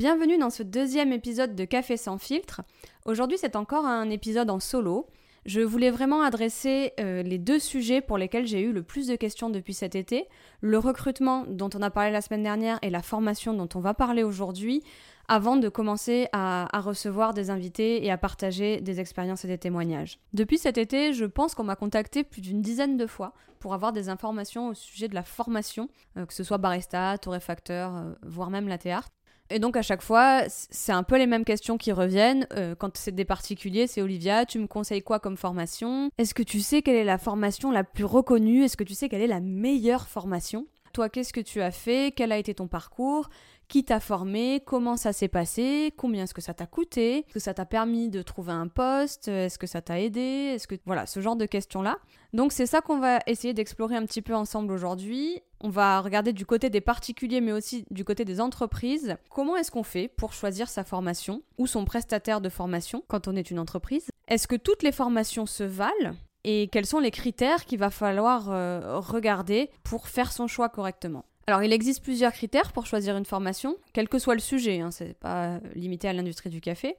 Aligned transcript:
Bienvenue 0.00 0.38
dans 0.38 0.48
ce 0.48 0.62
deuxième 0.62 1.12
épisode 1.12 1.54
de 1.54 1.66
Café 1.66 1.98
sans 1.98 2.16
filtre. 2.16 2.62
Aujourd'hui 3.04 3.36
c'est 3.38 3.54
encore 3.54 3.84
un 3.84 4.08
épisode 4.08 4.48
en 4.48 4.58
solo. 4.58 5.06
Je 5.44 5.60
voulais 5.60 5.90
vraiment 5.90 6.22
adresser 6.22 6.94
euh, 6.98 7.22
les 7.22 7.36
deux 7.36 7.58
sujets 7.58 8.00
pour 8.00 8.16
lesquels 8.16 8.46
j'ai 8.46 8.62
eu 8.62 8.72
le 8.72 8.82
plus 8.82 9.08
de 9.08 9.16
questions 9.16 9.50
depuis 9.50 9.74
cet 9.74 9.94
été, 9.94 10.26
le 10.62 10.78
recrutement 10.78 11.44
dont 11.46 11.68
on 11.74 11.82
a 11.82 11.90
parlé 11.90 12.12
la 12.12 12.22
semaine 12.22 12.42
dernière 12.42 12.78
et 12.80 12.88
la 12.88 13.02
formation 13.02 13.52
dont 13.52 13.68
on 13.74 13.80
va 13.80 13.92
parler 13.92 14.22
aujourd'hui, 14.22 14.82
avant 15.28 15.58
de 15.58 15.68
commencer 15.68 16.28
à, 16.32 16.80
recevoir 16.80 17.34
des 17.34 17.50
invités 17.50 18.02
et 18.02 18.10
à 18.10 18.16
partager 18.16 18.80
des 18.80 19.00
expériences 19.00 19.44
et 19.44 19.48
des 19.48 19.58
témoignages. 19.58 20.18
Depuis 20.32 20.56
cet 20.56 20.78
été, 20.78 21.12
je 21.12 21.26
pense 21.26 21.54
qu'on 21.54 21.64
m'a 21.64 21.76
contacté 21.76 22.24
plus 22.24 22.40
d'une 22.40 22.62
dizaine 22.62 22.96
de 22.96 23.06
fois 23.06 23.34
pour 23.58 23.74
avoir 23.74 23.92
des 23.92 24.08
informations 24.08 24.68
au 24.68 24.74
sujet 24.74 25.08
de 25.08 25.14
la 25.14 25.24
formation, 25.24 25.90
euh, 26.16 26.24
que 26.24 26.32
ce 26.32 26.42
soit 26.42 26.56
barista, 26.56 27.18
torréfacteur, 27.18 27.94
euh, 27.94 28.14
voire 28.22 28.48
même 28.48 28.66
latte 28.66 28.86
art. 28.86 29.10
Et 29.50 29.58
donc 29.58 29.76
à 29.76 29.82
chaque 29.82 30.02
fois, 30.02 30.44
c'est 30.48 30.92
un 30.92 31.02
peu 31.02 31.18
les 31.18 31.26
mêmes 31.26 31.44
questions 31.44 31.76
qui 31.76 31.90
reviennent. 31.90 32.46
Euh, 32.54 32.76
quand 32.76 32.96
c'est 32.96 33.14
des 33.14 33.24
particuliers, 33.24 33.88
c'est 33.88 34.00
Olivia, 34.00 34.46
tu 34.46 34.60
me 34.60 34.68
conseilles 34.68 35.02
quoi 35.02 35.18
comme 35.18 35.36
formation? 35.36 36.10
Est-ce 36.18 36.34
que 36.34 36.44
tu 36.44 36.60
sais 36.60 36.82
quelle 36.82 36.96
est 36.96 37.04
la 37.04 37.18
formation 37.18 37.72
la 37.72 37.82
plus 37.82 38.04
reconnue? 38.04 38.64
Est-ce 38.64 38.76
que 38.76 38.84
tu 38.84 38.94
sais 38.94 39.08
quelle 39.08 39.22
est 39.22 39.26
la 39.26 39.40
meilleure 39.40 40.06
formation? 40.06 40.66
Toi, 40.92 41.08
qu'est-ce 41.08 41.32
que 41.32 41.40
tu 41.40 41.60
as 41.60 41.72
fait? 41.72 42.12
Quel 42.14 42.32
a 42.32 42.38
été 42.38 42.54
ton 42.54 42.68
parcours? 42.68 43.28
Qui 43.70 43.84
t'a 43.84 44.00
formé, 44.00 44.60
comment 44.66 44.96
ça 44.96 45.12
s'est 45.12 45.28
passé, 45.28 45.94
combien 45.96 46.24
est-ce 46.24 46.34
que 46.34 46.40
ça 46.40 46.54
t'a 46.54 46.66
coûté, 46.66 47.18
est-ce 47.18 47.34
que 47.34 47.38
ça 47.38 47.54
t'a 47.54 47.64
permis 47.64 48.10
de 48.10 48.20
trouver 48.20 48.50
un 48.52 48.66
poste, 48.66 49.28
est-ce 49.28 49.58
que 49.58 49.68
ça 49.68 49.80
t'a 49.80 50.00
aidé, 50.00 50.20
est-ce 50.20 50.66
que 50.66 50.74
voilà, 50.86 51.06
ce 51.06 51.20
genre 51.20 51.36
de 51.36 51.46
questions-là. 51.46 51.98
Donc 52.32 52.52
c'est 52.52 52.66
ça 52.66 52.80
qu'on 52.80 52.98
va 52.98 53.20
essayer 53.28 53.54
d'explorer 53.54 53.94
un 53.94 54.04
petit 54.04 54.22
peu 54.22 54.34
ensemble 54.34 54.72
aujourd'hui. 54.72 55.40
On 55.60 55.68
va 55.68 56.00
regarder 56.00 56.32
du 56.32 56.44
côté 56.44 56.68
des 56.68 56.80
particuliers 56.80 57.40
mais 57.40 57.52
aussi 57.52 57.84
du 57.92 58.04
côté 58.04 58.24
des 58.24 58.40
entreprises. 58.40 59.16
Comment 59.30 59.56
est-ce 59.56 59.70
qu'on 59.70 59.84
fait 59.84 60.08
pour 60.08 60.32
choisir 60.32 60.68
sa 60.68 60.82
formation 60.82 61.42
ou 61.56 61.68
son 61.68 61.84
prestataire 61.84 62.40
de 62.40 62.48
formation 62.48 63.04
quand 63.06 63.28
on 63.28 63.36
est 63.36 63.52
une 63.52 63.60
entreprise? 63.60 64.08
Est-ce 64.26 64.48
que 64.48 64.56
toutes 64.56 64.82
les 64.82 64.92
formations 64.92 65.46
se 65.46 65.62
valent? 65.62 66.16
Et 66.42 66.68
quels 66.72 66.86
sont 66.86 67.00
les 67.00 67.10
critères 67.12 67.66
qu'il 67.66 67.78
va 67.78 67.90
falloir 67.90 68.50
euh, 68.50 68.98
regarder 68.98 69.70
pour 69.84 70.08
faire 70.08 70.32
son 70.32 70.48
choix 70.48 70.70
correctement? 70.70 71.24
Alors, 71.50 71.64
il 71.64 71.72
existe 71.72 72.04
plusieurs 72.04 72.32
critères 72.32 72.72
pour 72.72 72.86
choisir 72.86 73.16
une 73.16 73.24
formation, 73.24 73.76
quel 73.92 74.08
que 74.08 74.20
soit 74.20 74.34
le 74.34 74.40
sujet, 74.40 74.78
hein, 74.78 74.92
c'est 74.92 75.14
pas 75.14 75.58
limité 75.74 76.06
à 76.06 76.12
l'industrie 76.12 76.48
du 76.48 76.60
café. 76.60 76.94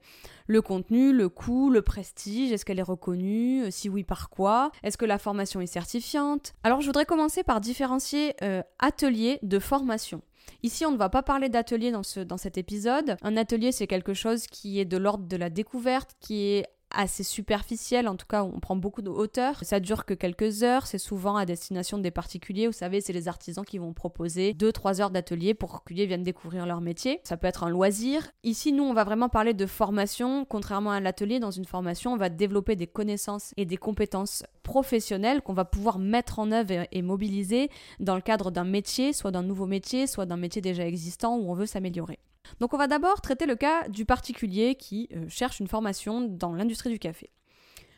Le 0.46 0.60
contenu, 0.60 1.14
le 1.14 1.30
coût, 1.30 1.70
le 1.70 1.80
prestige, 1.80 2.52
est-ce 2.52 2.66
qu'elle 2.66 2.78
est 2.78 2.82
reconnue 2.82 3.64
Si 3.70 3.88
oui, 3.88 4.04
par 4.04 4.28
quoi 4.28 4.70
Est-ce 4.82 4.98
que 4.98 5.06
la 5.06 5.16
formation 5.16 5.62
est 5.62 5.66
certifiante? 5.66 6.52
Alors, 6.64 6.82
je 6.82 6.86
voudrais 6.86 7.06
commencer 7.06 7.42
par 7.42 7.62
différencier 7.62 8.34
euh, 8.42 8.62
atelier 8.78 9.38
de 9.42 9.58
formation. 9.58 10.20
Ici, 10.62 10.84
on 10.84 10.90
ne 10.90 10.98
va 10.98 11.08
pas 11.08 11.22
parler 11.22 11.48
d'atelier 11.48 11.90
dans, 11.90 12.02
dans 12.26 12.36
cet 12.36 12.58
épisode. 12.58 13.16
Un 13.22 13.38
atelier, 13.38 13.72
c'est 13.72 13.86
quelque 13.86 14.12
chose 14.12 14.46
qui 14.48 14.80
est 14.80 14.84
de 14.84 14.98
l'ordre 14.98 15.26
de 15.26 15.36
la 15.38 15.48
découverte, 15.48 16.10
qui 16.20 16.48
est 16.48 16.66
assez 16.94 17.22
superficiel, 17.22 18.08
en 18.08 18.16
tout 18.16 18.26
cas 18.26 18.42
on 18.42 18.60
prend 18.60 18.76
beaucoup 18.76 19.02
de 19.02 19.10
hauteur. 19.10 19.58
Ça 19.62 19.80
dure 19.80 20.04
que 20.04 20.14
quelques 20.14 20.62
heures, 20.62 20.86
c'est 20.86 20.98
souvent 20.98 21.36
à 21.36 21.46
destination 21.46 21.98
des 21.98 22.10
particuliers, 22.10 22.66
vous 22.66 22.72
savez, 22.72 23.00
c'est 23.00 23.12
les 23.12 23.28
artisans 23.28 23.64
qui 23.64 23.78
vont 23.78 23.92
proposer 23.92 24.54
2-3 24.54 25.00
heures 25.00 25.10
d'atelier 25.10 25.54
pour 25.54 25.84
que 25.84 25.94
les 25.94 26.06
viennent 26.06 26.22
découvrir 26.22 26.66
leur 26.66 26.80
métier. 26.80 27.20
Ça 27.24 27.36
peut 27.36 27.46
être 27.46 27.64
un 27.64 27.70
loisir. 27.70 28.30
Ici, 28.44 28.72
nous, 28.72 28.84
on 28.84 28.94
va 28.94 29.04
vraiment 29.04 29.28
parler 29.28 29.54
de 29.54 29.66
formation. 29.66 30.44
Contrairement 30.44 30.90
à 30.90 31.00
l'atelier, 31.00 31.40
dans 31.40 31.50
une 31.50 31.64
formation, 31.64 32.12
on 32.12 32.16
va 32.16 32.28
développer 32.28 32.76
des 32.76 32.86
connaissances 32.86 33.52
et 33.56 33.64
des 33.64 33.76
compétences 33.76 34.44
professionnelles 34.62 35.42
qu'on 35.42 35.52
va 35.52 35.64
pouvoir 35.64 35.98
mettre 35.98 36.38
en 36.38 36.52
œuvre 36.52 36.86
et 36.90 37.02
mobiliser 37.02 37.70
dans 38.00 38.14
le 38.14 38.20
cadre 38.20 38.50
d'un 38.50 38.64
métier, 38.64 39.12
soit 39.12 39.30
d'un 39.30 39.42
nouveau 39.42 39.66
métier, 39.66 40.06
soit 40.06 40.26
d'un 40.26 40.36
métier 40.36 40.62
déjà 40.62 40.86
existant 40.86 41.36
où 41.36 41.50
on 41.50 41.54
veut 41.54 41.66
s'améliorer. 41.66 42.18
Donc 42.60 42.74
on 42.74 42.78
va 42.78 42.86
d'abord 42.86 43.20
traiter 43.20 43.46
le 43.46 43.56
cas 43.56 43.88
du 43.88 44.04
particulier 44.04 44.74
qui 44.74 45.08
euh, 45.14 45.26
cherche 45.28 45.60
une 45.60 45.68
formation 45.68 46.20
dans 46.20 46.52
l'industrie 46.52 46.90
du 46.90 46.98
café. 46.98 47.30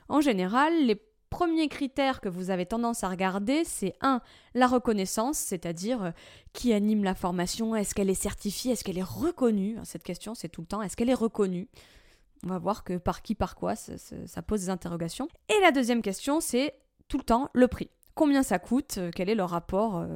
En 0.09 0.21
général, 0.21 0.87
les 0.87 1.01
premiers 1.31 1.69
critères 1.69 2.21
que 2.21 2.29
vous 2.29 2.51
avez 2.51 2.65
tendance 2.65 3.03
à 3.03 3.09
regarder, 3.09 3.65
c'est 3.65 3.95
1. 4.03 4.21
La 4.55 4.69
reconnaissance, 4.69 5.37
c'est-à-dire 5.37 6.03
euh, 6.05 6.11
qui 6.53 6.73
anime 6.73 7.03
la 7.03 7.17
formation, 7.17 7.75
est-ce 7.75 7.95
qu'elle 7.95 8.09
est 8.09 8.15
certifiée, 8.15 8.73
est-ce 8.73 8.85
qu'elle 8.85 8.99
est 8.99 9.03
reconnue? 9.03 9.77
Cette 9.83 10.05
question, 10.05 10.35
c'est 10.35 10.49
tout 10.49 10.61
le 10.61 10.69
temps, 10.69 10.81
est-ce 10.81 10.97
qu'elle 10.97 11.11
est 11.11 11.15
reconnue? 11.15 11.69
On 12.45 12.49
va 12.49 12.59
voir 12.59 12.85
que 12.85 12.99
par 12.99 13.23
qui, 13.23 13.35
par 13.35 13.57
quoi, 13.57 13.75
ça, 13.75 14.43
pose 14.43 14.61
des 14.61 14.71
interrogations. 14.71 15.29
Et 15.49 15.61
la 15.61 15.73
deuxième 15.73 16.03
question, 16.03 16.41
c'est 16.41 16.75
tout 17.09 17.19
le 17.19 17.25
temps 17.25 17.51
le 17.53 17.67
prix. 17.67 17.91
Combien 18.15 18.45
ça 18.45 18.61
coûte? 18.61 18.99
Euh, 18.99 19.11
Quel 19.13 19.29
est 19.29 19.35
le 19.35 19.45
rapport 19.45 20.07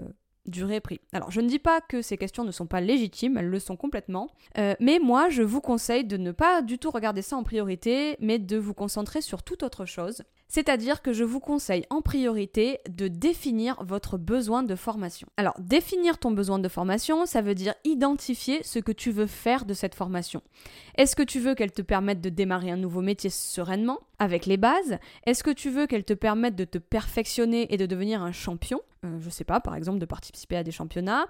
durée-prix. 0.49 1.01
Alors, 1.13 1.31
je 1.31 1.41
ne 1.41 1.49
dis 1.49 1.59
pas 1.59 1.81
que 1.81 2.03
ces 2.03 2.17
questions 2.17 2.45
ne 2.45 2.51
sont 2.51 2.67
pas 2.67 2.81
légitimes, 2.81 3.37
elles 3.39 3.49
le 3.49 3.59
sont 3.59 3.77
complètement, 3.77 4.31
euh, 4.59 4.75
mais 4.81 4.99
moi, 4.99 5.29
je 5.29 5.43
vous 5.43 5.61
conseille 5.61 6.05
de 6.05 6.17
ne 6.17 6.33
pas 6.33 6.63
du 6.63 6.79
tout 6.79 6.91
regarder 6.91 7.23
ça 7.23 7.37
en 7.37 7.43
priorité, 7.43 8.17
mais 8.21 8.39
de 8.39 8.57
vous 8.57 8.75
concentrer 8.75 9.21
sur 9.21 9.43
toute 9.43 9.63
autre 9.63 9.85
chose. 9.85 10.23
C'est-à-dire 10.49 11.03
que 11.03 11.13
je 11.13 11.25
vous 11.25 11.41
conseille 11.41 11.85
en 11.91 12.01
priorité 12.01 12.81
de 12.89 13.09
définir 13.09 13.77
votre 13.85 14.19
besoin 14.19 14.63
de 14.63 14.75
formation. 14.75 15.29
Alors, 15.37 15.55
définir 15.59 16.19
ton 16.19 16.31
besoin 16.31 16.59
de 16.59 16.69
formation, 16.69 17.27
ça 17.27 17.43
veut 17.43 17.55
dire 17.55 17.75
identifier 17.85 18.63
ce 18.63 18.79
que 18.79 18.93
tu 18.93 19.11
veux 19.11 19.27
faire 19.27 19.65
de 19.65 19.75
cette 19.75 19.95
formation. 19.95 20.43
Est-ce 20.97 21.15
que 21.15 21.23
tu 21.23 21.39
veux 21.39 21.55
qu'elle 21.55 21.73
te 21.73 21.83
permette 21.83 22.21
de 22.21 22.31
démarrer 22.31 22.71
un 22.71 22.77
nouveau 22.77 23.03
métier 23.03 23.31
sereinement, 23.31 23.99
avec 24.19 24.47
les 24.47 24.57
bases? 24.57 24.99
Est-ce 25.27 25.45
que 25.45 25.51
tu 25.51 25.71
veux 25.71 25.87
qu'elle 25.87 26.05
te 26.05 26.15
permette 26.15 26.57
de 26.57 26.65
te 26.65 26.79
perfectionner 26.79 27.73
et 27.73 27.77
de 27.77 27.87
devenir 27.87 28.23
un 28.23 28.33
champion? 28.33 28.81
Euh, 29.05 29.19
je 29.21 29.31
sais 29.31 29.45
pas, 29.45 29.61
par 29.61 29.77
exemple, 29.77 30.01
de 30.01 30.07
participer 30.07 30.57
à 30.57 30.65
des 30.65 30.73
championnats. 30.73 31.27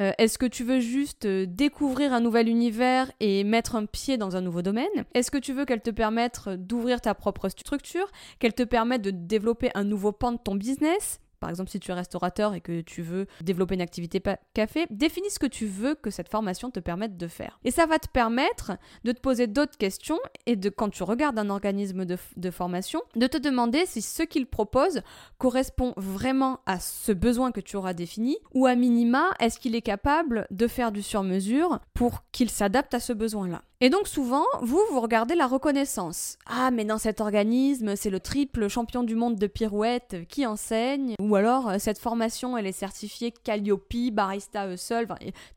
Euh, 0.00 0.10
Est-ce 0.18 0.36
que 0.36 0.46
tu 0.46 0.64
veux 0.64 0.80
juste 0.80 1.26
euh, 1.26 1.46
découvrir 1.46 2.12
un 2.12 2.20
nouvel 2.20 2.48
univers 2.48 3.10
et 3.20 3.44
mettre 3.44 3.76
un 3.76 3.86
pied 3.86 4.16
dans 4.16 4.36
un 4.36 4.40
nouveau 4.40 4.62
domaine? 4.62 4.88
Est-ce 5.14 5.30
que 5.30 5.38
tu 5.38 5.52
veux 5.52 5.64
qu'elle 5.64 5.80
te 5.80 5.90
permette 5.90 6.48
d'ouvrir 6.48 7.00
ta 7.00 7.14
propre 7.14 7.48
structure? 7.48 8.10
Te 8.54 8.62
permette 8.62 9.02
de 9.02 9.10
développer 9.10 9.70
un 9.74 9.84
nouveau 9.84 10.12
pan 10.12 10.32
de 10.32 10.38
ton 10.38 10.54
business 10.54 11.20
par 11.44 11.50
exemple, 11.50 11.68
si 11.68 11.78
tu 11.78 11.90
es 11.90 11.94
restaurateur 11.94 12.54
et 12.54 12.62
que 12.62 12.80
tu 12.80 13.02
veux 13.02 13.26
développer 13.42 13.74
une 13.74 13.82
activité 13.82 14.18
café, 14.54 14.86
définis 14.88 15.28
ce 15.28 15.38
que 15.38 15.44
tu 15.44 15.66
veux 15.66 15.94
que 15.94 16.08
cette 16.08 16.30
formation 16.30 16.70
te 16.70 16.80
permette 16.80 17.18
de 17.18 17.26
faire. 17.26 17.60
Et 17.64 17.70
ça 17.70 17.84
va 17.84 17.98
te 17.98 18.08
permettre 18.08 18.72
de 19.04 19.12
te 19.12 19.20
poser 19.20 19.46
d'autres 19.46 19.76
questions 19.76 20.18
et 20.46 20.56
de, 20.56 20.70
quand 20.70 20.88
tu 20.88 21.02
regardes 21.02 21.38
un 21.38 21.50
organisme 21.50 22.06
de, 22.06 22.16
de 22.38 22.50
formation, 22.50 23.02
de 23.14 23.26
te 23.26 23.36
demander 23.36 23.84
si 23.84 24.00
ce 24.00 24.22
qu'il 24.22 24.46
propose 24.46 25.02
correspond 25.36 25.92
vraiment 25.98 26.60
à 26.64 26.80
ce 26.80 27.12
besoin 27.12 27.52
que 27.52 27.60
tu 27.60 27.76
auras 27.76 27.92
défini 27.92 28.38
ou 28.54 28.64
à 28.64 28.74
minima, 28.74 29.34
est-ce 29.38 29.58
qu'il 29.58 29.74
est 29.74 29.82
capable 29.82 30.46
de 30.50 30.66
faire 30.66 30.92
du 30.92 31.02
sur-mesure 31.02 31.78
pour 31.92 32.24
qu'il 32.32 32.48
s'adapte 32.48 32.94
à 32.94 33.00
ce 33.00 33.12
besoin-là. 33.12 33.60
Et 33.84 33.90
donc 33.90 34.08
souvent, 34.08 34.46
vous, 34.62 34.80
vous 34.90 35.00
regardez 35.02 35.34
la 35.34 35.46
reconnaissance. 35.46 36.38
Ah, 36.46 36.70
mais 36.70 36.86
dans 36.86 36.96
cet 36.96 37.20
organisme, 37.20 37.96
c'est 37.96 38.08
le 38.08 38.18
triple 38.18 38.68
champion 38.68 39.02
du 39.02 39.14
monde 39.14 39.36
de 39.36 39.46
pirouette 39.46 40.26
qui 40.26 40.46
enseigne? 40.46 41.16
Ou 41.20 41.36
alors, 41.36 41.68
euh, 41.68 41.76
cette 41.78 41.98
formation, 41.98 42.56
elle 42.56 42.66
est 42.66 42.72
certifiée 42.72 43.30
Calliope, 43.30 44.10
Barista 44.10 44.72
Hustle, 44.72 45.08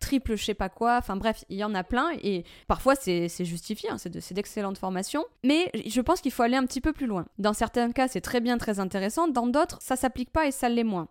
triple 0.01 0.35
je 0.35 0.43
sais 0.43 0.53
pas 0.53 0.67
quoi. 0.67 0.97
Enfin 0.97 1.15
bref, 1.15 1.45
il 1.47 1.55
y 1.55 1.63
en 1.63 1.73
a 1.73 1.85
plein. 1.85 2.09
Et 2.21 2.43
parfois, 2.67 2.95
c'est 2.95 3.29
justifié, 3.45 3.91
hein, 3.91 3.97
c'est 3.97 4.33
d'excellentes 4.33 4.77
formations. 4.77 5.23
Mais 5.45 5.71
je 5.85 6.01
pense 6.01 6.19
qu'il 6.19 6.33
faut 6.33 6.43
aller 6.43 6.57
un 6.57 6.65
petit 6.65 6.81
peu 6.81 6.91
plus 6.91 7.07
loin. 7.07 7.27
Dans 7.37 7.53
certains 7.53 7.93
cas, 7.93 8.09
c'est 8.09 8.19
très 8.19 8.41
bien, 8.41 8.57
très 8.57 8.81
intéressant. 8.81 9.29
Dans 9.29 9.47
d'autres, 9.47 9.79
ça 9.81 9.95
s'applique 9.95 10.31
pas 10.31 10.47
et 10.47 10.51
ça 10.51 10.67
l'est 10.67 10.83
moins. 10.83 11.07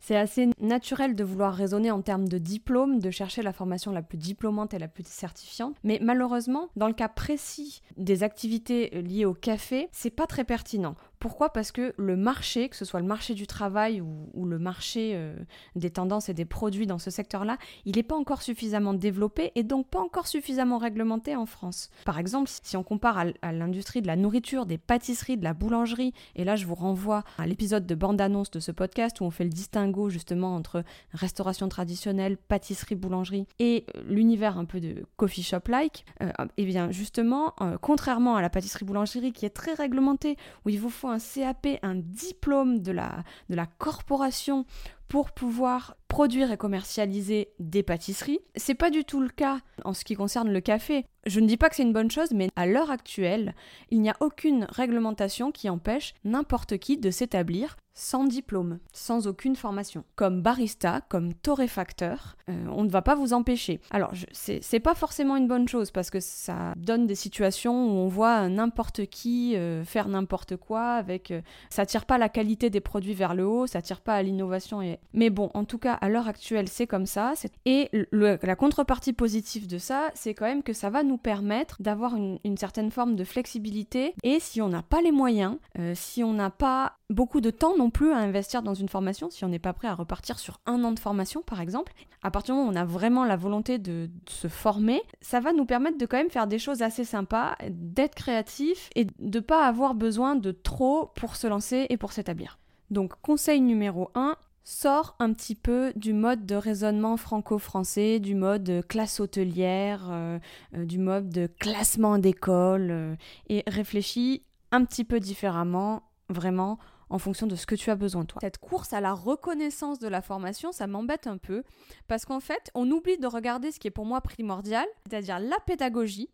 C'est 0.00 0.16
assez 0.16 0.48
naturel 0.60 1.14
de 1.14 1.24
vouloir 1.24 1.54
raisonner 1.54 1.90
en 1.90 2.00
termes 2.02 2.28
de 2.28 2.38
diplôme, 2.38 3.00
de 3.00 3.10
chercher 3.10 3.42
la 3.42 3.52
formation 3.52 3.92
la 3.92 4.02
plus 4.02 4.18
diplômante 4.18 4.74
et 4.74 4.78
la 4.78 4.88
plus 4.88 5.06
certifiante, 5.06 5.76
mais 5.84 5.98
malheureusement, 6.02 6.68
dans 6.76 6.88
le 6.88 6.94
cas 6.94 7.08
précis 7.08 7.82
des 7.96 8.22
activités 8.22 9.02
liées 9.02 9.26
au 9.26 9.34
café, 9.34 9.88
c'est 9.92 10.10
pas 10.10 10.26
très 10.26 10.44
pertinent. 10.44 10.96
Pourquoi? 11.20 11.52
Parce 11.52 11.70
que 11.70 11.92
le 11.98 12.16
marché, 12.16 12.70
que 12.70 12.76
ce 12.76 12.86
soit 12.86 12.98
le 12.98 13.06
marché 13.06 13.34
du 13.34 13.46
travail 13.46 14.00
ou, 14.00 14.46
le 14.46 14.58
marché 14.58 15.12
euh, 15.14 15.36
des 15.76 15.90
tendances 15.90 16.30
et 16.30 16.34
des 16.34 16.46
produits 16.46 16.86
dans 16.86 16.98
ce 16.98 17.10
secteur-là, 17.10 17.58
il 17.84 17.96
n'est 17.96 18.02
pas 18.02 18.16
encore 18.16 18.40
suffisamment 18.40 18.94
développé 18.94 19.52
et 19.54 19.62
donc 19.62 19.86
pas 19.86 20.00
encore 20.00 20.26
suffisamment 20.26 20.78
réglementé 20.78 21.36
en 21.36 21.44
France. 21.44 21.90
Par 22.06 22.18
exemple, 22.18 22.50
si 22.62 22.74
on 22.78 22.82
compare 22.82 23.22
à, 23.42 23.52
l'industrie 23.52 24.00
de 24.00 24.06
la 24.06 24.16
nourriture, 24.16 24.64
des 24.64 24.78
pâtisseries, 24.78 25.36
de 25.36 25.44
la 25.44 25.52
boulangerie, 25.52 26.14
et 26.36 26.44
là 26.44 26.56
je 26.56 26.64
vous 26.64 26.74
renvoie 26.74 27.22
à 27.36 27.46
l'épisode 27.46 27.86
de 27.86 27.94
bande-annonce 27.94 28.50
de 28.50 28.58
ce 28.58 28.72
podcast 28.72 29.20
où 29.20 29.24
on 29.24 29.30
fait 29.30 29.44
le 29.44 29.50
distinguo 29.50 30.08
justement 30.08 30.54
entre 30.56 30.84
restauration 31.12 31.68
traditionnelle, 31.68 32.38
pâtisserie, 32.38 32.94
boulangerie 32.94 33.46
et 33.58 33.84
euh, 33.94 34.02
l'univers 34.08 34.56
un 34.56 34.64
peu 34.64 34.80
de 34.80 35.04
coffee 35.18 35.42
shop-like, 35.42 36.06
euh, 36.22 36.30
eh 36.56 36.64
bien 36.64 36.90
justement, 36.90 37.54
contrairement 37.82 38.36
à 38.36 38.42
la 38.42 38.48
pâtisserie-boulangerie 38.48 39.32
qui 39.32 39.44
est 39.44 39.50
très 39.50 39.74
réglementée, 39.74 40.38
où 40.64 40.70
il 40.70 40.80
vous 40.80 40.88
faut 40.88 41.09
un 41.10 41.18
CAP, 41.18 41.78
un 41.82 41.96
diplôme 41.96 42.80
de 42.80 42.92
la, 42.92 43.24
de 43.48 43.54
la 43.54 43.66
corporation 43.66 44.66
pour 45.10 45.32
pouvoir 45.32 45.96
produire 46.06 46.52
et 46.52 46.56
commercialiser 46.56 47.48
des 47.58 47.82
pâtisseries. 47.82 48.38
C'est 48.54 48.74
pas 48.74 48.90
du 48.90 49.04
tout 49.04 49.20
le 49.20 49.28
cas 49.28 49.58
en 49.84 49.92
ce 49.92 50.04
qui 50.04 50.14
concerne 50.14 50.52
le 50.52 50.60
café. 50.60 51.04
Je 51.26 51.40
ne 51.40 51.46
dis 51.46 51.56
pas 51.56 51.68
que 51.68 51.76
c'est 51.76 51.82
une 51.82 51.92
bonne 51.92 52.10
chose, 52.10 52.30
mais 52.32 52.48
à 52.56 52.64
l'heure 52.64 52.90
actuelle, 52.90 53.54
il 53.90 54.00
n'y 54.00 54.10
a 54.10 54.16
aucune 54.20 54.66
réglementation 54.70 55.50
qui 55.50 55.68
empêche 55.68 56.14
n'importe 56.24 56.78
qui 56.78 56.96
de 56.96 57.10
s'établir 57.10 57.76
sans 57.92 58.24
diplôme, 58.24 58.78
sans 58.92 59.26
aucune 59.26 59.56
formation. 59.56 60.04
Comme 60.16 60.40
barista, 60.42 61.02
comme 61.08 61.34
torréfacteur, 61.34 62.36
euh, 62.48 62.66
on 62.72 62.84
ne 62.84 62.88
va 62.88 63.02
pas 63.02 63.14
vous 63.14 63.32
empêcher. 63.32 63.80
Alors, 63.90 64.12
c'est 64.32 64.80
pas 64.80 64.94
forcément 64.94 65.36
une 65.36 65.48
bonne 65.48 65.68
chose 65.68 65.90
parce 65.90 66.08
que 66.08 66.20
ça 66.20 66.72
donne 66.76 67.06
des 67.06 67.14
situations 67.14 67.86
où 67.86 67.98
on 67.98 68.08
voit 68.08 68.48
n'importe 68.48 69.06
qui 69.06 69.56
euh, 69.56 69.84
faire 69.84 70.08
n'importe 70.08 70.56
quoi 70.56 70.92
avec. 70.92 71.30
Euh, 71.30 71.42
ça 71.68 71.84
tire 71.84 72.06
pas 72.06 72.16
la 72.16 72.28
qualité 72.28 72.70
des 72.70 72.80
produits 72.80 73.14
vers 73.14 73.34
le 73.34 73.46
haut, 73.46 73.66
ça 73.66 73.82
tire 73.82 74.00
pas 74.00 74.14
à 74.14 74.22
l'innovation. 74.22 74.80
Et... 74.80 74.98
Mais 75.12 75.30
bon, 75.30 75.50
en 75.54 75.64
tout 75.64 75.78
cas, 75.78 75.94
à 75.94 76.08
l'heure 76.08 76.28
actuelle, 76.28 76.68
c'est 76.68 76.86
comme 76.86 77.06
ça. 77.06 77.34
Et 77.64 77.90
la 78.12 78.56
contrepartie 78.56 79.12
positive 79.12 79.66
de 79.66 79.78
ça, 79.78 80.10
c'est 80.14 80.34
quand 80.34 80.46
même 80.46 80.62
que 80.62 80.72
ça 80.72 80.90
va 80.90 81.02
nous 81.02 81.18
permettre 81.18 81.76
d'avoir 81.80 82.14
une, 82.16 82.38
certaine 82.56 82.90
forme 82.90 83.16
de 83.16 83.24
flexibilité. 83.24 84.14
Et 84.22 84.38
si 84.40 84.60
on 84.60 84.68
n'a 84.68 84.82
pas 84.82 85.00
les 85.00 85.12
moyens, 85.12 85.56
si 85.94 86.22
on 86.22 86.32
n'a 86.32 86.50
pas 86.50 86.98
beaucoup 87.10 87.40
de 87.40 87.50
temps 87.50 87.76
non 87.76 87.90
plus 87.90 88.12
à 88.12 88.18
investir 88.18 88.62
dans 88.62 88.74
une 88.74 88.88
formation 88.88 89.30
si 89.30 89.44
on 89.44 89.48
n'est 89.48 89.58
pas 89.58 89.72
prêt 89.72 89.88
à 89.88 89.94
repartir 89.94 90.38
sur 90.38 90.60
un 90.64 90.82
an 90.84 90.92
de 90.92 90.98
formation 90.98 91.42
par 91.42 91.60
exemple. 91.60 91.92
À 92.22 92.30
partir 92.30 92.54
du 92.54 92.60
moment 92.60 92.70
où 92.70 92.72
on 92.72 92.76
a 92.76 92.84
vraiment 92.84 93.24
la 93.24 93.36
volonté 93.36 93.78
de, 93.78 94.10
se 94.28 94.48
former, 94.48 95.02
ça 95.20 95.40
va 95.40 95.52
nous 95.52 95.64
permettre 95.64 95.98
de 95.98 96.06
quand 96.06 96.18
même 96.18 96.30
faire 96.30 96.46
des 96.46 96.58
choses 96.58 96.82
assez 96.82 97.04
sympas, 97.04 97.56
d'être 97.68 98.14
créatif 98.14 98.90
et 98.94 99.06
de 99.18 99.40
pas 99.40 99.66
avoir 99.66 99.94
besoin 99.94 100.36
de 100.36 100.52
trop 100.52 101.10
pour 101.16 101.36
se 101.36 101.46
lancer 101.46 101.86
et 101.88 101.96
pour 101.96 102.12
s'établir. 102.12 102.58
Donc 102.90 103.12
conseil 103.22 103.60
numéro 103.60 104.10
1, 104.14 104.36
sors 104.70 105.16
un 105.18 105.32
petit 105.32 105.56
peu 105.56 105.92
du 105.96 106.12
mode 106.12 106.46
de 106.46 106.54
raisonnement 106.54 107.16
franco-français, 107.16 108.20
du 108.20 108.36
mode 108.36 108.86
classe 108.86 109.18
hôtelière, 109.18 110.06
euh, 110.10 110.38
euh, 110.76 110.84
du 110.84 110.98
mode 110.98 111.28
de 111.28 111.48
classement 111.48 112.18
d'école 112.18 112.90
euh, 112.92 113.16
et 113.48 113.64
réfléchis 113.66 114.44
un 114.70 114.84
petit 114.84 115.04
peu 115.04 115.18
différemment, 115.18 116.04
vraiment 116.28 116.78
en 117.08 117.18
fonction 117.18 117.48
de 117.48 117.56
ce 117.56 117.66
que 117.66 117.74
tu 117.74 117.90
as 117.90 117.96
besoin 117.96 118.24
toi. 118.24 118.38
Cette 118.40 118.58
course 118.58 118.92
à 118.92 119.00
la 119.00 119.12
reconnaissance 119.12 119.98
de 119.98 120.06
la 120.06 120.22
formation, 120.22 120.70
ça 120.70 120.86
m'embête 120.86 121.26
un 121.26 121.36
peu 121.36 121.64
parce 122.06 122.24
qu'en 122.24 122.38
fait, 122.38 122.70
on 122.76 122.88
oublie 122.92 123.18
de 123.18 123.26
regarder 123.26 123.72
ce 123.72 123.80
qui 123.80 123.88
est 123.88 123.90
pour 123.90 124.06
moi 124.06 124.20
primordial, 124.20 124.86
c'est-à-dire 125.08 125.40
la 125.40 125.58
pédagogie 125.66 126.30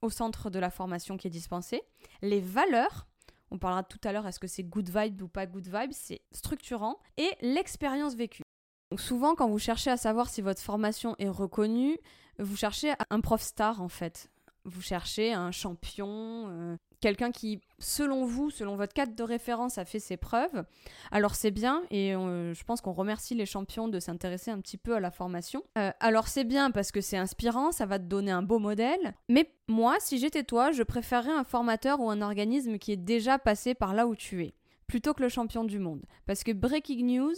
au 0.00 0.08
centre 0.08 0.48
de 0.48 0.58
la 0.58 0.70
formation 0.70 1.18
qui 1.18 1.26
est 1.26 1.30
dispensée, 1.30 1.82
les 2.22 2.40
valeurs 2.40 3.06
on 3.54 3.58
parlera 3.58 3.84
tout 3.84 4.00
à 4.04 4.12
l'heure, 4.12 4.26
est-ce 4.26 4.40
que 4.40 4.48
c'est 4.48 4.64
good 4.64 4.90
vibe 4.90 5.22
ou 5.22 5.28
pas 5.28 5.46
good 5.46 5.66
vibe, 5.66 5.92
c'est 5.92 6.22
structurant, 6.32 6.98
et 7.16 7.30
l'expérience 7.40 8.14
vécue. 8.14 8.42
Donc 8.90 9.00
souvent, 9.00 9.34
quand 9.34 9.48
vous 9.48 9.58
cherchez 9.58 9.90
à 9.90 9.96
savoir 9.96 10.28
si 10.28 10.42
votre 10.42 10.60
formation 10.60 11.14
est 11.18 11.28
reconnue, 11.28 11.96
vous 12.38 12.56
cherchez 12.56 12.92
un 13.10 13.20
prof 13.20 13.40
star 13.40 13.80
en 13.80 13.88
fait. 13.88 14.30
Vous 14.64 14.82
cherchez 14.82 15.32
un 15.32 15.52
champion, 15.52 16.48
euh, 16.48 16.76
quelqu'un 17.04 17.32
qui, 17.32 17.60
selon 17.78 18.24
vous, 18.24 18.48
selon 18.48 18.76
votre 18.76 18.94
cadre 18.94 19.14
de 19.14 19.22
référence, 19.22 19.76
a 19.76 19.84
fait 19.84 19.98
ses 19.98 20.16
preuves, 20.16 20.64
alors 21.12 21.34
c'est 21.34 21.50
bien, 21.50 21.82
et 21.90 22.12
je 22.12 22.64
pense 22.64 22.80
qu'on 22.80 22.94
remercie 22.94 23.34
les 23.34 23.44
champions 23.44 23.88
de 23.88 24.00
s'intéresser 24.00 24.50
un 24.50 24.58
petit 24.58 24.78
peu 24.78 24.96
à 24.96 25.00
la 25.00 25.10
formation. 25.10 25.62
Euh, 25.76 25.90
alors 26.00 26.28
c'est 26.28 26.44
bien 26.44 26.70
parce 26.70 26.92
que 26.92 27.02
c'est 27.02 27.18
inspirant, 27.18 27.72
ça 27.72 27.84
va 27.84 27.98
te 27.98 28.04
donner 28.04 28.30
un 28.30 28.40
beau 28.40 28.58
modèle, 28.58 29.12
mais 29.28 29.50
moi, 29.68 29.96
si 29.98 30.16
j'étais 30.16 30.44
toi, 30.44 30.72
je 30.72 30.82
préférerais 30.82 31.32
un 31.32 31.44
formateur 31.44 32.00
ou 32.00 32.08
un 32.08 32.22
organisme 32.22 32.78
qui 32.78 32.92
est 32.92 32.96
déjà 32.96 33.38
passé 33.38 33.74
par 33.74 33.92
là 33.92 34.06
où 34.06 34.16
tu 34.16 34.42
es 34.42 34.54
plutôt 34.86 35.14
que 35.14 35.22
le 35.22 35.28
champion 35.28 35.64
du 35.64 35.78
monde. 35.78 36.02
Parce 36.26 36.44
que 36.44 36.52
breaking 36.52 37.04
news, 37.04 37.34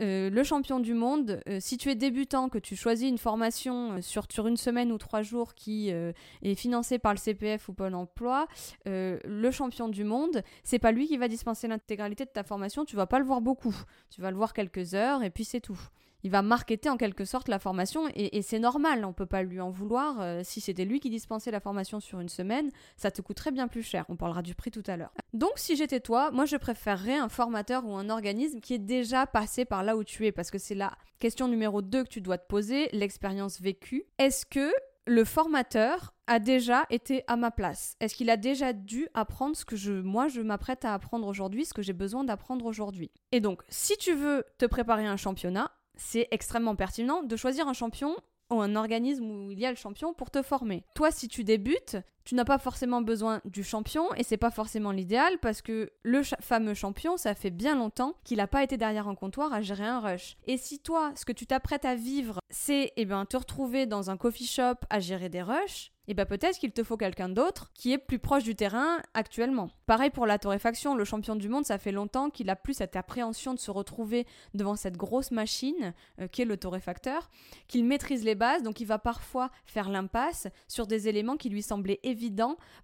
euh, 0.00 0.30
le 0.30 0.42
champion 0.42 0.80
du 0.80 0.94
monde, 0.94 1.40
euh, 1.48 1.58
si 1.60 1.76
tu 1.76 1.90
es 1.90 1.94
débutant, 1.94 2.48
que 2.48 2.58
tu 2.58 2.76
choisis 2.76 3.08
une 3.08 3.18
formation 3.18 3.92
euh, 3.92 4.00
sur, 4.00 4.26
sur 4.30 4.46
une 4.46 4.56
semaine 4.56 4.92
ou 4.92 4.98
trois 4.98 5.22
jours 5.22 5.54
qui 5.54 5.88
est 5.88 6.54
financée 6.54 6.98
par 6.98 7.12
le 7.12 7.18
CPF 7.18 7.68
ou 7.68 7.74
Pôle 7.74 7.94
emploi, 7.94 8.46
le 8.86 9.50
champion 9.50 9.88
du 9.88 10.04
monde, 10.04 10.42
c'est 10.62 10.78
pas 10.78 10.92
lui 10.92 11.06
qui 11.06 11.16
va 11.16 11.28
dispenser 11.28 11.68
l'intégralité 11.68 12.24
de 12.24 12.30
ta 12.30 12.42
formation, 12.42 12.84
tu 12.84 12.96
vas 12.96 13.06
pas 13.06 13.18
le 13.18 13.24
voir 13.24 13.40
beaucoup. 13.40 13.74
Tu 14.10 14.20
vas 14.20 14.30
le 14.30 14.36
voir 14.36 14.52
quelques 14.52 14.94
heures 14.94 15.22
et 15.22 15.30
puis 15.30 15.44
c'est 15.44 15.60
tout 15.60 15.78
il 16.24 16.30
va 16.30 16.42
marketer 16.42 16.88
en 16.88 16.96
quelque 16.96 17.26
sorte 17.26 17.48
la 17.48 17.58
formation 17.58 18.08
et, 18.14 18.40
c'est 18.42 18.58
normal, 18.58 19.04
on 19.04 19.12
peut 19.12 19.26
pas 19.26 19.42
lui 19.42 19.60
en 19.60 19.70
vouloir. 19.70 20.20
Euh, 20.20 20.40
si 20.42 20.60
c'était 20.60 20.86
lui 20.86 20.98
qui 20.98 21.10
dispensait 21.10 21.50
la 21.50 21.60
formation 21.60 22.00
sur 22.00 22.18
une 22.18 22.30
semaine, 22.30 22.70
ça 22.96 23.10
te 23.10 23.20
coûterait 23.20 23.52
bien 23.52 23.68
plus 23.68 23.82
cher. 23.82 24.06
On 24.08 24.16
parlera 24.16 24.40
du 24.40 24.54
prix 24.54 24.70
tout 24.70 24.82
à 24.86 24.96
l'heure. 24.96 25.12
Donc 25.34 25.52
si 25.56 25.76
j'étais 25.76 26.00
toi, 26.00 26.30
moi 26.30 26.46
je 26.46 26.56
préférerais 26.56 27.16
un 27.16 27.28
formateur 27.28 27.84
ou 27.84 27.94
un 27.94 28.08
organisme 28.08 28.60
qui 28.60 28.72
est 28.72 28.78
déjà 28.78 29.26
passé 29.26 29.66
par 29.66 29.82
là 29.82 29.96
où 29.96 30.02
tu 30.02 30.26
es 30.26 30.32
parce 30.32 30.50
que 30.50 30.58
c'est 30.58 30.74
la 30.74 30.96
question 31.18 31.46
numéro 31.46 31.82
2 31.82 32.04
que 32.04 32.08
tu 32.08 32.22
dois 32.22 32.38
te 32.38 32.46
poser, 32.46 32.88
l'expérience 32.92 33.60
vécue. 33.60 34.04
Est-ce 34.18 34.46
que 34.46 34.72
le 35.06 35.24
formateur 35.24 36.14
a 36.26 36.38
déjà 36.38 36.86
été 36.88 37.22
à 37.26 37.36
ma 37.36 37.50
place? 37.50 37.96
Est-ce 38.00 38.14
qu'il 38.14 38.30
a 38.30 38.38
déjà 38.38 38.72
dû 38.72 39.08
apprendre 39.12 39.54
ce 39.54 39.66
que 39.66 39.76
je, 39.76 39.92
moi, 39.92 40.28
je 40.28 40.40
m'apprête 40.40 40.86
à 40.86 40.94
apprendre 40.94 41.26
aujourd'hui, 41.26 41.66
ce 41.66 41.74
que 41.74 41.82
j'ai 41.82 41.92
besoin 41.92 42.24
d'apprendre 42.24 42.64
aujourd'hui? 42.64 43.10
Et 43.30 43.40
donc, 43.40 43.62
si 43.68 43.96
tu 43.98 44.14
veux 44.14 44.44
te 44.56 44.64
préparer 44.64 45.04
un 45.04 45.18
championnat, 45.18 45.70
c'est 45.96 46.28
extrêmement 46.30 46.76
pertinent 46.76 47.22
de 47.22 47.36
choisir 47.36 47.68
un 47.68 47.72
champion 47.72 48.16
ou 48.50 48.60
un 48.60 48.76
organisme 48.76 49.24
où 49.24 49.50
il 49.50 49.58
y 49.58 49.66
a 49.66 49.70
le 49.70 49.76
champion 49.76 50.12
pour 50.14 50.30
te 50.30 50.42
former. 50.42 50.84
Toi, 50.94 51.10
si 51.10 51.28
tu 51.28 51.44
débutes, 51.44 51.96
tu 52.24 52.34
n'as 52.34 52.44
pas 52.44 52.58
forcément 52.58 53.02
besoin 53.02 53.40
du 53.44 53.62
champion 53.62 54.12
et 54.14 54.22
c'est 54.22 54.36
pas 54.36 54.50
forcément 54.50 54.90
l'idéal 54.90 55.38
parce 55.40 55.62
que 55.62 55.92
le 56.02 56.22
fameux 56.40 56.74
champion, 56.74 57.16
ça 57.16 57.34
fait 57.34 57.50
bien 57.50 57.76
longtemps 57.76 58.14
qu'il 58.24 58.38
n'a 58.38 58.46
pas 58.46 58.62
été 58.62 58.76
derrière 58.76 59.08
un 59.08 59.14
comptoir 59.14 59.52
à 59.52 59.60
gérer 59.60 59.84
un 59.84 60.00
rush. 60.00 60.36
Et 60.46 60.56
si 60.56 60.78
toi, 60.78 61.12
ce 61.16 61.24
que 61.24 61.32
tu 61.32 61.46
t'apprêtes 61.46 61.84
à 61.84 61.94
vivre, 61.94 62.40
c'est 62.50 62.92
eh 62.96 63.04
ben, 63.04 63.26
te 63.26 63.36
retrouver 63.36 63.86
dans 63.86 64.10
un 64.10 64.16
coffee 64.16 64.46
shop 64.46 64.76
à 64.90 65.00
gérer 65.00 65.28
des 65.28 65.42
rushs, 65.42 65.92
et 66.06 66.10
eh 66.10 66.14
bien 66.14 66.26
peut-être 66.26 66.58
qu'il 66.58 66.70
te 66.70 66.82
faut 66.82 66.98
quelqu'un 66.98 67.30
d'autre 67.30 67.70
qui 67.72 67.92
est 67.94 67.98
plus 67.98 68.18
proche 68.18 68.42
du 68.42 68.54
terrain 68.54 69.00
actuellement. 69.14 69.70
Pareil 69.86 70.10
pour 70.10 70.26
la 70.26 70.38
torréfaction, 70.38 70.94
le 70.94 71.04
champion 71.06 71.34
du 71.34 71.48
monde, 71.48 71.64
ça 71.64 71.78
fait 71.78 71.92
longtemps 71.92 72.28
qu'il 72.28 72.50
a 72.50 72.56
plus 72.56 72.74
cette 72.74 72.94
appréhension 72.94 73.54
de 73.54 73.58
se 73.58 73.70
retrouver 73.70 74.26
devant 74.52 74.76
cette 74.76 74.98
grosse 74.98 75.30
machine 75.30 75.94
euh, 76.20 76.28
qui 76.28 76.42
est 76.42 76.44
le 76.44 76.58
torréfacteur, 76.58 77.30
qu'il 77.68 77.86
maîtrise 77.86 78.22
les 78.22 78.34
bases, 78.34 78.62
donc 78.62 78.80
il 78.80 78.86
va 78.86 78.98
parfois 78.98 79.50
faire 79.64 79.88
l'impasse 79.88 80.46
sur 80.68 80.86
des 80.86 81.08
éléments 81.08 81.38
qui 81.38 81.48
lui 81.48 81.62
semblaient 81.62 82.00
évidents 82.02 82.13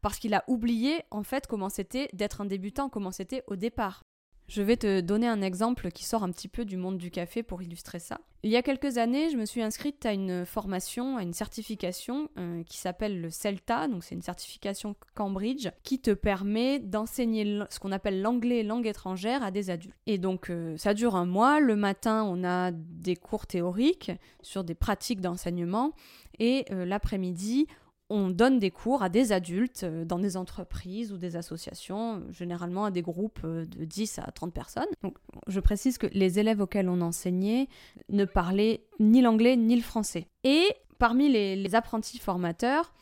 parce 0.03 0.19
qu'il 0.19 0.35
a 0.35 0.45
oublié 0.47 1.03
en 1.11 1.23
fait 1.23 1.47
comment 1.47 1.69
c'était 1.69 2.09
d'être 2.13 2.41
un 2.41 2.47
débutant, 2.47 2.89
comment 2.89 3.13
c'était 3.13 3.43
au 3.47 3.57
départ. 3.57 4.03
Je 4.51 4.63
vais 4.63 4.77
te 4.77 5.01
donner 5.01 5.29
un 5.29 5.43
exemple 5.43 5.93
qui 5.93 6.05
sort 6.05 6.25
un 6.25 6.33
petit 6.33 6.49
peu 6.49 6.65
du 6.65 6.77
monde 6.77 6.99
du 6.99 7.13
café 7.13 7.45
pour 7.45 7.63
illustrer 7.63 8.01
ça. 8.01 8.19
Il 8.43 8.51
y 8.51 8.57
a 8.57 8.63
quelques 8.63 8.99
années, 8.99 9.31
je 9.31 9.37
me 9.37 9.45
suis 9.45 9.63
inscrite 9.63 10.05
à 10.05 10.13
une 10.13 10.45
formation, 10.45 11.17
à 11.17 11.23
une 11.23 11.33
certification 11.33 12.29
euh, 12.37 12.65
qui 12.65 12.79
s'appelle 12.79 13.21
le 13.21 13.31
CELTA, 13.31 13.87
donc 13.87 14.03
c'est 14.03 14.17
une 14.17 14.23
certification 14.23 14.97
Cambridge 15.15 15.69
qui 15.85 16.01
te 16.01 16.11
permet 16.11 16.81
d'enseigner 16.81 17.61
ce 17.71 17.79
qu'on 17.79 17.93
appelle 17.93 18.23
l'anglais 18.23 18.65
langue 18.65 18.89
étrangère 18.89 19.45
à 19.45 19.53
des 19.53 19.71
adultes. 19.71 19.95
Et 20.07 20.19
donc 20.19 20.51
euh, 20.51 20.77
ça 20.77 20.95
dure 20.95 21.15
un 21.15 21.27
mois. 21.27 21.61
Le 21.61 21.77
matin, 21.77 22.25
on 22.25 22.43
a 22.43 22.73
des 22.73 23.15
cours 23.15 23.47
théoriques 23.47 24.11
sur 24.43 24.65
des 24.65 24.75
pratiques 24.75 25.21
d'enseignement 25.21 25.93
et 26.41 26.65
euh, 26.73 26.85
l'après-midi, 26.85 27.69
on 28.11 28.29
donne 28.29 28.59
des 28.59 28.73
cours 28.73 29.03
à 29.03 29.09
des 29.09 29.33
adultes 29.33 29.85
euh, 29.85 30.05
dans 30.05 30.19
des 30.19 30.37
entreprises 30.37 31.13
ou 31.13 31.17
des 31.17 31.37
associations, 31.37 32.23
généralement 32.31 32.85
à 32.85 32.91
des 32.91 33.03
groupes 33.03 33.41
euh, 33.45 33.65
de 33.65 33.85
10 33.85 34.19
à 34.19 34.31
30 34.33 34.53
personnes. 34.53 34.89
Donc, 35.03 35.17
je 35.47 35.61
précise 35.61 35.97
que 35.97 36.09
les 36.09 36.39
élèves 36.39 36.61
auxquels 36.61 36.89
on 36.89 37.01
enseignait 37.01 37.69
ne 38.09 38.25
parlaient 38.25 38.83
ni 38.99 39.23
l'anglais 39.23 39.57
ni 39.57 39.77
le 39.77 39.83
français. 39.83 40.27
Et 40.43 40.67
parmi 40.99 41.31
les, 41.31 41.75
apprentis 41.75 42.19
formateurs, 42.19 42.93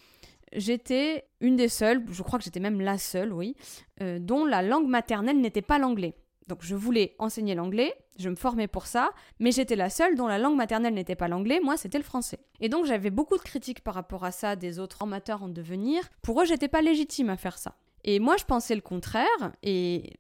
j'étais 0.53 1.25
une 1.41 1.57
des 1.57 1.69
seules, 1.69 2.05
je 2.11 2.23
crois 2.23 2.39
que 2.39 2.45
j'étais 2.45 2.61
même 2.61 2.81
la 2.81 2.99
seule, 2.99 3.33
oui, 3.33 3.57
euh, 4.03 4.19
dont 4.19 4.45
la 4.45 4.63
langue 4.63 4.89
maternelle 4.89 5.41
n'était 5.41 5.63
pas 5.63 5.79
l'anglais. 5.79 6.15
Donc 6.49 6.61
je 6.63 6.75
voulais 6.75 7.15
enseigner 7.19 7.55
l'anglais, 7.55 7.95
je 8.19 8.29
me 8.29 8.35
formais 8.35 8.67
pour 8.67 8.87
ça, 8.87 9.11
mais 9.39 9.53
j'étais 9.53 9.77
la 9.77 9.91
seule 9.91 10.17
dont 10.17 10.27
la 10.27 10.39
langue 10.39 10.57
maternelle 10.57 10.95
n'était 10.95 11.15
pas 11.15 11.29
l'anglais, 11.29 11.61
moi 11.63 11.77
c'était 11.77 11.99
le 11.99 12.05
français. 12.05 12.41
Et 12.61 12.69
donc 12.69 12.87
j'avais 12.87 13.11
beaucoup 13.11 13.37
de 13.37 13.43
critiques 13.43 13.83
par 13.83 13.95
rapport 13.95 14.25
à 14.25 14.33
ça 14.33 14.57
des 14.57 14.79
autres 14.79 14.97
formateurs 14.97 15.43
en 15.43 15.49
devenir. 15.49 16.03
Pour 16.23 16.41
eux, 16.41 16.47
j'étais 16.47 16.69
pas 16.69 16.83
légitime 16.83 17.29
à 17.29 17.37
faire 17.37 17.59
ça. 17.59 17.75
Et 18.05 18.19
moi 18.19 18.37
je 18.39 18.45
pensais 18.45 18.75
le 18.75 18.81
contraire, 18.81 19.53
et 19.63 20.15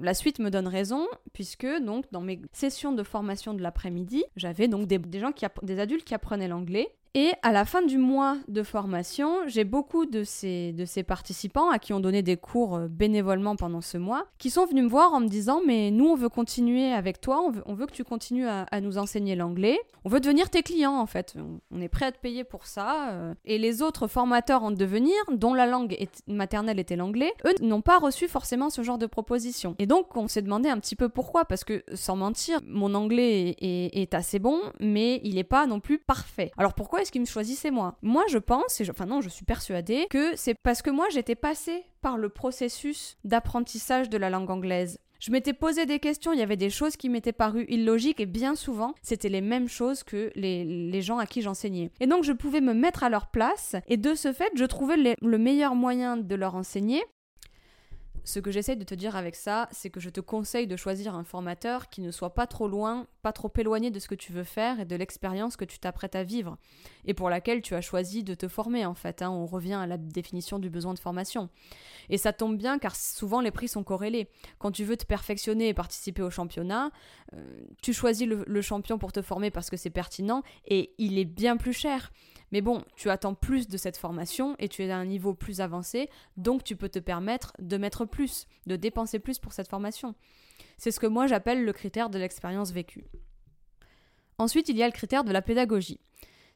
la 0.00 0.14
suite 0.14 0.38
me 0.38 0.50
donne 0.50 0.68
raison, 0.68 1.06
puisque 1.32 1.66
donc 1.82 2.06
dans 2.10 2.22
mes 2.22 2.40
sessions 2.52 2.92
de 2.92 3.02
formation 3.02 3.52
de 3.52 3.62
l'après-midi, 3.62 4.24
j'avais 4.36 4.68
donc 4.68 4.86
des, 4.86 5.20
gens 5.20 5.32
qui 5.32 5.44
des 5.62 5.78
adultes 5.78 6.04
qui 6.04 6.14
apprenaient 6.14 6.48
l'anglais 6.48 6.88
et 7.14 7.32
à 7.42 7.52
la 7.52 7.64
fin 7.64 7.82
du 7.82 7.98
mois 7.98 8.36
de 8.48 8.62
formation, 8.62 9.46
j'ai 9.46 9.64
beaucoup 9.64 10.06
de 10.06 10.24
ces, 10.24 10.72
de 10.72 10.84
ces 10.84 11.02
participants 11.02 11.70
à 11.70 11.78
qui 11.78 11.92
on 11.92 12.00
donné 12.00 12.22
des 12.22 12.36
cours 12.36 12.76
euh, 12.76 12.88
bénévolement 12.88 13.56
pendant 13.56 13.80
ce 13.80 13.98
mois, 13.98 14.26
qui 14.38 14.50
sont 14.50 14.66
venus 14.66 14.84
me 14.84 14.88
voir 14.88 15.14
en 15.14 15.20
me 15.20 15.28
disant 15.28 15.60
mais 15.66 15.90
nous 15.90 16.06
on 16.06 16.14
veut 16.14 16.28
continuer 16.28 16.92
avec 16.92 17.20
toi, 17.20 17.40
on 17.40 17.50
veut, 17.50 17.62
on 17.66 17.74
veut 17.74 17.86
que 17.86 17.92
tu 17.92 18.04
continues 18.04 18.46
à, 18.46 18.66
nous 18.80 18.98
enseigner 18.98 19.34
l'anglais, 19.34 19.78
on 20.04 20.08
veut 20.08 20.20
devenir 20.20 20.50
tes 20.50 20.62
clients 20.62 20.98
en 20.98 21.06
fait, 21.06 21.34
on, 21.70 21.80
est 21.80 21.88
prêt 21.88 22.06
à 22.06 22.12
te 22.12 22.18
payer 22.18 22.44
pour 22.44 22.66
ça. 22.66 23.10
Euh. 23.10 23.34
Et 23.44 23.58
les 23.58 23.82
autres 23.82 24.06
formateurs 24.06 24.62
en 24.62 24.70
devenir, 24.70 25.14
dont 25.32 25.54
la 25.54 25.66
langue 25.66 25.96
maternelle 26.26 26.78
était 26.78 26.96
l'anglais, 26.96 27.32
eux 27.46 27.54
n'ont 27.62 27.80
pas 27.80 27.98
reçu 27.98 28.28
forcément 28.28 28.70
ce 28.70 28.82
genre 28.82 28.98
de 28.98 29.06
proposition. 29.06 29.74
Et 29.78 29.86
donc 29.86 30.16
on 30.16 30.28
s'est 30.28 30.42
demandé 30.42 30.68
un 30.68 30.78
petit 30.78 30.96
peu 30.96 31.08
pourquoi, 31.08 31.44
parce 31.44 31.64
que 31.64 31.82
sans 31.94 32.16
mentir, 32.16 32.60
mon 32.66 32.94
anglais 32.94 33.56
est, 33.60 33.96
est 33.96 34.14
assez 34.14 34.38
bon, 34.38 34.60
mais 34.80 35.20
il 35.24 35.36
n'est 35.36 35.44
pas 35.44 35.66
non 35.66 35.80
plus 35.80 35.98
parfait. 35.98 36.52
Alors 36.56 36.74
pourquoi 36.74 37.00
ce 37.06 37.12
qui 37.12 37.20
me 37.20 37.24
choisissait 37.24 37.70
moi? 37.70 37.96
Moi, 38.02 38.24
je 38.28 38.38
pense, 38.38 38.80
et 38.80 38.90
enfin 38.90 39.06
non, 39.06 39.20
je 39.20 39.28
suis 39.28 39.44
persuadée 39.44 40.06
que 40.10 40.36
c'est 40.36 40.54
parce 40.54 40.82
que 40.82 40.90
moi, 40.90 41.06
j'étais 41.10 41.34
passée 41.34 41.86
par 42.02 42.18
le 42.18 42.28
processus 42.28 43.16
d'apprentissage 43.24 44.10
de 44.10 44.18
la 44.18 44.28
langue 44.28 44.50
anglaise. 44.50 44.98
Je 45.18 45.30
m'étais 45.30 45.54
posé 45.54 45.86
des 45.86 45.98
questions, 45.98 46.32
il 46.32 46.38
y 46.38 46.42
avait 46.42 46.56
des 46.56 46.68
choses 46.68 46.96
qui 46.96 47.08
m'étaient 47.08 47.32
parues 47.32 47.64
illogiques 47.68 48.20
et 48.20 48.26
bien 48.26 48.54
souvent, 48.54 48.94
c'était 49.00 49.30
les 49.30 49.40
mêmes 49.40 49.68
choses 49.68 50.02
que 50.02 50.30
les, 50.34 51.00
gens 51.00 51.18
à 51.18 51.26
qui 51.26 51.40
j'enseignais. 51.40 51.90
Et 52.00 52.06
donc, 52.06 52.24
je 52.24 52.32
pouvais 52.32 52.60
me 52.60 52.74
mettre 52.74 53.02
à 53.02 53.08
leur 53.08 53.28
place 53.28 53.76
et 53.88 53.96
de 53.96 54.14
ce 54.14 54.32
fait, 54.32 54.50
je 54.54 54.64
trouvais 54.64 54.96
le 54.96 55.38
meilleur 55.38 55.74
moyen 55.74 56.16
de 56.16 56.34
leur 56.34 56.54
enseigner 56.54 57.02
ce 58.26 58.40
que 58.40 58.50
j'essaie 58.50 58.74
de 58.74 58.82
te 58.82 58.94
dire 58.96 59.14
avec 59.14 59.36
ça, 59.36 59.68
c'est 59.70 59.88
que 59.88 60.00
je 60.00 60.10
te 60.10 60.20
conseille 60.20 60.66
de 60.66 60.74
choisir 60.74 61.14
un 61.14 61.22
formateur 61.22 61.88
qui 61.88 62.00
ne 62.00 62.10
soit 62.10 62.34
pas 62.34 62.48
trop 62.48 62.66
loin, 62.66 63.06
pas 63.22 63.32
trop 63.32 63.52
éloigné 63.56 63.92
de 63.92 64.00
ce 64.00 64.08
que 64.08 64.16
tu 64.16 64.32
veux 64.32 64.42
faire 64.42 64.80
et 64.80 64.84
de 64.84 64.96
l'expérience 64.96 65.56
que 65.56 65.64
tu 65.64 65.78
t'apprêtes 65.78 66.16
à 66.16 66.24
vivre, 66.24 66.58
et 67.04 67.14
pour 67.14 67.30
laquelle 67.30 67.62
tu 67.62 67.76
as 67.76 67.80
choisi 67.80 68.24
de 68.24 68.34
te 68.34 68.48
former 68.48 68.84
en 68.84 68.94
fait. 68.94 69.22
Hein. 69.22 69.30
on 69.30 69.46
revient 69.46 69.74
à 69.74 69.86
la 69.86 69.96
définition 69.96 70.58
du 70.58 70.70
besoin 70.70 70.92
de 70.92 70.98
formation. 70.98 71.50
Et 72.10 72.18
ça 72.18 72.32
tombe 72.32 72.58
bien 72.58 72.80
car 72.80 72.96
souvent 72.96 73.40
les 73.40 73.52
prix 73.52 73.68
sont 73.68 73.84
corrélés. 73.84 74.28
Quand 74.58 74.72
tu 74.72 74.82
veux 74.82 74.96
te 74.96 75.06
perfectionner 75.06 75.68
et 75.68 75.74
participer 75.74 76.22
au 76.22 76.30
championnat, 76.30 76.90
euh, 77.32 77.60
tu 77.80 77.92
choisis 77.92 78.26
le 78.26 78.60
champion 78.60 78.98
pour 78.98 79.12
te 79.12 79.22
former 79.22 79.52
parce 79.52 79.70
que 79.70 79.76
c'est 79.76 79.90
pertinent 79.90 80.42
et 80.66 80.92
il 80.98 81.16
est 81.16 81.24
bien 81.24 81.56
plus 81.56 81.74
cher. 81.74 82.10
Mais 82.52 82.60
bon, 82.60 82.84
tu 82.94 83.10
attends 83.10 83.34
plus 83.34 83.68
de 83.68 83.76
cette 83.76 83.96
formation 83.96 84.54
et 84.58 84.68
tu 84.68 84.84
es 84.84 84.90
à 84.90 84.96
un 84.96 85.04
niveau 85.04 85.34
plus 85.34 85.60
avancé, 85.60 86.08
donc 86.36 86.64
tu 86.64 86.76
peux 86.76 86.88
te 86.88 86.98
permettre 86.98 87.52
de 87.58 87.76
mettre 87.76 88.04
plus, 88.04 88.46
de 88.66 88.76
dépenser 88.76 89.18
plus 89.18 89.38
pour 89.38 89.52
cette 89.52 89.68
formation. 89.68 90.14
C'est 90.78 90.90
ce 90.90 91.00
que 91.00 91.06
moi 91.06 91.26
j'appelle 91.26 91.64
le 91.64 91.72
critère 91.72 92.10
de 92.10 92.18
l'expérience 92.18 92.70
vécue. 92.70 93.04
Ensuite, 94.38 94.68
il 94.68 94.76
y 94.76 94.82
a 94.82 94.86
le 94.86 94.92
critère 94.92 95.24
de 95.24 95.32
la 95.32 95.42
pédagogie. 95.42 96.00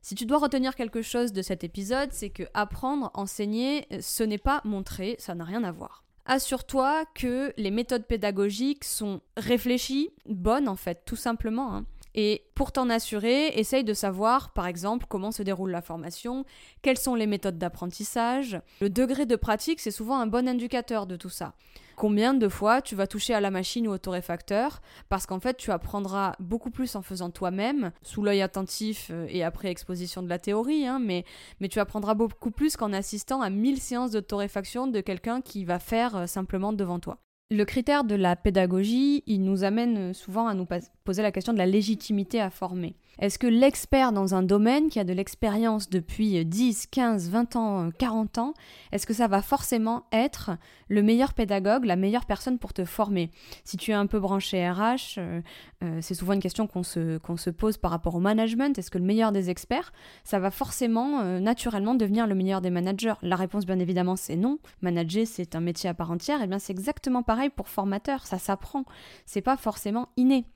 Si 0.02 0.14
tu 0.14 0.24
dois 0.24 0.38
retenir 0.38 0.76
quelque 0.76 1.02
chose 1.02 1.32
de 1.32 1.42
cet 1.42 1.64
épisode, 1.64 2.12
c'est 2.12 2.30
que 2.30 2.44
apprendre, 2.54 3.10
enseigner, 3.14 3.86
ce 4.00 4.22
n'est 4.22 4.38
pas 4.38 4.60
montrer, 4.64 5.16
ça 5.18 5.34
n'a 5.34 5.44
rien 5.44 5.62
à 5.64 5.72
voir. 5.72 6.04
Assure-toi 6.26 7.04
que 7.14 7.52
les 7.56 7.70
méthodes 7.70 8.06
pédagogiques 8.06 8.84
sont 8.84 9.20
réfléchies, 9.36 10.10
bonnes 10.26 10.68
en 10.68 10.76
fait, 10.76 11.02
tout 11.04 11.16
simplement. 11.16 11.74
Hein. 11.74 11.86
Et 12.14 12.44
pour 12.54 12.72
t'en 12.72 12.90
assurer, 12.90 13.48
essaye 13.58 13.84
de 13.84 13.94
savoir, 13.94 14.52
par 14.52 14.66
exemple, 14.66 15.06
comment 15.08 15.32
se 15.32 15.42
déroule 15.42 15.70
la 15.70 15.82
formation, 15.82 16.44
quelles 16.82 16.98
sont 16.98 17.14
les 17.14 17.26
méthodes 17.26 17.58
d'apprentissage. 17.58 18.60
Le 18.80 18.90
degré 18.90 19.26
de 19.26 19.36
pratique, 19.36 19.80
c'est 19.80 19.90
souvent 19.90 20.18
un 20.18 20.26
bon 20.26 20.48
indicateur 20.48 21.06
de 21.06 21.16
tout 21.16 21.28
ça. 21.28 21.54
Combien 22.00 22.32
de 22.32 22.48
fois 22.48 22.80
tu 22.80 22.94
vas 22.94 23.06
toucher 23.06 23.34
à 23.34 23.40
la 23.40 23.50
machine 23.50 23.86
ou 23.86 23.92
au 23.92 23.98
torréfacteur 23.98 24.80
Parce 25.10 25.26
qu'en 25.26 25.38
fait, 25.38 25.58
tu 25.58 25.70
apprendras 25.70 26.34
beaucoup 26.40 26.70
plus 26.70 26.96
en 26.96 27.02
faisant 27.02 27.28
toi-même, 27.28 27.92
sous 28.02 28.22
l'œil 28.22 28.40
attentif 28.40 29.10
euh, 29.10 29.26
et 29.28 29.44
après 29.44 29.68
exposition 29.68 30.22
de 30.22 30.28
la 30.28 30.38
théorie, 30.38 30.86
hein, 30.86 30.98
mais, 30.98 31.26
mais 31.60 31.68
tu 31.68 31.78
apprendras 31.78 32.14
beaucoup 32.14 32.50
plus 32.50 32.78
qu'en 32.78 32.94
assistant 32.94 33.42
à 33.42 33.50
1000 33.50 33.80
séances 33.80 34.12
de 34.12 34.20
torréfaction 34.20 34.86
de 34.86 35.00
quelqu'un 35.02 35.42
qui 35.42 35.66
va 35.66 35.78
faire 35.78 36.16
euh, 36.16 36.26
simplement 36.26 36.72
devant 36.72 37.00
toi. 37.00 37.18
Le 37.52 37.64
critère 37.64 38.04
de 38.04 38.14
la 38.14 38.36
pédagogie, 38.36 39.24
il 39.26 39.42
nous 39.42 39.64
amène 39.64 40.14
souvent 40.14 40.46
à 40.46 40.54
nous 40.54 40.68
poser 41.02 41.20
la 41.20 41.32
question 41.32 41.52
de 41.52 41.58
la 41.58 41.66
légitimité 41.66 42.40
à 42.40 42.48
former. 42.48 42.94
Est-ce 43.18 43.38
que 43.38 43.46
l'expert 43.46 44.12
dans 44.12 44.34
un 44.34 44.42
domaine 44.42 44.88
qui 44.88 44.98
a 44.98 45.04
de 45.04 45.12
l'expérience 45.12 45.90
depuis 45.90 46.44
10, 46.44 46.86
15, 46.86 47.28
20 47.28 47.56
ans, 47.56 47.90
40 47.98 48.38
ans, 48.38 48.54
est-ce 48.92 49.06
que 49.06 49.12
ça 49.12 49.28
va 49.28 49.42
forcément 49.42 50.04
être 50.10 50.52
le 50.88 51.02
meilleur 51.02 51.34
pédagogue, 51.34 51.84
la 51.84 51.96
meilleure 51.96 52.24
personne 52.24 52.58
pour 52.58 52.72
te 52.72 52.84
former? 52.84 53.30
Si 53.64 53.76
tu 53.76 53.90
es 53.90 53.94
un 53.94 54.06
peu 54.06 54.20
branché 54.20 54.66
RH, 54.68 55.18
euh, 55.18 55.40
euh, 55.82 55.98
c'est 56.00 56.14
souvent 56.14 56.32
une 56.32 56.40
question 56.40 56.66
qu'on 56.66 56.82
se, 56.82 57.18
se 57.36 57.50
pose 57.50 57.76
par 57.76 57.90
rapport 57.90 58.14
au 58.14 58.20
management. 58.20 58.78
Est-ce 58.78 58.90
que 58.90 58.98
le 58.98 59.04
meilleur 59.04 59.32
des 59.32 59.50
experts, 59.50 59.92
ça 60.24 60.38
va 60.38 60.50
forcément 60.50 61.20
euh, 61.20 61.40
naturellement 61.40 61.94
devenir 61.94 62.26
le 62.26 62.34
meilleur 62.34 62.62
des 62.62 62.70
managers? 62.70 63.14
La 63.22 63.36
réponse, 63.36 63.66
bien 63.66 63.78
évidemment, 63.78 64.16
c'est 64.16 64.36
non. 64.36 64.58
Manager, 64.80 65.26
c'est 65.26 65.54
un 65.54 65.60
métier 65.60 65.90
à 65.90 65.94
part 65.94 66.10
entière. 66.10 66.40
Et 66.40 66.44
eh 66.44 66.46
bien, 66.46 66.58
c'est 66.58 66.72
exactement 66.72 67.22
pareil 67.22 67.50
pour 67.50 67.68
formateur. 67.68 68.26
Ça 68.26 68.38
s'apprend. 68.38 68.84
C'est 69.26 69.42
pas 69.42 69.56
forcément 69.56 70.08
inné. 70.16 70.46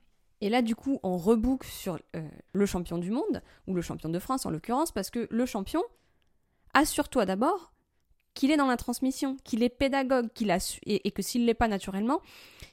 Et 0.41 0.49
là, 0.49 0.61
du 0.61 0.75
coup, 0.75 0.99
on 1.03 1.17
reboucle 1.17 1.67
sur 1.67 1.99
euh, 2.15 2.27
le 2.53 2.65
champion 2.65 2.97
du 2.97 3.11
monde, 3.11 3.41
ou 3.67 3.73
le 3.73 3.81
champion 3.81 4.09
de 4.09 4.19
France 4.19 4.45
en 4.45 4.49
l'occurrence, 4.49 4.91
parce 4.91 5.09
que 5.09 5.27
le 5.29 5.45
champion, 5.45 5.83
assure-toi 6.73 7.25
d'abord 7.25 7.71
qu'il 8.35 8.51
est 8.51 8.57
dans 8.57 8.67
la 8.67 8.77
transmission, 8.77 9.37
qu'il 9.43 9.63
est 9.63 9.69
pédagogue, 9.69 10.27
qu'il 10.33 10.51
a 10.51 10.57
et, 10.85 11.09
que 11.11 11.21
s'il 11.21 11.41
ne 11.41 11.47
l'est 11.47 11.53
pas 11.53 11.69
naturellement, 11.69 12.21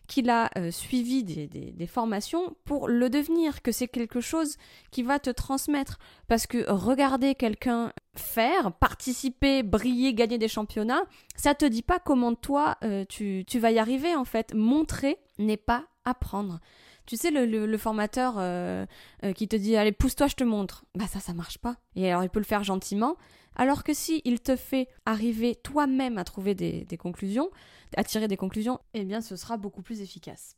qu'il 0.08 0.28
a 0.28 0.50
euh, 0.58 0.72
suivi 0.72 1.22
des, 1.22 1.86
formations 1.86 2.56
pour 2.64 2.88
le 2.88 3.08
devenir, 3.08 3.62
que 3.62 3.70
c'est 3.70 3.86
quelque 3.86 4.20
chose 4.20 4.56
qui 4.90 5.04
va 5.04 5.20
te 5.20 5.30
transmettre. 5.30 5.98
Parce 6.26 6.48
que 6.48 6.68
regarder 6.68 7.36
quelqu'un 7.36 7.92
faire, 8.16 8.72
participer, 8.72 9.62
briller, 9.62 10.14
gagner 10.14 10.36
des 10.36 10.48
championnats, 10.48 11.04
ça 11.36 11.54
te 11.54 11.64
dit 11.64 11.82
pas 11.82 12.00
comment 12.00 12.34
toi 12.34 12.76
euh, 12.82 13.04
tu 13.08 13.58
vas 13.58 13.70
y 13.70 13.78
arriver 13.78 14.16
en 14.16 14.24
fait. 14.24 14.52
Montrer 14.54 15.18
n'est 15.38 15.56
pas 15.56 15.86
apprendre. 16.04 16.58
Tu 17.06 17.16
sais, 17.16 17.30
le, 17.30 17.78
formateur 17.78 18.34
euh, 18.38 18.86
euh, 19.24 19.32
qui 19.32 19.48
te 19.48 19.56
dit 19.56 19.76
Allez, 19.76 19.92
pousse-toi, 19.92 20.28
je 20.28 20.34
te 20.34 20.44
montre. 20.44 20.84
Bah, 20.94 21.06
ça, 21.06 21.20
ça 21.20 21.34
marche 21.34 21.58
pas. 21.58 21.76
Et 21.96 22.08
alors, 22.08 22.22
il 22.22 22.30
peut 22.30 22.38
le 22.38 22.44
faire 22.44 22.64
gentiment. 22.64 23.16
Alors 23.54 23.84
que 23.84 23.92
si 23.92 24.22
il 24.24 24.40
te 24.40 24.56
fait 24.56 24.88
arriver 25.04 25.56
toi-même 25.56 26.18
à 26.18 26.24
trouver 26.24 26.54
des, 26.54 26.96
conclusions, 26.96 27.50
à 27.96 28.04
tirer 28.04 28.28
des 28.28 28.36
conclusions, 28.36 28.80
eh 28.94 29.04
bien, 29.04 29.20
ce 29.20 29.36
sera 29.36 29.56
beaucoup 29.56 29.82
plus 29.82 30.00
efficace. 30.00 30.56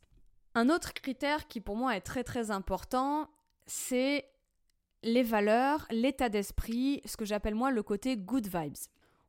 Un 0.53 0.69
autre 0.69 0.93
critère 0.93 1.47
qui 1.47 1.59
pour 1.59 1.75
moi 1.75 1.97
est 1.97 2.01
très 2.01 2.23
très 2.23 2.51
important, 2.51 3.29
c'est 3.65 4.25
les 5.03 5.23
valeurs, 5.23 5.85
l'état 5.91 6.29
d'esprit, 6.29 7.01
ce 7.05 7.17
que 7.17 7.25
j'appelle 7.25 7.55
moi 7.55 7.71
le 7.71 7.83
côté 7.83 8.15
good 8.15 8.47
vibes. 8.47 8.77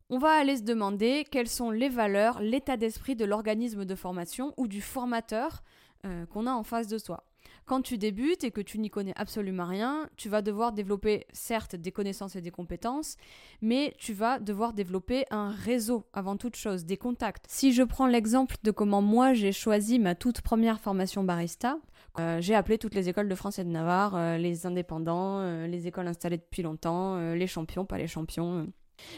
On 0.08 0.18
va 0.18 0.30
aller 0.30 0.56
se 0.56 0.62
demander 0.62 1.24
quelles 1.28 1.48
sont 1.48 1.70
les 1.72 1.88
valeurs, 1.88 2.40
l'état 2.40 2.76
d'esprit 2.76 3.16
de 3.16 3.24
l'organisme 3.24 3.84
de 3.84 3.94
formation 3.96 4.54
ou 4.56 4.68
du 4.68 4.80
formateur 4.80 5.64
euh, 6.04 6.26
qu'on 6.26 6.46
a 6.46 6.52
en 6.52 6.62
face 6.62 6.88
de 6.88 6.98
soi. 6.98 7.24
Quand 7.64 7.80
tu 7.80 7.96
débutes 7.98 8.44
et 8.44 8.50
que 8.50 8.60
tu 8.60 8.78
n'y 8.78 8.90
connais 8.90 9.12
absolument 9.16 9.66
rien, 9.66 10.08
tu 10.16 10.28
vas 10.28 10.42
devoir 10.42 10.72
développer 10.72 11.26
certes 11.32 11.76
des 11.76 11.92
connaissances 11.92 12.36
et 12.36 12.40
des 12.40 12.50
compétences, 12.50 13.16
mais 13.60 13.94
tu 13.98 14.12
vas 14.12 14.38
devoir 14.38 14.72
développer 14.72 15.24
un 15.30 15.50
réseau 15.50 16.04
avant 16.12 16.36
toute 16.36 16.56
chose, 16.56 16.84
des 16.84 16.96
contacts. 16.96 17.46
Si 17.48 17.72
je 17.72 17.82
prends 17.82 18.06
l'exemple 18.06 18.56
de 18.62 18.70
comment 18.70 19.02
moi 19.02 19.32
j'ai 19.32 19.52
choisi 19.52 19.98
ma 19.98 20.14
toute 20.14 20.40
première 20.40 20.80
formation 20.80 21.24
barista, 21.24 21.78
euh, 22.18 22.40
j'ai 22.40 22.54
appelé 22.54 22.78
toutes 22.78 22.94
les 22.94 23.08
écoles 23.08 23.28
de 23.28 23.34
France 23.34 23.58
et 23.58 23.64
de 23.64 23.70
Navarre, 23.70 24.16
euh, 24.16 24.38
les 24.38 24.66
indépendants, 24.66 25.66
les 25.66 25.86
écoles 25.86 26.08
installées 26.08 26.38
depuis 26.38 26.62
longtemps, 26.62 27.18
les 27.34 27.46
champions, 27.46 27.84
pas 27.84 27.98
les 27.98 28.08
champions. 28.08 28.66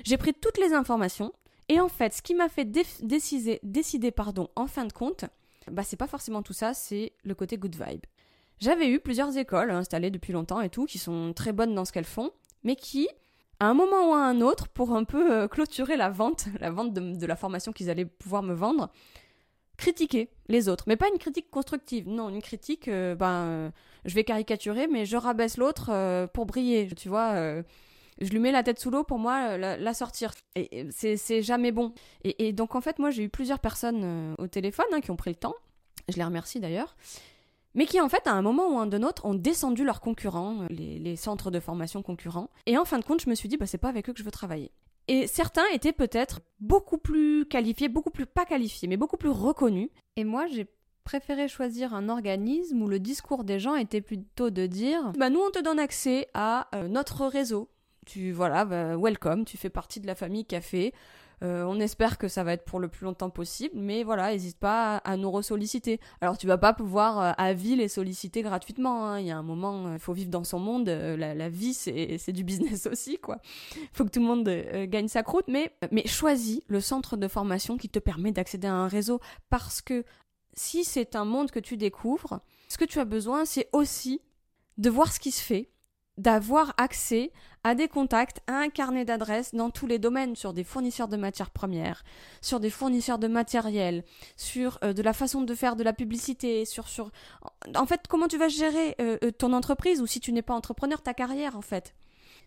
J'ai 0.05 0.17
pris 0.17 0.35
toutes 0.35 0.59
les 0.59 0.73
informations 0.73 1.33
et 1.69 1.81
en 1.81 1.89
fait, 1.89 2.15
ce 2.15 2.23
qui 2.23 2.35
m'a 2.35 2.49
fait 2.49 2.65
décider, 2.65 3.61
décider 3.63 4.11
pardon, 4.11 4.49
en 4.57 4.67
fin 4.67 4.87
de 4.87 4.93
compte, 4.93 5.27
bah 5.71 5.83
c'est 5.83 5.97
pas 5.97 6.07
forcément 6.07 6.43
tout 6.43 6.53
ça, 6.53 6.75
c'est 6.75 7.13
le 7.25 7.35
côté 7.35 7.59
good 7.59 7.75
vibe. 7.75 8.05
J'avais 8.61 8.89
eu 8.89 8.99
plusieurs 8.99 9.37
écoles 9.37 9.71
installées 9.71 10.11
depuis 10.11 10.33
longtemps 10.33 10.61
et 10.61 10.69
tout, 10.69 10.87
qui 10.87 10.99
sont 10.99 11.33
très 11.33 11.53
bonnes 11.53 11.75
dans 11.75 11.85
ce 11.85 11.93
qu'elles 11.93 12.05
font, 12.05 12.31
mais 12.65 12.75
qui, 12.75 13.09
à 13.61 13.67
un 13.67 13.75
moment 13.75 14.11
ou 14.11 14.15
à 14.15 14.25
un 14.25 14.41
autre, 14.41 14.69
pour 14.69 14.93
un 14.95 15.05
peu 15.05 15.33
euh, 15.33 15.49
clôturer 15.49 15.97
la 15.97 16.11
vente, 16.11 16.47
la 16.61 16.71
vente 16.71 16.93
de, 16.93 17.27
la 17.27 17.37
formation 17.37 17.73
qu'ils 17.73 17.91
allaient 17.91 18.05
pouvoir 18.05 18.43
me 18.43 18.55
vendre, 18.55 18.91
critiquaient 19.77 20.31
les 20.49 20.69
autres. 20.69 20.85
Mais 20.89 20.97
pas 20.97 21.09
une 21.13 21.19
critique 21.19 21.51
constructive, 21.51 22.09
non, 22.09 22.31
une 22.31 22.43
critique, 22.43 22.89
euh, 22.89 23.15
ben, 23.15 23.45
euh, 23.47 23.71
je 24.05 24.15
vais 24.15 24.25
caricaturer, 24.25 24.89
mais 24.89 25.07
je 25.07 25.17
rabaisse 25.17 25.57
l'autre 25.57 26.27
pour 26.35 26.47
briller, 26.47 26.89
tu 26.97 27.09
vois 27.09 27.63
je 28.21 28.31
lui 28.31 28.39
mets 28.39 28.53
la 28.53 28.63
tête 28.63 28.79
sous 28.79 28.91
l'eau 28.91 29.05
pour 29.05 29.19
moi 29.19 29.57
la, 29.57 29.95
sortir. 29.95 30.33
Et, 30.55 30.87
c'est 30.91 31.43
jamais 31.43 31.73
bon. 31.73 31.93
Et, 32.25 32.53
donc 32.53 32.75
en 32.75 32.81
fait, 32.81 32.99
moi 32.99 33.11
j'ai 33.11 33.25
eu 33.25 33.29
plusieurs 33.29 33.61
personnes 33.61 34.01
euh, 34.05 34.35
au 34.39 34.47
téléphone 34.47 34.87
hein, 34.93 35.01
qui 35.01 35.11
ont 35.11 35.17
pris 35.17 35.31
le 35.31 35.37
temps. 35.37 35.55
Je 36.09 36.17
les 36.17 36.25
remercie 36.25 36.61
d'ailleurs. 36.61 36.97
Mais 37.75 37.87
qui 37.87 38.01
en 38.01 38.09
fait, 38.09 38.27
à 38.27 38.33
un 38.33 38.43
moment 38.43 38.75
ou 38.75 38.79
un 38.79 38.87
de 38.87 38.99
autre, 38.99 39.25
ont 39.25 39.35
descendu 39.35 39.85
leurs 39.85 40.01
concurrents, 40.01 40.63
euh, 40.63 40.67
les, 40.71 41.17
centres 41.17 41.51
de 41.51 41.61
formation 41.61 42.03
concurrents. 42.03 42.51
Et 42.67 42.79
en 42.79 42.85
fin 42.85 42.99
de 42.99 43.05
compte, 43.05 43.21
je 43.23 43.31
me 43.31 43.35
suis 43.35 43.49
dit, 43.49 43.57
bah, 43.57 43.67
c'est 43.67 43.79
pas 43.79 43.89
avec 43.89 44.09
eux 44.09 44.13
que 44.13 44.19
je 44.19 44.25
veux 44.25 44.31
travailler. 44.31 44.73
Et 45.07 45.27
certains 45.27 45.67
étaient 45.73 45.93
peut-être 45.93 46.41
beaucoup 46.61 46.99
plus 46.99 47.47
qualifiés, 47.47 47.89
beaucoup 47.89 48.11
plus 48.11 48.27
pas 48.27 48.45
qualifiés, 48.45 48.89
mais 48.89 48.97
beaucoup 48.97 49.17
plus 49.17 49.31
reconnus. 49.31 49.91
Et 50.17 50.25
moi, 50.25 50.47
j'ai 50.47 50.67
préféré 51.05 51.49
choisir 51.49 51.95
un 51.95 52.11
organisme 52.11 52.83
où 52.83 52.89
le 52.89 52.99
discours 52.99 53.43
des 53.43 53.59
gens 53.59 53.75
était 53.75 54.03
plutôt 54.03 54.51
de 54.51 54.67
dire 54.67 55.13
bah 55.17 55.31
nous 55.31 55.41
on 55.41 55.51
te 55.51 55.59
donne 55.59 55.79
accès 55.79 56.29
à 56.35 56.69
euh, 56.75 56.87
notre 56.87 57.27
réseau. 57.27 57.71
Tu 58.09 58.33
voilà, 58.33 58.65
bah, 58.65 58.97
welcome, 58.97 59.45
tu 59.45 59.59
fais 59.59 59.69
partie 59.69 60.01
de 60.01 60.07
la 60.07 60.15
famille 60.15 60.47
café. 60.47 60.95
Euh, 61.43 61.63
on 61.65 61.79
espère 61.79 62.17
que 62.17 62.27
ça 62.27 62.43
va 62.43 62.55
être 62.55 62.65
pour 62.65 62.81
le 62.81 62.89
plus 62.89 63.05
longtemps 63.05 63.29
possible, 63.29 63.75
mais 63.77 64.03
voilà, 64.03 64.33
n'hésite 64.33 64.59
pas 64.59 64.97
à, 64.97 65.19
nous 65.19 65.31
ressolliciter. 65.31 66.01
Alors 66.23 66.39
tu 66.39 66.47
vas 66.47 66.57
pas 66.57 66.73
pouvoir 66.73 67.21
euh, 67.21 67.33
à 67.37 67.53
vie 67.53 67.77
les 67.77 67.87
solliciter 67.87 68.41
gratuitement. 68.41 69.07
Hein. 69.07 69.21
Il 69.21 69.27
y 69.27 69.31
a 69.31 69.37
un 69.37 69.43
moment, 69.43 69.93
il 69.93 69.99
faut 69.99 70.15
vivre 70.15 70.31
dans 70.31 70.43
son 70.43 70.59
monde. 70.59 70.89
la, 70.89 71.49
vie, 71.51 71.75
c'est 71.75 72.33
du 72.33 72.45
business 72.45 72.87
aussi, 72.91 73.19
quoi. 73.19 73.37
Faut 73.93 74.07
que 74.07 74.11
tout 74.11 74.21
le 74.21 74.27
monde 74.27 74.49
gagne 74.89 75.09
sa 75.09 75.23
croûte, 75.23 75.45
mais 75.47 75.71
mais 75.93 76.07
choisis 76.07 76.63
le 76.69 76.81
centre 76.81 77.19
de 77.19 77.29
formation 77.29 77.77
qui 77.77 77.91
te 77.91 77.99
permet 77.99 78.33
d'accéder 78.33 78.69
à 78.69 78.75
un 78.75 78.89
réseau 78.89 79.21
parce 79.51 79.83
que 79.83 80.03
si 80.55 80.83
c'est 80.83 81.15
un 81.15 81.27
monde 81.27 81.51
que 81.51 81.61
tu 81.61 81.77
découvres, 81.77 82.41
ce 82.71 82.79
que 82.79 82.87
tu 82.87 83.01
as 83.01 83.05
besoin, 83.05 83.45
c'est 83.45 83.69
aussi 83.73 84.23
de 84.79 84.89
voir 84.89 85.13
ce 85.13 85.21
qui 85.21 85.31
se 85.31 85.43
fait, 85.43 85.69
d'avoir 86.19 86.75
accès 86.77 87.33
à 87.65 87.75
des 87.75 87.89
contacts, 87.89 88.41
à 88.47 88.59
un 88.59 88.69
carnet 88.69 89.05
d'adresses 89.05 89.55
dans 89.55 89.71
tous 89.71 89.87
les 89.87 89.99
domaines, 89.99 90.37
sur 90.37 90.53
des 90.53 90.65
fournisseurs 90.65 91.09
de 91.09 91.17
matières 91.17 91.51
premières, 91.51 92.05
sur 92.41 92.61
des 92.61 92.71
fournisseurs 92.71 93.19
de 93.19 93.29
matériel, 93.29 94.05
sur 94.37 94.79
euh, 94.85 94.93
de 94.93 95.03
la 95.03 95.13
façon 95.13 95.43
de 95.43 95.55
faire 95.55 95.77
de 95.77 95.85
la 95.85 95.93
publicité, 95.93 96.65
sur, 96.65 96.89
sur... 96.89 97.11
En 97.75 97.87
fait, 97.87 98.03
comment 98.09 98.29
tu 98.29 98.37
vas 98.37 98.49
gérer 98.49 98.97
euh, 99.01 99.17
euh, 99.23 99.31
ton 99.31 99.53
entreprise 99.53 100.01
ou 100.01 100.07
si 100.07 100.21
tu 100.21 100.33
n'es 100.33 100.43
pas 100.43 100.55
entrepreneur, 100.55 101.01
ta 101.01 101.15
carrière 101.15 101.57
en 101.57 101.63
fait. 101.63 101.95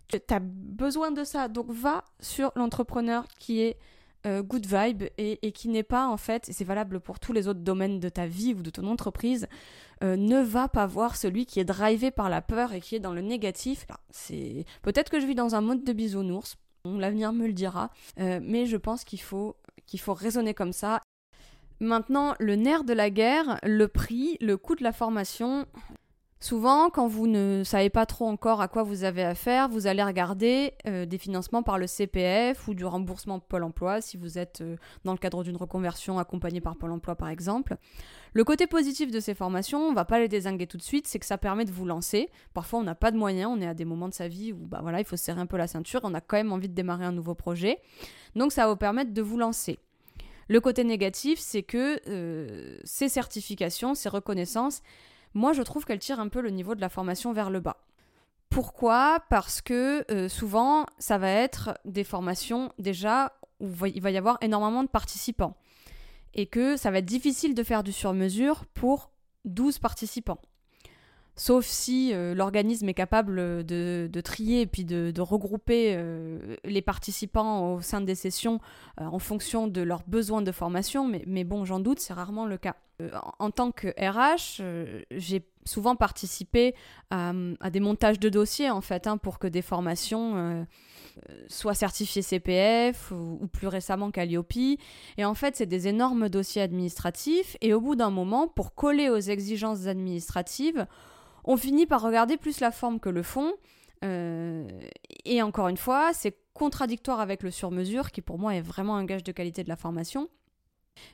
Tu 0.08 0.18
as 0.28 0.40
besoin 0.40 1.10
de 1.10 1.24
ça, 1.24 1.48
donc 1.48 1.70
va 1.70 2.04
sur 2.20 2.52
l'entrepreneur 2.56 3.26
qui 3.38 3.62
est 3.62 3.78
euh, 4.26 4.42
good 4.42 4.66
vibe 4.66 5.04
et, 5.18 5.52
qui 5.52 5.68
n'est 5.68 5.82
pas 5.82 6.06
en 6.06 6.16
fait, 6.16 6.48
et 6.48 6.52
c'est 6.52 6.64
valable 6.64 7.00
pour 7.00 7.18
tous 7.18 7.32
les 7.32 7.48
autres 7.48 7.60
domaines 7.60 7.98
de 7.98 8.08
ta 8.08 8.26
vie 8.26 8.54
ou 8.54 8.62
de 8.62 8.70
ton 8.70 8.86
entreprise, 8.86 9.48
euh, 10.04 10.16
ne 10.16 10.40
va 10.40 10.68
pas 10.68 10.86
voir 10.86 11.16
celui 11.16 11.44
qui 11.44 11.58
est 11.58 11.64
drivé 11.64 12.10
par 12.10 12.30
la 12.30 12.40
peur 12.40 12.72
et 12.72 12.80
qui 12.80 12.94
est 12.94 13.00
dans 13.00 13.14
le 13.14 13.20
négatif. 13.20 13.86
C'est 14.10 14.64
peut-être 14.82 15.10
que 15.10 15.20
je 15.20 15.26
vis 15.26 15.34
dans 15.34 15.54
un 15.56 15.60
mode 15.60 15.82
de 15.82 15.92
bisounours, 15.92 16.56
l'avenir 16.84 17.32
me 17.32 17.46
le 17.46 17.52
dira, 17.52 17.90
euh, 18.20 18.38
mais 18.42 18.66
je 18.66 18.76
pense 18.76 19.04
qu'il 19.04 19.20
faut 19.20 19.56
qu'il 19.86 20.00
faut 20.00 20.14
raisonner 20.14 20.54
comme 20.54 20.72
ça. 20.72 21.00
Maintenant, 21.80 22.36
le 22.38 22.54
nerf 22.54 22.84
de 22.84 22.92
la 22.92 23.10
guerre, 23.10 23.58
le 23.64 23.88
prix, 23.88 24.36
le 24.40 24.56
coût 24.56 24.76
de 24.76 24.84
la 24.84 24.92
formation, 24.92 25.66
Souvent, 26.42 26.90
quand 26.90 27.06
vous 27.06 27.28
ne 27.28 27.62
savez 27.64 27.88
pas 27.88 28.04
trop 28.04 28.26
encore 28.26 28.60
à 28.60 28.66
quoi 28.66 28.82
vous 28.82 29.04
avez 29.04 29.22
affaire, 29.22 29.68
vous 29.68 29.86
allez 29.86 30.02
regarder 30.02 30.74
euh, 30.88 31.06
des 31.06 31.16
financements 31.16 31.62
par 31.62 31.78
le 31.78 31.86
CPF 31.86 32.66
ou 32.66 32.74
du 32.74 32.84
remboursement 32.84 33.38
Pôle 33.38 33.62
Emploi 33.62 34.00
si 34.00 34.16
vous 34.16 34.38
êtes 34.38 34.60
euh, 34.60 34.74
dans 35.04 35.12
le 35.12 35.18
cadre 35.18 35.44
d'une 35.44 35.54
reconversion 35.56 36.18
accompagnée 36.18 36.60
par 36.60 36.74
Pôle 36.74 36.90
Emploi 36.90 37.14
par 37.14 37.28
exemple. 37.28 37.76
Le 38.32 38.42
côté 38.42 38.66
positif 38.66 39.12
de 39.12 39.20
ces 39.20 39.34
formations, 39.34 39.86
on 39.86 39.92
va 39.92 40.04
pas 40.04 40.18
les 40.18 40.26
désinguer 40.26 40.66
tout 40.66 40.78
de 40.78 40.82
suite, 40.82 41.06
c'est 41.06 41.20
que 41.20 41.26
ça 41.26 41.38
permet 41.38 41.64
de 41.64 41.70
vous 41.70 41.84
lancer. 41.84 42.28
Parfois, 42.54 42.80
on 42.80 42.82
n'a 42.82 42.96
pas 42.96 43.12
de 43.12 43.16
moyens, 43.16 43.48
on 43.48 43.60
est 43.60 43.68
à 43.68 43.74
des 43.74 43.84
moments 43.84 44.08
de 44.08 44.14
sa 44.14 44.26
vie 44.26 44.52
où 44.52 44.66
bah 44.66 44.80
voilà, 44.82 44.98
il 44.98 45.04
faut 45.04 45.16
serrer 45.16 45.40
un 45.40 45.46
peu 45.46 45.56
la 45.56 45.68
ceinture, 45.68 46.00
on 46.02 46.12
a 46.12 46.20
quand 46.20 46.38
même 46.38 46.52
envie 46.52 46.68
de 46.68 46.74
démarrer 46.74 47.04
un 47.04 47.12
nouveau 47.12 47.36
projet. 47.36 47.78
Donc 48.34 48.50
ça 48.50 48.64
va 48.64 48.72
vous 48.72 48.76
permettre 48.76 49.12
de 49.12 49.22
vous 49.22 49.38
lancer. 49.38 49.78
Le 50.48 50.60
côté 50.60 50.82
négatif, 50.82 51.38
c'est 51.38 51.62
que 51.62 52.00
euh, 52.08 52.78
ces 52.82 53.08
certifications, 53.08 53.94
ces 53.94 54.08
reconnaissances, 54.08 54.82
moi 55.34 55.52
je 55.52 55.62
trouve 55.62 55.84
qu'elle 55.84 55.98
tire 55.98 56.20
un 56.20 56.28
peu 56.28 56.40
le 56.40 56.50
niveau 56.50 56.74
de 56.74 56.80
la 56.80 56.88
formation 56.88 57.32
vers 57.32 57.50
le 57.50 57.60
bas. 57.60 57.78
Pourquoi? 58.50 59.20
Parce 59.30 59.62
que 59.62 60.04
euh, 60.10 60.28
souvent, 60.28 60.84
ça 60.98 61.16
va 61.16 61.30
être 61.30 61.78
des 61.86 62.04
formations 62.04 62.70
déjà 62.78 63.32
où 63.60 63.86
il 63.86 64.02
va 64.02 64.10
y 64.10 64.18
avoir 64.18 64.36
énormément 64.42 64.82
de 64.82 64.88
participants. 64.88 65.56
Et 66.34 66.46
que 66.46 66.76
ça 66.76 66.90
va 66.90 66.98
être 66.98 67.06
difficile 67.06 67.54
de 67.54 67.62
faire 67.62 67.82
du 67.82 67.92
sur-mesure 67.92 68.66
pour 68.74 69.10
12 69.46 69.78
participants. 69.78 70.38
Sauf 71.34 71.64
si 71.64 72.12
euh, 72.12 72.34
l'organisme 72.34 72.88
est 72.88 72.94
capable 72.94 73.64
de, 73.64 74.20
trier 74.22 74.62
et 74.62 74.66
puis 74.66 74.84
de, 74.84 75.20
regrouper 75.20 75.94
euh, 75.96 76.56
les 76.64 76.82
participants 76.82 77.74
au 77.74 77.80
sein 77.80 78.00
des 78.00 78.14
sessions 78.14 78.60
en 78.98 79.18
fonction 79.18 79.66
de 79.66 79.80
leurs 79.80 80.02
besoins 80.06 80.42
de 80.42 80.52
formation, 80.52 81.10
mais, 81.26 81.44
bon, 81.44 81.64
j'en 81.64 81.80
doute, 81.80 82.00
c'est 82.00 82.12
rarement 82.12 82.46
le 82.46 82.58
cas. 82.58 82.76
Euh, 83.02 83.10
en 83.38 83.50
tant 83.50 83.72
que 83.72 83.88
RH, 83.88 84.60
euh, 84.60 85.02
j'ai 85.10 85.46
souvent 85.64 85.96
participé 85.96 86.74
à, 87.10 87.32
des 87.70 87.80
montages 87.80 88.18
de 88.18 88.28
dossiers 88.28 88.70
en 88.70 88.80
fait 88.80 89.06
hein, 89.06 89.16
pour 89.16 89.38
que 89.38 89.46
des 89.46 89.62
formations 89.62 90.36
euh, 90.36 90.64
soient 91.48 91.74
certifiées 91.74 92.22
CPF 92.22 93.12
ou, 93.12 93.46
plus 93.52 93.68
récemment 93.68 94.10
Calliope. 94.10 94.78
Et 95.18 95.24
en 95.24 95.34
fait, 95.34 95.56
c'est 95.56 95.66
des 95.66 95.88
énormes 95.88 96.28
dossiers 96.28 96.62
administratifs. 96.62 97.56
Et 97.60 97.74
au 97.74 97.80
bout 97.80 97.96
d'un 97.96 98.10
moment, 98.10 98.48
pour 98.48 98.74
coller 98.74 99.08
aux 99.08 99.18
exigences 99.18 99.86
administratives, 99.86 100.86
on 101.44 101.56
finit 101.56 101.86
par 101.86 102.02
regarder 102.02 102.36
plus 102.36 102.60
la 102.60 102.70
forme 102.70 103.00
que 103.00 103.08
le 103.08 103.22
fond. 103.22 103.52
et 104.02 105.42
encore 105.42 105.68
une 105.68 105.76
fois, 105.76 106.12
c'est 106.12 106.36
contradictoire 106.54 107.20
avec 107.20 107.42
le 107.42 107.50
sur-mesure, 107.50 108.10
qui 108.10 108.20
pour 108.20 108.38
moi 108.38 108.54
est 108.54 108.60
vraiment 108.60 108.96
un 108.96 109.04
gage 109.04 109.24
de 109.24 109.32
qualité 109.32 109.62
de 109.62 109.68
la 109.68 109.76
formation. 109.76 110.28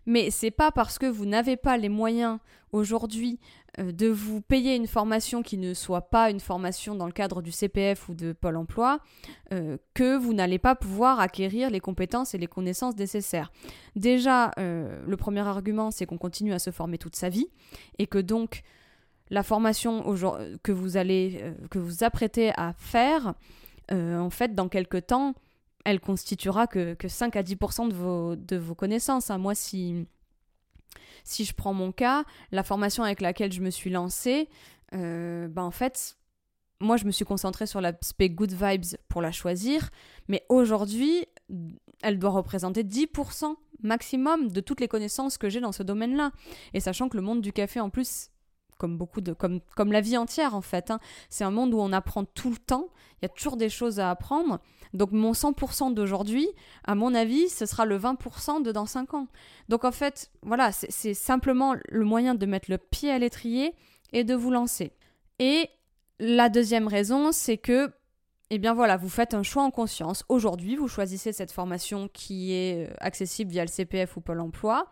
Mais 0.06 0.30
c'est 0.30 0.50
pas 0.50 0.70
parce 0.70 0.98
que 0.98 1.06
vous 1.06 1.26
n'avez 1.26 1.56
pas 1.56 1.76
les 1.76 1.88
moyens 1.88 2.38
aujourd'hui 2.72 3.38
euh, 3.78 3.92
de 3.92 4.08
vous 4.08 4.40
payer 4.40 4.74
une 4.74 4.86
formation 4.86 5.42
qui 5.42 5.56
ne 5.56 5.74
soit 5.74 6.10
pas 6.10 6.30
une 6.30 6.40
formation 6.40 6.94
dans 6.94 7.06
le 7.06 7.12
cadre 7.12 7.42
du 7.42 7.52
CPF 7.52 8.08
ou 8.08 8.14
de 8.14 8.32
Pôle 8.32 8.56
emploi 8.56 9.00
euh, 9.52 9.78
que 9.94 10.16
vous 10.16 10.34
n'allez 10.34 10.58
pas 10.58 10.74
pouvoir 10.74 11.20
acquérir 11.20 11.70
les 11.70 11.80
compétences 11.80 12.34
et 12.34 12.38
les 12.38 12.46
connaissances 12.46 12.96
nécessaires. 12.96 13.52
Déjà, 13.96 14.50
euh, 14.58 15.02
le 15.06 15.16
premier 15.16 15.40
argument, 15.40 15.90
c'est 15.90 16.06
qu'on 16.06 16.18
continue 16.18 16.52
à 16.52 16.58
se 16.58 16.70
former 16.70 16.98
toute 16.98 17.16
sa 17.16 17.28
vie 17.28 17.48
et 17.98 18.06
que 18.06 18.18
donc 18.18 18.62
la 19.30 19.42
formation 19.42 20.02
que 20.62 20.72
vous 20.72 20.96
allez 20.96 21.42
que 21.70 21.78
vous 21.78 22.04
apprêtez 22.04 22.52
à 22.56 22.72
faire, 22.72 23.34
en 23.90 24.30
fait, 24.30 24.54
dans 24.54 24.68
quelques 24.68 25.06
temps, 25.06 25.34
elle 25.84 26.00
constituera 26.00 26.66
que, 26.66 26.96
5 27.06 27.36
à 27.36 27.42
10% 27.42 27.88
de 27.88 27.94
vos, 27.94 28.36
de 28.36 28.56
vos 28.56 28.74
connaissances. 28.74 29.30
Hein. 29.30 29.38
Moi, 29.38 29.54
si, 29.54 30.06
si 31.24 31.44
je 31.44 31.54
prends 31.54 31.72
mon 31.72 31.92
cas, 31.92 32.24
la 32.52 32.62
formation 32.62 33.04
avec 33.04 33.20
laquelle 33.20 33.52
je 33.52 33.62
me 33.62 33.70
suis 33.70 33.90
lancée, 33.90 34.48
euh, 34.94 35.48
ben 35.48 35.62
en 35.62 35.70
fait, 35.70 36.16
moi, 36.80 36.96
je 36.96 37.04
me 37.06 37.10
suis 37.10 37.24
concentrée 37.24 37.66
sur 37.66 37.80
l'aspect 37.80 38.28
good 38.28 38.52
vibes 38.52 38.84
pour 39.08 39.22
la 39.22 39.32
choisir, 39.32 39.90
mais 40.28 40.44
aujourd'hui, 40.48 41.24
elle 42.02 42.18
doit 42.18 42.30
représenter 42.30 42.84
10% 42.84 43.54
maximum 43.82 44.48
de 44.50 44.60
toutes 44.60 44.80
les 44.80 44.88
connaissances 44.88 45.38
que 45.38 45.48
j'ai 45.48 45.60
dans 45.60 45.72
ce 45.72 45.82
domaine-là. 45.82 46.32
Et 46.74 46.80
sachant 46.80 47.08
que 47.08 47.16
le 47.16 47.22
monde 47.22 47.40
du 47.40 47.52
café, 47.52 47.80
en 47.80 47.90
plus, 47.90 48.30
comme 48.78 48.96
beaucoup 48.96 49.20
de 49.20 49.32
comme 49.32 49.60
comme 49.76 49.92
la 49.92 50.00
vie 50.00 50.16
entière 50.16 50.54
en 50.54 50.60
fait. 50.60 50.90
Hein. 50.90 51.00
C'est 51.28 51.44
un 51.44 51.50
monde 51.50 51.74
où 51.74 51.78
on 51.78 51.92
apprend 51.92 52.24
tout 52.24 52.50
le 52.50 52.56
temps. 52.56 52.88
Il 53.20 53.24
y 53.24 53.26
a 53.26 53.28
toujours 53.28 53.56
des 53.56 53.68
choses 53.68 54.00
à 54.00 54.10
apprendre. 54.10 54.60
Donc 54.94 55.12
mon 55.12 55.32
100% 55.32 55.92
d'aujourd'hui, 55.92 56.48
à 56.84 56.94
mon 56.94 57.14
avis, 57.14 57.48
ce 57.48 57.66
sera 57.66 57.84
le 57.84 57.98
20% 57.98 58.62
de 58.62 58.72
dans 58.72 58.86
5 58.86 59.14
ans. 59.14 59.26
Donc 59.68 59.84
en 59.84 59.92
fait, 59.92 60.30
voilà, 60.42 60.72
c'est 60.72 61.14
simplement 61.14 61.74
le 61.88 62.04
moyen 62.04 62.34
de 62.34 62.46
mettre 62.46 62.70
le 62.70 62.78
pied 62.78 63.10
à 63.10 63.18
l'étrier 63.18 63.74
et 64.12 64.24
de 64.24 64.34
vous 64.34 64.50
lancer. 64.50 64.92
Et 65.38 65.68
la 66.20 66.48
deuxième 66.48 66.88
raison, 66.88 67.32
c'est 67.32 67.58
que 67.58 67.90
eh 68.50 68.58
bien 68.58 68.72
voilà, 68.72 68.96
vous 68.96 69.10
faites 69.10 69.34
un 69.34 69.42
choix 69.42 69.62
en 69.62 69.70
conscience. 69.70 70.24
Aujourd'hui, 70.28 70.76
vous 70.76 70.88
choisissez 70.88 71.32
cette 71.32 71.52
formation 71.52 72.08
qui 72.08 72.52
est 72.54 72.88
euh, 72.88 72.94
accessible 72.98 73.50
via 73.50 73.62
le 73.62 73.68
CPF 73.68 74.16
ou 74.16 74.20
Pôle 74.20 74.40
Emploi 74.40 74.88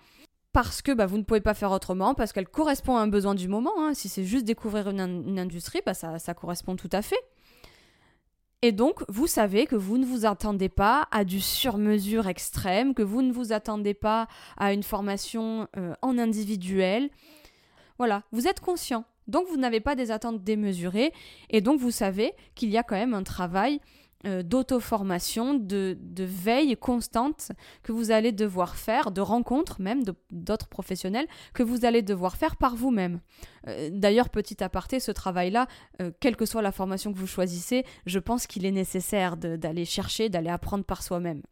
parce 0.56 0.80
que 0.80 0.92
bah, 0.92 1.04
vous 1.04 1.18
ne 1.18 1.22
pouvez 1.22 1.42
pas 1.42 1.52
faire 1.52 1.70
autrement, 1.70 2.14
parce 2.14 2.32
qu'elle 2.32 2.48
correspond 2.48 2.96
à 2.96 3.02
un 3.02 3.08
besoin 3.08 3.34
du 3.34 3.46
moment. 3.46 3.74
Hein. 3.76 3.92
Si 3.92 4.08
c'est 4.08 4.24
juste 4.24 4.46
découvrir 4.46 4.88
une, 4.88 5.38
industrie, 5.38 5.82
bah, 5.84 5.92
ça, 5.92 6.18
ça 6.18 6.32
correspond 6.32 6.76
tout 6.76 6.88
à 6.92 7.02
fait. 7.02 7.20
Et 8.62 8.72
donc, 8.72 9.04
vous 9.10 9.26
savez 9.26 9.66
que 9.66 9.76
vous 9.76 9.98
ne 9.98 10.06
vous 10.06 10.24
attendez 10.24 10.70
pas 10.70 11.08
à 11.10 11.24
du 11.24 11.42
sur-mesure 11.42 12.26
extrême, 12.26 12.94
que 12.94 13.02
vous 13.02 13.20
ne 13.20 13.34
vous 13.34 13.52
attendez 13.52 13.92
pas 13.92 14.28
à 14.56 14.72
une 14.72 14.82
formation 14.82 15.68
euh, 15.76 15.92
en 16.00 16.16
individuel. 16.16 17.10
Voilà, 17.98 18.22
vous 18.32 18.48
êtes 18.48 18.60
conscient. 18.60 19.04
Donc, 19.26 19.46
vous 19.48 19.58
n'avez 19.58 19.80
pas 19.80 19.94
des 19.94 20.10
attentes 20.10 20.42
démesurées. 20.42 21.12
Et 21.50 21.60
donc, 21.60 21.80
vous 21.80 21.90
savez 21.90 22.32
qu'il 22.54 22.70
y 22.70 22.78
a 22.78 22.82
quand 22.82 22.96
même 22.96 23.12
un 23.12 23.24
travail 23.24 23.78
euh, 24.24 24.42
d'auto-formation, 24.42 25.54
de, 25.54 25.96
veille 26.18 26.76
constante 26.76 27.52
que 27.82 27.92
vous 27.92 28.10
allez 28.10 28.32
devoir 28.32 28.76
faire, 28.76 29.10
de 29.10 29.20
rencontres 29.20 29.80
même 29.80 30.02
d'autres 30.30 30.68
professionnels 30.68 31.26
que 31.52 31.62
vous 31.62 31.84
allez 31.84 32.00
devoir 32.00 32.36
faire 32.36 32.56
par 32.56 32.76
vous-même. 32.76 33.20
Euh, 33.68 33.90
d'ailleurs, 33.92 34.30
petit 34.30 34.64
aparté, 34.64 35.00
ce 35.00 35.12
travail-là, 35.12 35.66
euh, 36.00 36.10
quelle 36.18 36.34
que 36.34 36.46
soit 36.46 36.62
la 36.62 36.72
formation 36.72 37.12
que 37.12 37.18
vous 37.18 37.26
choisissez, 37.26 37.84
je 38.06 38.18
pense 38.18 38.46
qu'il 38.46 38.64
est 38.64 38.72
nécessaire 38.72 39.36
d'aller 39.36 39.84
chercher, 39.84 40.30
d'aller 40.30 40.50
apprendre 40.50 40.84
par 40.84 41.02
soi-même. 41.02 41.42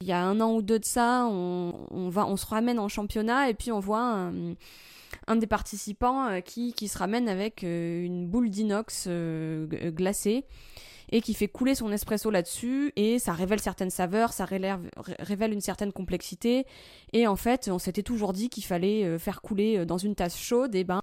Il 0.00 0.08
y 0.08 0.12
a 0.12 0.20
un 0.20 0.40
an 0.40 0.52
ou 0.52 0.60
deux 0.60 0.80
de 0.80 0.84
ça, 0.84 1.24
on, 1.24 2.08
va, 2.10 2.26
se 2.36 2.46
ramène 2.46 2.80
en 2.80 2.88
championnat 2.88 3.48
et 3.48 3.54
puis 3.54 3.72
on 3.72 3.80
voit 3.80 4.30
un 5.26 5.36
des 5.36 5.46
participants 5.46 6.40
qui, 6.44 6.72
se 6.72 6.98
ramène 6.98 7.28
avec 7.28 7.62
une 7.62 8.28
boule 8.28 8.50
d'inox 8.50 9.08
glacée 9.08 10.44
et 11.10 11.20
qui 11.20 11.34
fait 11.34 11.48
couler 11.48 11.74
son 11.74 11.90
espresso 11.92 12.30
là-dessus 12.30 12.92
et 12.96 13.18
ça 13.18 13.32
révèle 13.32 13.60
certaines 13.60 13.90
saveurs, 13.90 14.32
ça 14.32 14.44
révèle 14.44 15.52
une 15.52 15.60
certaine 15.60 15.92
complexité. 15.92 16.66
Et 17.12 17.26
en 17.26 17.36
fait 17.36 17.68
on 17.72 17.78
s'était 17.78 18.02
toujours 18.02 18.32
dit 18.32 18.48
qu'il 18.48 18.64
fallait 18.64 19.18
faire 19.18 19.40
couler 19.40 19.84
dans 19.86 19.98
une 19.98 20.14
tasse 20.14 20.38
chaude 20.38 20.74
et 20.74 20.84
ben 20.84 21.00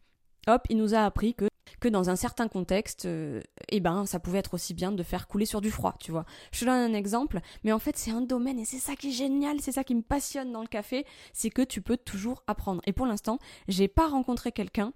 hop 0.47 0.63
il 0.69 0.77
nous 0.77 0.93
a 0.93 1.05
appris 1.05 1.33
que 1.33 1.45
dans 1.89 2.09
un 2.09 2.15
certain 2.15 2.47
contexte, 2.47 3.05
euh, 3.05 3.41
eh 3.69 3.79
ben, 3.79 4.05
ça 4.05 4.19
pouvait 4.19 4.39
être 4.39 4.53
aussi 4.53 4.73
bien 4.73 4.91
de 4.91 5.03
faire 5.03 5.27
couler 5.27 5.45
sur 5.45 5.61
du 5.61 5.71
froid, 5.71 5.95
tu 5.99 6.11
vois. 6.11 6.25
Je 6.51 6.61
te 6.61 6.65
donne 6.65 6.91
un 6.91 6.93
exemple, 6.93 7.39
mais 7.63 7.71
en 7.71 7.79
fait, 7.79 7.97
c'est 7.97 8.11
un 8.11 8.21
domaine 8.21 8.59
et 8.59 8.65
c'est 8.65 8.77
ça 8.77 8.95
qui 8.95 9.09
est 9.09 9.11
génial, 9.11 9.59
c'est 9.61 9.71
ça 9.71 9.83
qui 9.83 9.95
me 9.95 10.01
passionne 10.01 10.51
dans 10.51 10.61
le 10.61 10.67
café, 10.67 11.05
c'est 11.33 11.49
que 11.49 11.61
tu 11.61 11.81
peux 11.81 11.97
toujours 11.97 12.43
apprendre. 12.47 12.81
Et 12.85 12.93
pour 12.93 13.05
l'instant, 13.05 13.39
j'ai 13.67 13.87
pas 13.87 14.07
rencontré 14.07 14.51
quelqu'un 14.51 14.93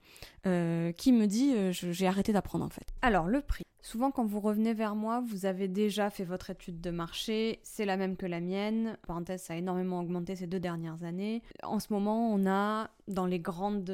euh, 0.48 0.92
qui 0.94 1.12
me 1.12 1.28
dit 1.28 1.54
euh, 1.56 1.72
j'ai 1.72 2.08
arrêté 2.08 2.34
d'apprendre 2.34 2.66
en 2.66 2.70
fait. 2.70 2.88
Alors, 3.02 3.28
le 3.28 3.42
prix. 3.42 3.64
Souvent, 3.82 4.12
quand 4.12 4.26
vous 4.26 4.42
revenez 4.42 4.74
vers 4.74 4.94
moi, 4.94 5.24
vous 5.26 5.46
avez 5.46 5.70
déjà 5.70 6.10
fait 6.10 6.26
votre 6.26 6.50
étude 6.50 6.82
de 6.82 6.92
marché. 6.92 7.60
C'est 7.64 7.86
la 7.86 7.96
même 7.96 8.18
que 8.18 8.26
la 8.26 8.42
mienne. 8.42 8.98
Parenthèse, 9.08 9.44
ça 9.44 9.54
a 9.54 9.56
énormément 9.56 10.02
augmenté 10.02 10.36
ces 10.36 10.48
deux 10.48 10.60
dernières 10.60 11.04
années. 11.04 11.42
En 11.64 11.80
ce 11.80 11.94
moment, 11.94 12.30
on 12.30 12.46
a 12.46 12.90
dans 13.08 13.26
les 13.26 13.40
grandes 13.40 13.90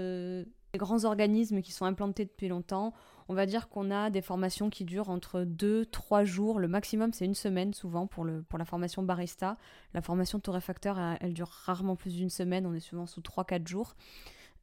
grands 0.78 1.06
organismes 1.06 1.62
qui 1.62 1.72
sont 1.72 1.86
implantés 1.86 2.26
depuis 2.26 2.48
longtemps, 2.48 2.94
on 3.28 3.34
va 3.34 3.46
dire 3.46 3.70
qu'on 3.70 3.90
a 3.92 4.10
des 4.10 4.22
formations 4.22 4.70
qui 4.70 4.86
durent 4.86 5.10
entre 5.10 5.42
2-3 5.42 6.26
jours. 6.26 6.60
Le 6.60 6.68
maximum, 6.68 7.12
c'est 7.12 7.26
une 7.26 7.34
semaine 7.34 7.74
souvent 7.74 8.06
pour, 8.06 8.26
la 8.26 8.66
formation 8.66 9.02
barista. 9.02 9.58
La 9.94 10.02
formation 10.02 10.40
torréfacteur, 10.40 11.00
elle, 11.20 11.34
dure 11.34 11.48
rarement 11.48 11.96
plus 11.96 12.16
d'une 12.16 12.30
semaine. 12.30 12.66
On 12.68 12.74
est 12.74 12.80
souvent 12.80 13.08
sous 13.08 13.22
3-4 13.22 13.68
jours. 13.68 13.96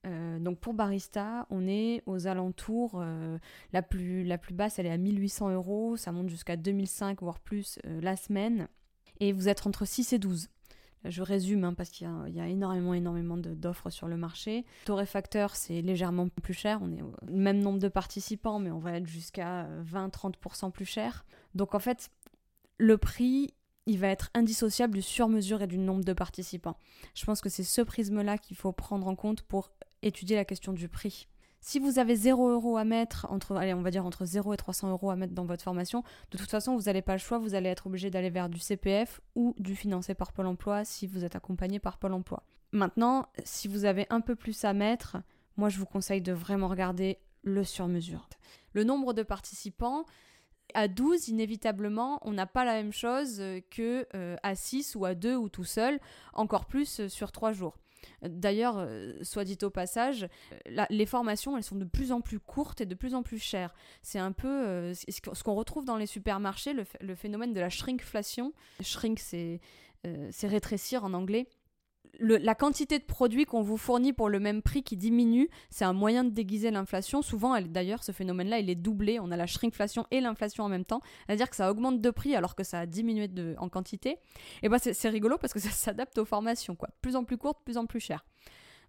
Euh, 0.05 0.38
donc 0.40 0.59
pour 0.59 0.75
barista, 0.75 1.46
on 1.51 1.66
est 1.66 2.03
aux 2.07 2.27
alentours. 2.27 2.92
Euh, 2.96 3.38
la, 3.72 3.83
plus, 3.83 4.25
la 4.25 4.38
plus 4.38 4.55
basse, 4.55 4.79
elle 4.79 4.87
est 4.87 4.90
à 4.90 4.96
1800 4.96 5.51
euros. 5.51 5.96
Ça 5.96 6.12
monte 6.12 6.29
jusqu'à 6.29 6.57
2005, 6.57 7.20
voire 7.20 7.40
plus 7.40 7.79
euh, 7.87 8.01
la 8.01 8.16
semaine. 8.16 8.68
Et 9.18 9.33
vous 9.33 9.48
êtes 9.48 9.66
entre 9.66 9.85
6 9.85 10.12
et 10.12 10.18
12. 10.18 10.48
Je 11.05 11.23
résume 11.23 11.65
hein, 11.65 11.75
parce 11.75 11.91
qu'il 11.91 12.09
y, 12.29 12.41
a 12.41 12.49
énormément, 12.49 12.95
énormément 12.95 13.37
d'offres 13.37 13.91
sur 13.91 14.07
le 14.07 14.17
marché. 14.17 14.65
Torréfacteur, 14.85 15.57
c'est 15.57 15.83
légèrement 15.83 16.29
plus 16.29 16.55
cher. 16.55 16.79
On 16.83 16.93
est 16.93 17.03
au 17.03 17.12
même 17.29 17.61
nombre 17.61 17.79
de 17.79 17.88
participants, 17.88 18.59
mais 18.59 18.71
on 18.71 18.79
va 18.79 18.97
être 18.97 19.07
jusqu'à 19.07 19.69
20-30% 19.93 20.71
plus 20.71 20.85
cher. 20.85 21.25
Donc 21.55 21.75
en 21.75 21.81
fait, 21.81 22.11
le 22.79 22.99
prix, 22.99 23.53
il 23.87 23.99
va 23.99 24.09
être 24.09 24.31
indissociable 24.35 24.95
du 24.95 25.03
sur-mesure 25.03 25.62
et 25.62 25.67
du 25.67 25.79
nombre 25.79 26.05
de 26.05 26.12
participants. 26.12 26.77
Je 27.15 27.25
pense 27.25 27.41
que 27.41 27.49
c'est 27.49 27.65
ce 27.65 27.83
prisme-là 27.83 28.38
qu'il 28.38 28.57
faut 28.57 28.73
prendre 28.73 29.09
en 29.09 29.17
compte 29.17 29.43
pour 29.43 29.73
étudier 30.03 30.37
la 30.37 30.45
question 30.45 30.73
du 30.73 30.88
prix. 30.88 31.29
Si 31.64 31.79
vous 31.79 32.01
avez 32.01 32.16
0 32.16 32.51
euros 32.51 32.77
à 32.77 32.85
mettre, 32.85 33.29
entre, 33.31 33.55
allez, 33.55 33.72
on 33.72 33.83
va 33.83 33.92
dire 33.92 34.05
entre 34.05 34.25
0 34.25 34.53
et 34.53 34.57
300 34.57 34.90
euros 34.90 35.11
à 35.11 35.16
mettre 35.16 35.33
dans 35.33 35.44
votre 35.44 35.62
formation, 35.62 36.03
de 36.33 36.37
toute 36.37 36.51
façon, 36.51 36.77
vous 36.77 36.83
n'avez 36.83 37.03
pas 37.03 37.12
le 37.12 37.20
choix, 37.20 37.38
vous 37.38 37.55
allez 37.55 37.68
être 37.68 37.87
obligé 37.87 38.11
d'aller 38.11 38.31
vers 38.31 38.48
du 38.48 38.59
CPF 38.59 39.20
ou 39.37 39.55
du 39.59 39.77
financé 39.77 40.14
par 40.14 40.33
Pôle 40.33 40.48
emploi 40.48 40.85
si 40.85 41.07
vous 41.07 41.25
êtes 41.25 41.37
accompagné 41.37 41.79
par 41.79 41.98
Pôle 41.98 42.14
emploi. 42.14 42.42
Maintenant, 42.72 43.29
si 43.44 43.68
vous 43.68 43.85
avez 43.85 44.09
un 44.11 44.20
peu 44.20 44.35
plus 44.35 44.64
à 44.64 44.72
mettre, 44.72 45.18
moi 45.57 45.68
je 45.68 45.79
vous 45.79 45.87
conseille 45.87 46.20
de 46.20 46.33
vraiment 46.33 46.66
regarder 46.66 47.18
le 47.44 47.62
sur-mesure. 47.62 48.29
Le 48.72 48.83
nombre 48.83 49.12
de 49.12 49.22
participants, 49.22 50.05
à 50.75 50.88
12, 50.88 51.29
inévitablement, 51.29 52.18
on 52.22 52.33
n'a 52.33 52.46
pas 52.46 52.64
la 52.64 52.75
même 52.75 52.92
chose 52.92 53.40
que 53.70 54.09
euh, 54.16 54.37
à 54.42 54.57
6 54.57 54.96
ou 54.96 55.05
à 55.05 55.14
2 55.14 55.37
ou 55.37 55.48
tout 55.48 55.64
seul, 55.64 56.01
encore 56.33 56.66
plus 56.66 57.01
euh, 57.01 57.09
sur 57.09 57.31
3 57.31 57.53
jours. 57.53 57.77
D'ailleurs, 58.23 58.77
euh, 58.79 59.12
soit 59.23 59.45
dit 59.45 59.59
au 59.62 59.71
passage, 59.71 60.29
les 60.91 61.07
formations, 61.07 61.57
elles 61.57 61.65
sont 61.65 61.77
de 61.77 61.85
plus 61.85 62.12
en 62.12 62.21
plus 62.21 62.41
courtes 62.41 62.81
et 62.81 62.87
de 62.87 62.95
plus 62.95 63.15
en 63.15 63.23
plus 63.23 63.38
chères. 63.38 63.75
C'est 64.03 64.19
un 64.19 64.33
peu 64.33 64.49
euh, 64.49 64.95
ce 64.95 65.43
qu'on 65.43 65.55
retrouve 65.55 65.85
dans 65.85 65.97
les 65.97 66.07
supermarchés, 66.07 66.73
le, 66.73 67.15
phénomène 67.15 67.53
de 67.53 67.61
la 67.61 67.71
shrinkflation. 67.71 68.53
Shrink, 68.81 69.19
c'est 69.19 69.61
euh, 70.07 70.31
rétrécir 70.43 71.05
en 71.05 71.12
anglais 71.12 71.47
la 72.20 72.55
quantité 72.55 72.98
de 72.98 73.05
produits 73.05 73.46
qu'on 73.46 73.62
vous 73.62 73.77
fournit 73.77 74.12
pour 74.12 74.29
le 74.29 74.38
même 74.38 74.62
prix 74.62 74.83
qui 74.83 74.96
diminue, 74.96 75.48
c'est 75.70 75.85
un 75.85 75.92
moyen 75.92 76.25
de 76.25 76.31
déguiser 76.31 76.70
l'inflation. 76.70 77.22
Souvent, 77.22 77.59
d'ailleurs, 77.61 78.05
ce 78.05 78.12
phénomène-là, 78.12 78.59
il 78.59 78.68
est 78.70 78.75
doublé. 78.75 79.18
On 79.18 79.31
a 79.31 79.37
la 79.37 79.46
shrinkflation 79.46 80.07
et 80.11 80.20
l'inflation 80.20 80.64
en 80.64 80.68
même 80.68 80.85
temps. 80.85 81.01
C'est-à-dire 81.27 81.48
que 81.48 81.57
ça 81.57 81.70
augmente 81.70 82.01
de 82.01 82.11
prix 82.11 82.37
alors 82.37 82.55
que 82.55 82.64
ça 82.64 82.81
a 82.81 82.87
diminué 82.87 83.29
en 83.59 83.68
quantité. 83.68 84.18
Et 84.62 84.68
bah, 84.68 84.79
c'est 84.79 85.09
rigolo 85.09 85.38
parce 85.38 85.53
que 85.53 85.61
ça 85.61 85.70
s'adapte 85.72 86.18
aux 86.18 86.25
formations, 86.25 86.77
quoi. 86.77 86.90
Plus 87.01 87.16
en 87.16 87.25
plus 87.25 87.38
courte, 87.38 87.59
plus 87.64 87.79
en 87.79 87.87
plus 87.87 88.01
cher. 88.01 88.25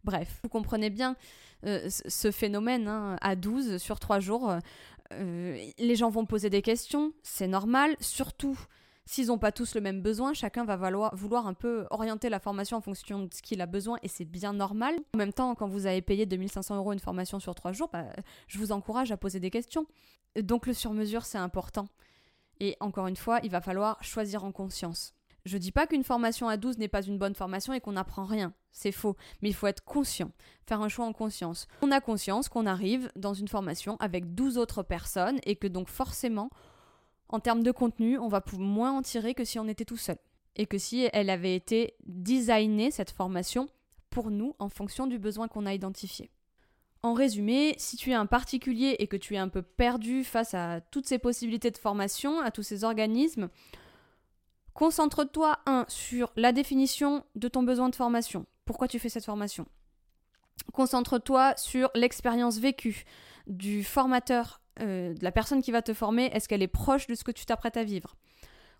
Bref, 0.03 0.39
vous 0.43 0.49
comprenez 0.49 0.89
bien 0.89 1.15
euh, 1.65 1.88
ce 1.89 2.29
phénomène 2.29 2.89
hein, 2.89 3.15
à 3.21 3.38
12 3.38 3.77
sur 3.77 3.99
3 3.99 4.19
jours. 4.19 4.53
Euh, 5.13 5.57
les 5.77 5.95
gens 5.95 6.09
vont 6.09 6.25
poser 6.25 6.49
des 6.49 6.62
questions, 6.62 7.13
c'est 7.23 7.47
normal, 7.47 7.95
surtout 7.99 8.59
S'ils 9.06 9.28
n'ont 9.28 9.38
pas 9.38 9.52
tous 9.52 9.76
le 9.76 9.82
même 9.82 10.02
besoin, 10.02 10.34
chacun 10.34 10.63
va 10.63 10.78
vouloir, 11.13 11.48
un 11.48 11.54
peu 11.54 11.86
orienter 11.89 12.30
la 12.30 12.39
formation 12.39 12.78
en 12.78 12.82
fonction 12.82 13.24
de 13.24 13.34
ce 13.34 13.42
qu'il 13.42 13.60
a 13.62 13.66
besoin 13.66 13.98
et 14.02 14.08
c'est 14.08 14.26
bien 14.26 14.54
normal. 14.54 14.96
En 15.13 15.18
même 15.18 15.34
temps, 15.34 15.56
quand 15.56 15.68
vous 15.68 15.86
avez 15.86 16.02
payé 16.02 16.26
2500 16.26 16.78
euros 16.78 16.94
une 16.94 17.00
formation 17.00 17.39
sur 17.39 17.54
trois 17.54 17.74
jours, 17.74 17.89
bah, 17.92 18.06
je 18.48 18.58
vous 18.58 18.72
encourage 18.72 19.12
à 19.12 19.18
poser 19.18 19.39
des 19.39 19.50
questions. 19.50 19.88
Donc 20.39 20.68
le 20.68 20.74
sur-mesure, 20.74 21.26
c'est 21.26 21.38
important. 21.38 21.88
Et 22.60 22.78
encore 22.80 23.08
une 23.08 23.18
fois, 23.18 23.39
il 23.44 23.52
va 23.52 23.60
falloir 23.60 24.02
choisir 24.04 24.46
en 24.46 24.52
conscience. 24.52 25.13
Je 25.46 25.58
dis 25.58 25.74
pas 25.74 25.88
qu'une 25.88 26.06
formation 26.06 26.48
à 26.48 26.56
12 26.56 26.78
n'est 26.78 26.88
pas 26.88 27.02
une 27.02 27.18
bonne 27.18 27.36
formation 27.36 27.74
et 27.74 27.82
qu'on 27.82 27.92
n'apprend 27.94 28.24
rien. 28.24 28.54
C'est 28.72 28.94
faux. 28.94 29.18
Mais 29.42 29.50
il 29.50 29.54
faut 29.54 29.68
être 29.68 29.84
conscient. 29.84 30.32
Faire 30.66 30.82
un 30.82 30.88
choix 30.88 31.06
en 31.06 31.12
conscience. 31.12 31.68
On 31.82 31.92
a 31.92 32.00
conscience 32.00 32.48
qu'on 32.48 32.66
arrive 32.66 33.12
dans 33.18 33.34
une 33.34 33.50
formation 33.50 33.98
avec 34.00 34.34
12 34.34 34.58
autres 34.58 34.84
personnes 34.84 35.39
et 35.44 35.58
que 35.58 35.68
donc 35.68 35.89
forcément, 35.89 36.50
en 37.34 37.39
termes 37.39 37.63
de 37.63 37.72
contenu, 37.72 38.19
on 38.19 38.28
va 38.28 38.43
moins 38.60 38.91
en 38.91 39.02
tirer 39.02 39.34
que 39.34 39.43
si 39.43 39.58
on 39.58 39.67
était 39.67 39.86
tout 39.86 39.98
seul. 39.98 40.17
Et 40.56 40.67
que 40.67 40.78
si 40.78 41.10
elle 41.13 41.32
avait 41.32 41.56
été 41.56 41.96
designée, 42.06 42.91
cette 42.91 43.10
formation, 43.10 43.67
pour 44.12 44.30
nous, 44.30 44.56
en 44.60 44.69
fonction 44.69 45.08
du 45.08 45.17
besoin 45.17 45.48
qu'on 45.48 45.65
a 45.65 45.74
identifié. 45.74 46.30
En 47.02 47.15
résumé, 47.15 47.74
si 47.80 47.98
tu 47.98 48.12
es 48.12 48.13
un 48.13 48.28
particulier 48.28 48.98
et 49.00 49.08
que 49.08 49.17
tu 49.17 49.34
es 49.34 49.39
un 49.39 49.50
peu 49.50 49.63
perdu 49.63 50.24
face 50.24 50.54
à 50.54 50.80
toutes 50.91 51.08
ces 51.08 51.17
possibilités 51.17 51.72
de 51.72 51.78
formation, 51.78 52.39
à 52.39 52.52
tous 52.52 52.62
ces 52.62 52.84
organismes, 52.84 53.50
concentre-toi, 54.76 55.58
un, 55.65 55.86
sur 55.88 56.32
la 56.36 56.52
définition 56.52 57.26
de 57.34 57.48
ton 57.48 57.63
besoin 57.63 57.89
de 57.89 57.96
formation. 57.96 58.46
Pourquoi 58.65 58.88
tu 58.88 59.00
fais 59.00 59.10
cette 59.10 59.26
formation? 59.26 59.65
Concentre-toi 60.72 61.56
sur 61.58 61.89
l'expérience 61.96 62.60
vécue 62.60 63.06
du 63.48 63.84
formateur 63.84 64.62
euh, 64.79 65.13
de 65.13 65.23
la 65.23 65.31
personne 65.31 65.62
qui 65.62 65.71
va 65.71 65.81
te 65.81 65.93
former, 65.93 66.25
est-ce 66.33 66.47
qu'elle 66.47 66.63
est 66.63 66.67
proche 66.67 67.07
de 67.07 67.15
ce 67.15 67.23
que 67.23 67.31
tu 67.31 67.45
t'apprêtes 67.45 67.77
à 67.77 67.83
vivre? 67.83 68.15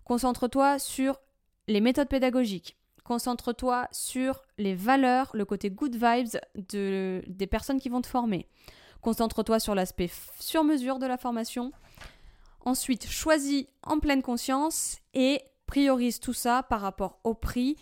Concentre-toi 0.04 0.78
sur 0.78 1.20
les 1.68 1.80
méthodes 1.80 2.08
pédagogiques. 2.08 2.76
Concentre-toi 3.04 3.88
sur 3.92 4.42
les 4.58 4.74
valeurs, 4.74 5.30
le 5.34 5.44
côté 5.44 5.70
good 5.70 5.94
vibes 5.94 6.40
de, 6.54 7.22
des 7.26 7.46
personnes 7.46 7.78
qui 7.78 7.88
vont 7.88 8.00
te 8.00 8.06
former. 8.06 8.48
Concentre-toi 9.02 9.60
sur 9.60 9.74
l'aspect 9.74 10.10
sur 10.40 10.64
mesure 10.64 10.98
de 10.98 11.06
la 11.06 11.18
formation. 11.18 11.72
Ensuite, 12.60 13.06
choisis 13.06 13.66
en 13.82 13.98
pleine 13.98 14.22
conscience 14.22 14.98
et 15.12 15.42
priorise 15.66 16.18
tout 16.18 16.32
ça 16.32 16.62
par 16.62 16.80
rapport 16.80 17.20
au 17.24 17.34
prix. 17.34 17.76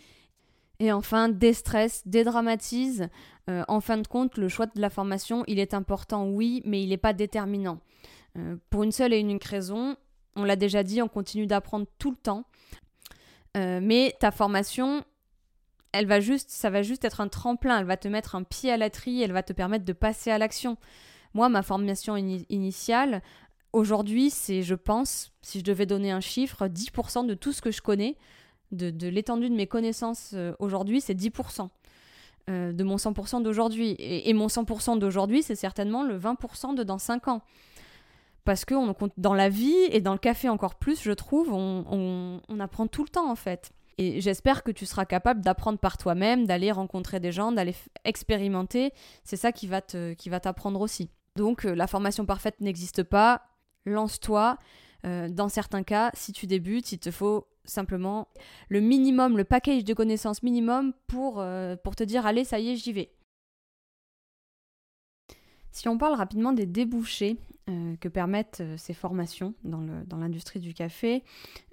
Et 0.82 0.90
enfin, 0.90 1.28
déstresse, 1.28 2.02
dédramatise. 2.06 3.08
Euh, 3.48 3.62
en 3.68 3.80
fin 3.80 3.98
de 3.98 4.06
compte, 4.08 4.36
le 4.36 4.48
choix 4.48 4.66
de 4.66 4.80
la 4.80 4.90
formation, 4.90 5.44
il 5.46 5.60
est 5.60 5.74
important, 5.74 6.26
oui, 6.26 6.60
mais 6.64 6.82
il 6.82 6.88
n'est 6.88 6.96
pas 6.96 7.12
déterminant. 7.12 7.78
Euh, 8.36 8.56
pour 8.68 8.82
une 8.82 8.90
seule 8.90 9.12
et 9.12 9.20
unique 9.20 9.44
raison, 9.44 9.94
on 10.34 10.42
l'a 10.42 10.56
déjà 10.56 10.82
dit, 10.82 11.00
on 11.00 11.06
continue 11.06 11.46
d'apprendre 11.46 11.86
tout 12.00 12.10
le 12.10 12.16
temps. 12.16 12.46
Euh, 13.56 13.78
mais 13.80 14.16
ta 14.18 14.32
formation, 14.32 15.04
elle 15.92 16.06
va 16.06 16.18
juste, 16.18 16.50
ça 16.50 16.68
va 16.68 16.82
juste 16.82 17.04
être 17.04 17.20
un 17.20 17.28
tremplin, 17.28 17.78
elle 17.78 17.86
va 17.86 17.96
te 17.96 18.08
mettre 18.08 18.34
un 18.34 18.42
pied 18.42 18.72
à 18.72 18.76
la 18.76 18.90
trille, 18.90 19.22
elle 19.22 19.30
va 19.30 19.44
te 19.44 19.52
permettre 19.52 19.84
de 19.84 19.92
passer 19.92 20.32
à 20.32 20.38
l'action. 20.38 20.78
Moi, 21.32 21.48
ma 21.48 21.62
formation 21.62 22.16
initiale, 22.16 23.22
aujourd'hui, 23.72 24.30
c'est, 24.30 24.64
je 24.64 24.74
pense, 24.74 25.30
si 25.42 25.60
je 25.60 25.64
devais 25.64 25.86
donner 25.86 26.10
un 26.10 26.20
chiffre, 26.20 26.66
10% 26.66 27.24
de 27.24 27.34
tout 27.34 27.52
ce 27.52 27.62
que 27.62 27.70
je 27.70 27.82
connais, 27.82 28.16
de, 28.72 29.08
l'étendue 29.08 29.50
de 29.50 29.54
mes 29.54 29.66
connaissances 29.66 30.34
aujourd'hui, 30.58 31.00
c'est 31.00 31.14
10%. 31.14 31.68
de 32.48 32.84
mon 32.84 32.96
100% 32.96 33.42
d'aujourd'hui. 33.42 33.94
Et, 33.98 34.32
mon 34.34 34.48
100% 34.48 34.98
d'aujourd'hui, 34.98 35.42
c'est 35.42 35.54
certainement 35.54 36.02
le 36.02 36.18
20% 36.18 36.74
de 36.74 36.82
dans 36.82 36.98
5 36.98 37.28
ans 37.28 37.42
parce 38.44 38.64
que 38.64 38.74
on, 38.74 38.94
dans 39.18 39.34
la 39.34 39.48
vie 39.48 39.84
et 39.90 40.00
dans 40.00 40.12
le 40.12 40.18
café 40.18 40.48
encore 40.48 40.74
plus, 40.74 41.00
je 41.00 41.12
trouve, 41.12 41.52
on, 41.52 42.40
apprend 42.58 42.88
tout 42.88 43.04
le 43.04 43.08
temps 43.08 43.30
en 43.30 43.36
fait. 43.36 43.70
Et 43.98 44.20
j'espère 44.20 44.64
que 44.64 44.72
tu 44.72 44.84
seras 44.84 45.04
capable 45.04 45.42
d'apprendre 45.42 45.78
par 45.78 45.96
toi-même, 45.96 46.46
d'aller 46.46 46.72
rencontrer 46.72 47.20
des 47.20 47.30
gens, 47.30 47.52
d'aller 47.52 47.74
expérimenter. 48.04 48.92
C'est 49.22 49.36
ça 49.36 49.52
qui 49.52 49.68
va 49.68 49.80
t'apprendre 49.80 50.80
aussi. 50.80 51.10
Donc 51.36 51.64
euh, 51.64 51.74
la 51.74 51.86
formation 51.86 52.26
parfaite 52.26 52.60
n'existe 52.60 53.02
pas. 53.02 53.42
Lance-toi. 53.84 54.58
Euh, 55.04 55.28
dans 55.28 55.48
certains 55.48 55.82
cas, 55.82 56.10
si 56.14 56.32
tu 56.32 56.46
débutes, 56.46 56.92
il 56.92 56.98
te 56.98 57.10
faut 57.10 57.46
simplement 57.64 58.28
le 58.68 58.80
minimum, 58.80 59.36
le 59.36 59.44
package 59.44 59.84
de 59.84 59.94
connaissances 59.94 60.42
minimum 60.42 60.92
pour, 61.06 61.40
euh, 61.40 61.76
pour 61.76 61.96
te 61.96 62.04
dire 62.04 62.26
allez, 62.26 62.44
ça 62.44 62.58
y 62.58 62.70
est, 62.70 62.76
j'y 62.76 62.92
vais. 62.92 63.12
Si 65.70 65.88
on 65.88 65.96
parle 65.96 66.14
rapidement 66.14 66.52
des 66.52 66.66
débouchés 66.66 67.38
euh, 67.72 67.96
que 68.00 68.08
permettent 68.08 68.58
euh, 68.60 68.76
ces 68.76 68.94
formations 68.94 69.54
dans 69.64 70.16
l'industrie 70.18 70.60
du 70.60 70.74
café, 70.74 71.22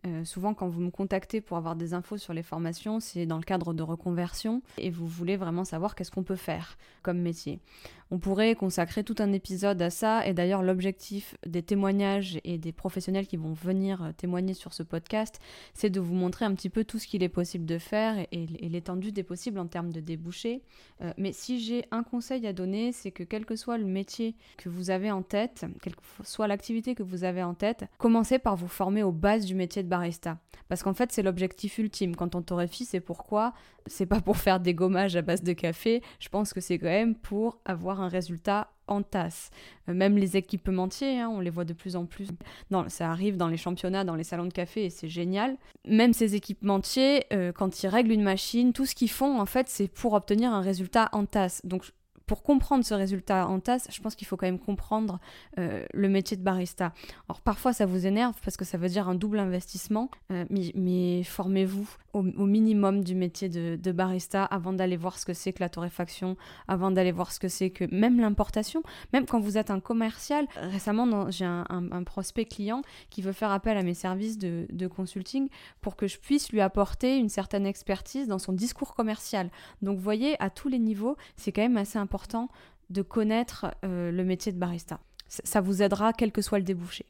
euh, 0.07 0.23
souvent 0.23 0.53
quand 0.53 0.67
vous 0.69 0.79
me 0.79 0.91
contactez 0.91 1.41
pour 1.41 1.57
avoir 1.57 1.75
des 1.75 1.93
infos 1.93 2.17
sur 2.17 2.33
les 2.33 2.43
formations, 2.43 2.99
c'est 2.99 3.25
dans 3.25 3.37
le 3.37 3.43
cadre 3.43 3.73
de 3.73 3.83
reconversion 3.83 4.61
et 4.77 4.89
vous 4.89 5.07
voulez 5.07 5.35
vraiment 5.35 5.65
savoir 5.65 5.95
qu'est-ce 5.95 6.11
qu'on 6.11 6.23
peut 6.23 6.35
faire 6.35 6.77
comme 7.01 7.19
métier. 7.19 7.59
On 8.11 8.17
pourrait 8.17 8.55
consacrer 8.55 9.03
tout 9.03 9.15
un 9.19 9.33
épisode 9.33 9.81
à 9.81 9.89
ça 9.89 10.25
et 10.25 10.33
d'ailleurs 10.33 10.63
l'objectif 10.63 11.35
des 11.45 11.61
témoignages 11.61 12.39
et 12.43 12.57
des 12.57 12.71
professionnels 12.71 13.27
qui 13.27 13.37
vont 13.37 13.53
venir 13.53 14.13
témoigner 14.17 14.53
sur 14.53 14.73
ce 14.73 14.81
podcast, 14.81 15.39
c'est 15.73 15.91
de 15.91 15.99
vous 15.99 16.15
montrer 16.15 16.45
un 16.45 16.55
petit 16.55 16.69
peu 16.69 16.83
tout 16.85 16.97
ce 16.97 17.05
qu'il 17.05 17.21
est 17.21 17.29
possible 17.29 17.65
de 17.65 17.77
faire 17.77 18.25
et, 18.31 18.47
l'étendue 18.47 19.11
des 19.11 19.23
possibles 19.23 19.59
en 19.59 19.67
termes 19.67 19.91
de 19.91 19.99
débouchés. 19.99 20.63
mais 21.17 21.33
si 21.33 21.59
j'ai 21.59 21.85
un 21.91 22.01
conseil 22.03 22.47
à 22.47 22.53
donner, 22.53 22.93
c'est 22.93 23.11
que 23.11 23.23
quel 23.23 23.45
que 23.45 23.55
soit 23.55 23.77
le 23.77 23.85
métier 23.85 24.35
que 24.57 24.69
vous 24.69 24.89
avez 24.89 25.11
en 25.11 25.21
tête, 25.21 25.65
soit 26.23 26.47
l'activité 26.47 26.95
que 26.95 27.03
vous 27.03 27.23
avez 27.23 27.43
en 27.43 27.53
tête, 27.53 27.85
commencez 27.97 28.39
par 28.39 28.55
vous 28.55 28.67
former 28.67 29.03
aux 29.03 29.11
bases 29.11 29.45
du 29.45 29.55
métier 29.55 29.83
de 29.83 29.89
barista. 29.89 30.37
Parce 30.67 30.83
qu'en 30.83 30.93
fait, 30.93 31.11
c'est 31.11 31.23
l'objectif 31.23 31.79
ultime. 31.79 32.15
Quand 32.15 32.35
on 32.35 32.41
torréfie, 32.41 32.85
c'est 32.85 32.99
pourquoi? 32.99 33.53
C'est 33.87 34.05
pas 34.05 34.21
pour 34.21 34.37
faire 34.37 34.59
des 34.59 34.75
gommages 34.75 35.15
à 35.15 35.21
base 35.21 35.41
de 35.41 35.53
café. 35.53 36.01
Je 36.19 36.29
pense 36.29 36.53
que 36.53 36.61
c'est 36.61 36.77
quand 36.77 36.85
même 36.85 37.15
pour 37.15 37.57
avoir 37.65 38.01
un 38.01 38.07
résultat 38.07 38.69
en 38.89 39.01
tasse. 39.01 39.49
Euh, 39.87 39.93
même 39.93 40.17
les 40.17 40.37
équipementiers, 40.37 41.19
hein, 41.19 41.29
on 41.29 41.39
les 41.39 41.49
voit 41.49 41.65
de 41.65 41.73
plus 41.73 41.95
en 41.95 42.05
plus. 42.05 42.27
ça 42.87 43.11
arrive 43.11 43.37
dans 43.37 43.47
les 43.47 43.57
championnats, 43.57 44.03
dans 44.03 44.15
les 44.15 44.23
salons 44.23 44.45
de 44.45 44.53
café, 44.53 44.85
et 44.85 44.89
c'est 44.89 45.07
génial. 45.07 45.57
Même 45.87 46.13
ces 46.13 46.35
équipementiers, 46.35 47.25
euh, 47.33 47.51
quand 47.51 47.83
ils 47.83 47.87
règlent 47.87 48.11
une 48.11 48.23
machine, 48.23 48.73
tout 48.73 48.85
ce 48.85 48.95
qu'ils 48.95 49.11
font, 49.11 49.39
en 49.39 49.45
fait, 49.45 49.69
c'est 49.69 49.87
pour 49.87 50.13
obtenir 50.13 50.53
un 50.53 50.61
résultat 50.61 51.09
en 51.13 51.25
tasse. 51.25 51.61
Donc 51.63 51.91
pour 52.29 52.43
comprendre 52.43 52.85
ce 52.85 52.93
résultat 52.93 53.47
en 53.47 53.59
tasse, 53.59 53.87
je 53.91 53.99
pense 54.01 54.13
qu'il 54.13 54.27
faut 54.27 54.37
quand 54.37 54.45
même 54.45 54.59
comprendre 54.59 55.19
euh, 55.57 55.83
le 55.95 56.09
métier 56.09 56.37
de 56.37 56.43
barista. 56.43 56.93
Alors 57.27 57.41
parfois 57.41 57.73
ça 57.73 57.87
vous 57.87 58.05
énerve 58.05 58.35
parce 58.45 58.55
que 58.55 58.65
ça 58.65 58.77
veut 58.77 58.87
dire 58.87 59.09
un 59.09 59.15
double 59.15 59.39
investissement, 59.39 60.11
euh, 60.31 60.45
mais, 60.49 61.23
formez-vous 61.23 61.89
au, 62.13 62.21
minimum 62.21 63.03
du 63.03 63.15
métier 63.15 63.49
de, 63.49 63.91
barista 63.91 64.43
avant 64.43 64.73
d'aller 64.73 64.95
voir 64.95 65.17
ce 65.17 65.25
que 65.25 65.33
c'est 65.33 65.53
que 65.53 65.61
la 65.61 65.69
torréfaction, 65.69 66.37
avant 66.67 66.91
d'aller 66.91 67.11
voir 67.11 67.31
ce 67.31 67.39
que 67.39 67.47
c'est 67.47 67.71
que 67.71 67.85
même 67.91 68.19
l'importation, 68.19 68.83
même 69.11 69.25
quand 69.25 69.39
vous 69.39 69.57
êtes 69.57 69.71
un 69.71 69.79
commercial. 69.79 70.45
Récemment, 70.55 71.31
j'ai 71.31 71.45
un, 71.45 72.03
prospect 72.05 72.45
client 72.45 72.83
qui 73.09 73.23
veut 73.23 73.31
faire 73.31 73.51
appel 73.51 73.75
à 73.75 73.83
mes 73.83 73.93
services 73.95 74.37
de, 74.37 74.67
de 74.71 74.87
consulting 74.87 75.49
pour 75.81 75.95
que 75.95 76.07
je 76.07 76.19
puisse 76.19 76.51
lui 76.51 76.61
apporter 76.61 77.17
une 77.17 77.29
certaine 77.29 77.65
expertise 77.65 78.27
dans 78.27 78.39
son 78.39 78.53
discours 78.53 78.93
commercial. 78.93 79.49
Donc 79.81 79.97
vous 79.97 80.03
voyez, 80.03 80.35
à 80.41 80.51
tous 80.51 80.69
les 80.69 80.79
niveaux, 80.79 81.17
c'est 81.35 81.51
quand 81.51 81.61
même 81.61 81.77
assez 81.77 81.97
important 81.97 82.18
de 82.89 83.01
connaître 83.01 83.67
euh, 83.85 84.11
le 84.11 84.23
métier 84.23 84.51
de 84.51 84.57
barista. 84.57 84.99
Ça 85.27 85.61
vous 85.61 85.83
aidera 85.83 86.11
quel 86.13 86.31
que 86.31 86.41
soit 86.41 86.57
le 86.57 86.63
débouché. 86.63 87.05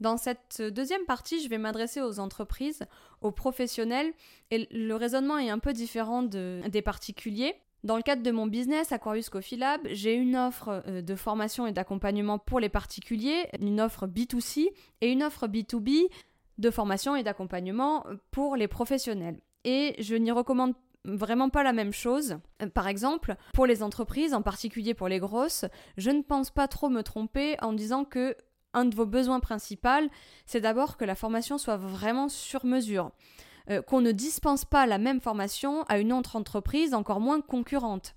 Dans 0.00 0.16
cette 0.16 0.60
deuxième 0.60 1.04
partie, 1.04 1.42
je 1.42 1.48
vais 1.48 1.58
m'adresser 1.58 2.00
aux 2.00 2.18
entreprises, 2.18 2.82
aux 3.20 3.30
professionnels, 3.30 4.12
et 4.50 4.66
le 4.70 4.94
raisonnement 4.94 5.38
est 5.38 5.50
un 5.50 5.58
peu 5.58 5.72
différent 5.72 6.22
des 6.22 6.82
particuliers. 6.82 7.54
Dans 7.84 7.96
le 7.96 8.02
cadre 8.02 8.22
de 8.22 8.30
mon 8.30 8.46
business, 8.46 8.92
Aquarius 8.92 9.28
Coffee 9.28 9.56
Lab, 9.56 9.82
j'ai 9.90 10.14
une 10.14 10.36
offre 10.36 10.82
euh, 10.88 11.02
de 11.02 11.14
formation 11.14 11.66
et 11.66 11.72
d'accompagnement 11.72 12.38
pour 12.38 12.58
les 12.58 12.70
particuliers, 12.70 13.46
une 13.60 13.80
offre 13.80 14.06
B2C 14.06 14.70
et 15.02 15.12
une 15.12 15.22
offre 15.22 15.46
B2B 15.46 16.08
de 16.56 16.70
formation 16.70 17.14
et 17.14 17.22
d'accompagnement 17.22 18.06
pour 18.30 18.56
les 18.56 18.68
professionnels. 18.68 19.38
Et 19.64 19.96
je 19.98 20.14
n'y 20.14 20.30
recommande 20.30 20.74
vraiment 21.04 21.50
pas 21.50 21.62
la 21.62 21.72
même 21.72 21.92
chose. 21.92 22.38
Euh, 22.62 22.68
par 22.68 22.88
exemple, 22.88 23.36
pour 23.52 23.66
les 23.66 23.82
entreprises, 23.82 24.34
en 24.34 24.42
particulier 24.42 24.94
pour 24.94 25.08
les 25.08 25.18
grosses, 25.18 25.64
je 25.96 26.10
ne 26.10 26.22
pense 26.22 26.50
pas 26.50 26.68
trop 26.68 26.88
me 26.88 27.02
tromper 27.02 27.56
en 27.62 27.72
disant 27.72 28.04
que 28.04 28.36
un 28.72 28.84
de 28.84 28.94
vos 28.94 29.06
besoins 29.06 29.40
principaux, 29.40 30.08
c'est 30.46 30.60
d'abord 30.60 30.96
que 30.96 31.04
la 31.04 31.14
formation 31.14 31.58
soit 31.58 31.76
vraiment 31.76 32.28
sur 32.28 32.64
mesure. 32.64 33.12
Euh, 33.70 33.80
qu'on 33.80 34.02
ne 34.02 34.12
dispense 34.12 34.66
pas 34.66 34.84
la 34.84 34.98
même 34.98 35.22
formation 35.22 35.84
à 35.84 35.98
une 35.98 36.12
autre 36.12 36.36
entreprise 36.36 36.92
encore 36.92 37.20
moins 37.20 37.40
concurrente. 37.40 38.14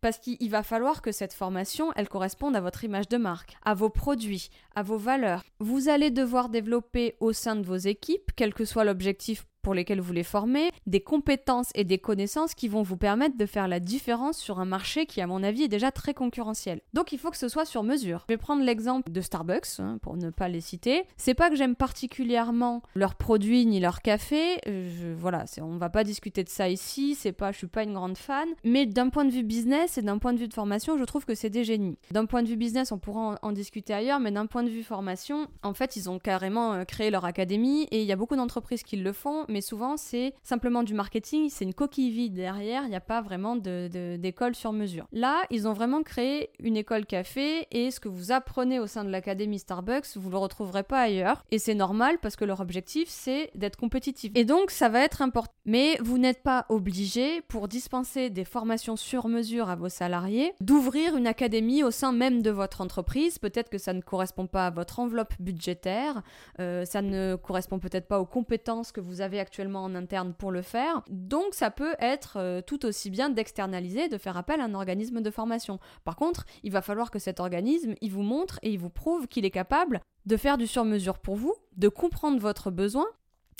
Parce 0.00 0.18
qu'il 0.18 0.50
va 0.50 0.62
falloir 0.62 1.02
que 1.02 1.12
cette 1.12 1.34
formation, 1.34 1.92
elle 1.94 2.08
corresponde 2.08 2.56
à 2.56 2.60
votre 2.60 2.84
image 2.84 3.08
de 3.08 3.18
marque, 3.18 3.56
à 3.62 3.74
vos 3.74 3.90
produits, 3.90 4.48
à 4.74 4.82
vos 4.82 4.96
valeurs. 4.96 5.44
Vous 5.60 5.90
allez 5.90 6.10
devoir 6.10 6.48
développer 6.48 7.16
au 7.20 7.32
sein 7.32 7.54
de 7.54 7.66
vos 7.66 7.76
équipes, 7.76 8.32
quel 8.34 8.54
que 8.54 8.64
soit 8.64 8.84
l'objectif 8.84 9.44
pour 9.62 9.74
lesquels 9.74 10.00
vous 10.00 10.12
les 10.12 10.22
formez, 10.22 10.70
des 10.86 11.00
compétences 11.00 11.70
et 11.74 11.84
des 11.84 11.98
connaissances 11.98 12.54
qui 12.54 12.68
vont 12.68 12.82
vous 12.82 12.96
permettre 12.96 13.36
de 13.36 13.46
faire 13.46 13.68
la 13.68 13.80
différence 13.80 14.38
sur 14.38 14.60
un 14.60 14.64
marché 14.64 15.06
qui, 15.06 15.20
à 15.20 15.26
mon 15.26 15.42
avis, 15.42 15.64
est 15.64 15.68
déjà 15.68 15.90
très 15.90 16.14
concurrentiel. 16.14 16.80
Donc 16.94 17.12
il 17.12 17.18
faut 17.18 17.30
que 17.30 17.36
ce 17.36 17.48
soit 17.48 17.64
sur 17.64 17.82
mesure. 17.82 18.24
Je 18.28 18.34
vais 18.34 18.38
prendre 18.38 18.62
l'exemple 18.62 19.10
de 19.10 19.20
Starbucks, 19.20 19.78
hein, 19.78 19.98
pour 20.02 20.16
ne 20.16 20.30
pas 20.30 20.48
les 20.48 20.60
citer. 20.60 21.04
C'est 21.16 21.34
pas 21.34 21.50
que 21.50 21.56
j'aime 21.56 21.76
particulièrement 21.76 22.82
leurs 22.94 23.14
produits 23.14 23.66
ni 23.66 23.80
leur 23.80 24.02
café, 24.02 24.58
je, 24.66 25.12
voilà, 25.16 25.44
on 25.60 25.76
va 25.76 25.90
pas 25.90 26.04
discuter 26.04 26.44
de 26.44 26.48
ça 26.48 26.68
ici, 26.68 27.14
c'est 27.14 27.32
pas, 27.32 27.52
je 27.52 27.58
suis 27.58 27.66
pas 27.66 27.82
une 27.82 27.94
grande 27.94 28.16
fan, 28.16 28.48
mais 28.64 28.86
d'un 28.86 29.08
point 29.08 29.24
de 29.24 29.30
vue 29.30 29.42
business 29.42 29.98
et 29.98 30.02
d'un 30.02 30.18
point 30.18 30.32
de 30.32 30.38
vue 30.38 30.48
de 30.48 30.54
formation, 30.54 30.98
je 30.98 31.04
trouve 31.04 31.24
que 31.24 31.34
c'est 31.34 31.50
des 31.50 31.64
génies. 31.64 31.98
D'un 32.10 32.26
point 32.26 32.42
de 32.42 32.48
vue 32.48 32.56
business, 32.56 32.92
on 32.92 32.98
pourra 32.98 33.38
en, 33.42 33.52
discuter 33.52 33.92
ailleurs, 33.92 34.20
mais 34.20 34.30
d'un 34.30 34.46
point 34.46 34.62
de 34.62 34.70
vue 34.70 34.82
formation, 34.82 35.48
en 35.62 35.74
fait, 35.74 35.96
ils 35.96 36.08
ont 36.08 36.18
carrément 36.18 36.72
euh, 36.74 36.84
créé 36.84 37.10
leur 37.10 37.24
académie 37.24 37.88
et 37.90 38.00
il 38.00 38.06
y 38.06 38.12
a 38.12 38.16
beaucoup 38.16 38.36
d'entreprises 38.36 38.82
qui 38.82 38.96
le 38.96 39.12
font, 39.12 39.44
mais 39.50 39.60
souvent 39.60 39.96
c'est 39.96 40.34
simplement 40.42 40.82
du 40.82 40.94
marketing, 40.94 41.48
c'est 41.50 41.64
une 41.64 41.74
coquille 41.74 42.10
vide 42.10 42.34
derrière, 42.34 42.84
il 42.84 42.90
n'y 42.90 42.96
a 42.96 43.00
pas 43.00 43.20
vraiment 43.20 43.56
d'école 43.56 44.54
sur 44.54 44.72
mesure. 44.72 45.06
Là, 45.12 45.42
ils 45.50 45.66
ont 45.68 45.72
vraiment 45.72 46.02
créé 46.02 46.50
une 46.60 46.76
école 46.76 47.06
café 47.06 47.66
et 47.70 47.90
ce 47.90 48.00
que 48.00 48.08
vous 48.08 48.32
apprenez 48.32 48.78
au 48.78 48.86
sein 48.86 49.04
de 49.04 49.10
l'académie 49.10 49.58
Starbucks, 49.58 50.16
vous 50.16 50.30
le 50.30 50.38
retrouverez 50.38 50.82
pas 50.82 51.00
ailleurs. 51.00 51.44
Et 51.50 51.58
c'est 51.58 51.74
normal 51.74 52.18
parce 52.22 52.36
que 52.36 52.44
leur 52.44 52.60
objectif 52.60 53.08
c'est 53.08 53.50
d'être 53.54 53.76
compétitif. 53.76 54.32
Et 54.34 54.44
donc 54.44 54.70
ça 54.70 54.88
va 54.88 55.00
être 55.02 55.22
important. 55.22 55.52
Mais 55.66 55.98
vous 56.00 56.18
n'êtes 56.18 56.42
pas 56.42 56.66
obligé 56.68 57.42
pour 57.42 57.68
dispenser 57.68 58.30
des 58.30 58.44
formations 58.44 58.96
sur 58.96 59.28
mesure 59.28 59.68
à 59.68 59.76
vos 59.76 59.88
salariés 59.88 60.54
d'ouvrir 60.60 61.16
une 61.16 61.26
académie 61.26 61.82
au 61.82 61.90
sein 61.90 62.12
même 62.12 62.42
de 62.42 62.50
votre 62.50 62.80
entreprise. 62.80 63.38
Peut-être 63.38 63.70
que 63.70 63.78
ça 63.78 63.92
ne 63.92 64.00
correspond 64.00 64.46
pas 64.46 64.66
à 64.66 64.70
votre 64.70 64.98
enveloppe 64.98 65.34
budgétaire, 65.40 66.22
euh, 66.60 66.84
ça 66.84 67.02
ne 67.02 67.36
correspond 67.36 67.78
peut-être 67.78 68.06
pas 68.06 68.20
aux 68.20 68.26
compétences 68.26 68.92
que 68.92 69.00
vous 69.00 69.20
avez 69.20 69.39
actuellement 69.40 69.82
en 69.84 69.94
interne 69.94 70.34
pour 70.34 70.52
le 70.52 70.62
faire. 70.62 71.02
Donc 71.08 71.54
ça 71.54 71.70
peut 71.70 71.94
être 71.98 72.36
euh, 72.36 72.60
tout 72.60 72.86
aussi 72.86 73.10
bien 73.10 73.30
d'externaliser, 73.30 74.08
de 74.08 74.18
faire 74.18 74.36
appel 74.36 74.60
à 74.60 74.64
un 74.64 74.74
organisme 74.74 75.20
de 75.20 75.30
formation. 75.30 75.78
Par 76.04 76.16
contre, 76.16 76.44
il 76.62 76.72
va 76.72 76.82
falloir 76.82 77.10
que 77.10 77.18
cet 77.18 77.40
organisme, 77.40 77.94
il 78.00 78.12
vous 78.12 78.22
montre 78.22 78.58
et 78.62 78.70
il 78.70 78.78
vous 78.78 78.90
prouve 78.90 79.26
qu'il 79.26 79.44
est 79.44 79.50
capable 79.50 80.00
de 80.26 80.36
faire 80.36 80.58
du 80.58 80.66
sur-mesure 80.66 81.18
pour 81.18 81.36
vous, 81.36 81.54
de 81.76 81.88
comprendre 81.88 82.38
votre 82.38 82.70
besoin. 82.70 83.06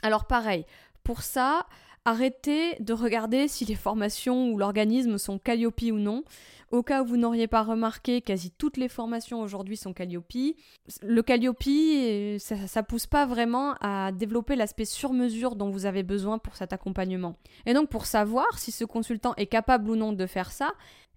Alors 0.03 0.27
pareil, 0.27 0.67
pour 1.03 1.23
ça, 1.23 1.67
arrêtez 2.05 2.77
de 2.81 2.93
regarder 2.93 3.49
si 3.49 3.65
les 3.65 3.75
formations 3.75 4.51
ou 4.51 4.59
l'organisme 4.59 5.19
sont 5.19 5.39
Calliope 5.39 5.83
ou 5.83 5.99
non. 5.99 6.25
Au 6.71 6.85
cas 6.85 7.03
où 7.03 7.07
vous 7.07 7.17
n'auriez 7.17 7.49
pas 7.49 7.63
remarqué, 7.63 8.23
quasi 8.23 8.53
toutes 8.53 8.77
les 8.77 8.89
formations 8.89 9.41
aujourd'hui 9.41 9.77
sont 9.77 9.93
Calliope. 9.93 10.55
Le 11.03 11.23
Calliope, 11.23 11.67
euh, 11.67 12.39
ça, 12.39 12.69
ça 12.69 12.83
pousse 12.85 13.07
pas 13.07 13.27
vraiment 13.27 13.75
à 13.81 14.13
développer 14.13 14.55
l'aspect 14.55 14.85
sur 14.85 15.13
mesure 15.13 15.57
dont 15.57 15.71
vous 15.71 15.87
avez 15.87 16.05
besoin 16.05 16.39
pour 16.39 16.55
cet 16.55 16.73
accompagnement. 16.73 17.37
Et 17.67 17.75
donc 17.75 17.89
pour 17.89 18.07
savoir 18.07 18.59
si 18.59 18.71
ce 18.71 18.85
consultant 18.85 19.35
est 19.37 19.47
capable 19.47 19.91
ou 19.91 19.97
non 19.97 20.13
de 20.13 20.27
faire 20.27 20.53
ça, 20.53 20.73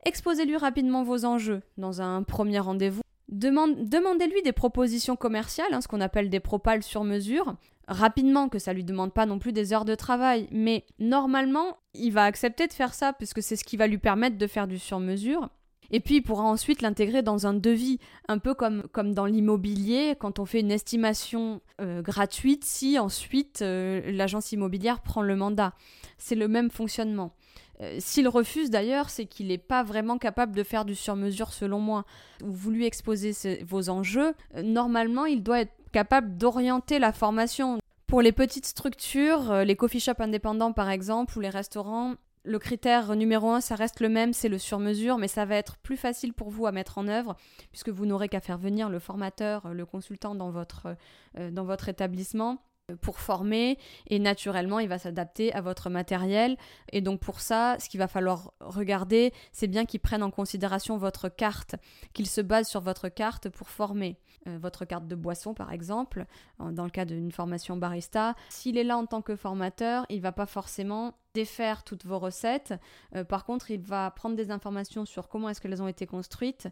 exposez-lui 0.06 0.58
rapidement 0.58 1.04
vos 1.04 1.24
enjeux 1.24 1.62
dans 1.78 2.02
un 2.02 2.24
premier 2.24 2.60
rendez-vous. 2.60 3.04
Demandez-lui 3.30 4.42
des 4.44 4.52
propositions 4.52 5.16
commerciales, 5.16 5.74
hein, 5.74 5.82
ce 5.82 5.88
qu'on 5.88 6.02
appelle 6.02 6.30
des 6.30 6.40
propales 6.40 6.84
sur 6.84 7.04
mesure, 7.04 7.56
rapidement, 7.88 8.50
que 8.50 8.60
ça 8.60 8.74
lui 8.74 8.84
demande 8.84 9.14
pas 9.14 9.26
non 9.26 9.40
plus 9.40 9.54
des 9.54 9.74
heures 9.74 9.86
de 9.86 9.96
travail, 9.96 10.48
mais 10.52 10.86
normalement, 11.00 11.78
il 11.94 12.12
va 12.12 12.26
accepter 12.26 12.68
de 12.68 12.74
faire 12.74 12.94
ça 12.94 13.14
puisque 13.14 13.42
c'est 13.42 13.56
ce 13.56 13.64
qui 13.64 13.78
va 13.78 13.88
lui 13.88 13.98
permettre 13.98 14.38
de 14.38 14.48
faire 14.48 14.68
du 14.68 14.80
sur-mesure. 14.80 15.50
Et 15.92 16.00
puis 16.00 16.16
il 16.16 16.22
pourra 16.22 16.44
ensuite 16.44 16.82
l'intégrer 16.82 17.22
dans 17.22 17.46
un 17.46 17.54
devis, 17.54 18.00
un 18.28 18.40
peu 18.40 18.54
comme, 18.56 18.84
comme 18.92 19.14
dans 19.14 19.26
l'immobilier, 19.26 20.16
quand 20.20 20.40
on 20.40 20.46
fait 20.46 20.62
une 20.62 20.72
estimation 20.72 21.62
euh, 21.82 22.02
gratuite, 22.02 22.66
si 22.66 22.98
ensuite 22.98 23.62
euh, 23.62 24.02
l'agence 24.12 24.52
immobilière 24.52 25.02
prend 25.02 25.22
le 25.22 25.36
mandat. 25.36 25.74
C'est 26.18 26.36
le 26.36 26.48
même 26.48 26.72
fonctionnement. 26.72 27.36
Euh, 27.82 27.98
s'il 28.00 28.28
refuse 28.28 28.70
d'ailleurs, 28.70 29.10
c'est 29.10 29.26
qu'il 29.26 29.48
n'est 29.48 29.58
pas 29.58 29.84
vraiment 29.84 30.18
capable 30.18 30.56
de 30.56 30.64
faire 30.64 30.86
du 30.86 30.96
sur-mesure 30.96 31.54
selon 31.54 31.80
moi. 31.80 32.06
Vous 32.42 32.72
lui 32.72 32.86
exposez 32.86 33.64
vos 33.64 33.90
enjeux, 33.90 34.34
normalement 34.62 35.26
il 35.26 35.44
doit 35.44 35.62
être 35.62 35.74
capable 35.92 36.38
d'orienter 36.38 37.00
la 37.00 37.12
formation. 37.12 37.80
Pour 38.08 38.22
les 38.22 38.32
petites 38.32 38.66
structures, 38.66 39.52
euh, 39.52 39.64
les 39.64 39.76
coffee 39.76 40.00
shops 40.00 40.20
indépendants 40.20 40.74
par 40.74 40.90
exemple, 40.90 41.38
ou 41.38 41.42
les 41.42 41.50
restaurants, 41.50 42.16
le 42.46 42.60
critère 42.60 43.16
numéro 43.16 43.52
un, 43.52 43.62
ça 43.62 43.76
reste 43.76 44.02
le 44.02 44.10
même, 44.10 44.34
c'est 44.34 44.50
le 44.50 44.58
sur-mesure, 44.58 45.18
mais 45.18 45.30
ça 45.30 45.46
va 45.46 45.56
être 45.56 45.78
plus 45.78 45.98
facile 45.98 46.34
pour 46.34 46.50
vous 46.50 46.68
à 46.68 46.72
mettre 46.72 46.98
en 46.98 47.08
œuvre, 47.08 47.38
puisque 47.72 47.90
vous 47.90 48.06
n'aurez 48.06 48.28
qu'à 48.28 48.42
faire 48.42 48.58
venir 48.58 48.90
le 48.90 49.00
formateur, 49.00 49.74
le 49.74 49.86
consultant 49.86 50.36
euh, 50.36 51.52
dans 51.52 51.64
votre 51.64 51.90
établissement 51.90 52.60
pour 53.02 53.20
former 53.20 53.78
et 54.08 54.20
naturellement 54.20 54.80
il 54.80 54.90
va 54.90 55.00
s'adapter 55.00 55.54
à 55.54 55.62
votre 55.62 55.90
matériel. 55.90 56.58
Et 56.92 57.02
donc 57.02 57.20
pour 57.20 57.40
ça 57.40 57.78
ce 57.80 57.88
qu'il 57.88 57.98
va 57.98 58.08
falloir 58.08 58.54
regarder 58.60 59.34
c'est 59.52 59.68
bien 59.68 59.86
qu'il 59.86 60.02
prenne 60.02 60.24
en 60.24 60.32
considération 60.32 60.98
votre 60.98 61.30
carte 61.30 61.76
qu'il 62.14 62.28
se 62.28 62.42
base 62.42 62.68
sur 62.68 62.82
votre 62.82 63.10
carte 63.10 63.50
pour 63.50 63.70
former. 63.70 64.18
Euh, 64.48 64.58
votre 64.62 64.84
carte 64.84 65.08
de 65.08 65.16
boisson 65.16 65.54
par 65.54 65.72
exemple 65.72 66.26
dans 66.60 66.84
le 66.84 66.90
cas 66.90 67.06
d'une 67.06 67.32
formation 67.32 67.78
barista. 67.78 68.36
S'il 68.50 68.78
est 68.78 68.84
là 68.84 68.98
en 68.98 69.06
tant 69.06 69.22
que 69.22 69.36
formateur 69.36 70.06
il 70.10 70.22
va 70.22 70.34
pas 70.34 70.46
forcément 70.46 71.14
défaire 71.34 71.84
toutes 71.84 72.06
vos 72.06 72.20
recettes. 72.20 72.74
Euh, 73.16 73.24
par 73.24 73.46
contre 73.46 73.72
il 73.72 73.82
va 73.82 74.12
prendre 74.12 74.36
des 74.36 74.52
informations 74.52 75.06
sur 75.06 75.30
comment 75.30 75.50
est-ce 75.50 75.62
qu'elles 75.62 75.82
ont 75.82 75.88
été 75.88 76.06
construites. 76.06 76.68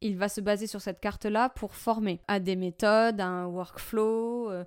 Il 0.00 0.16
va 0.18 0.28
se 0.28 0.40
baser 0.40 0.66
sur 0.66 0.80
cette 0.80 0.98
carte 1.00 1.26
là 1.26 1.48
pour 1.48 1.76
former 1.76 2.20
à 2.26 2.40
des 2.40 2.56
méthodes 2.56 3.20
à 3.20 3.26
un 3.26 3.46
workflow 3.46 4.50
euh, 4.50 4.64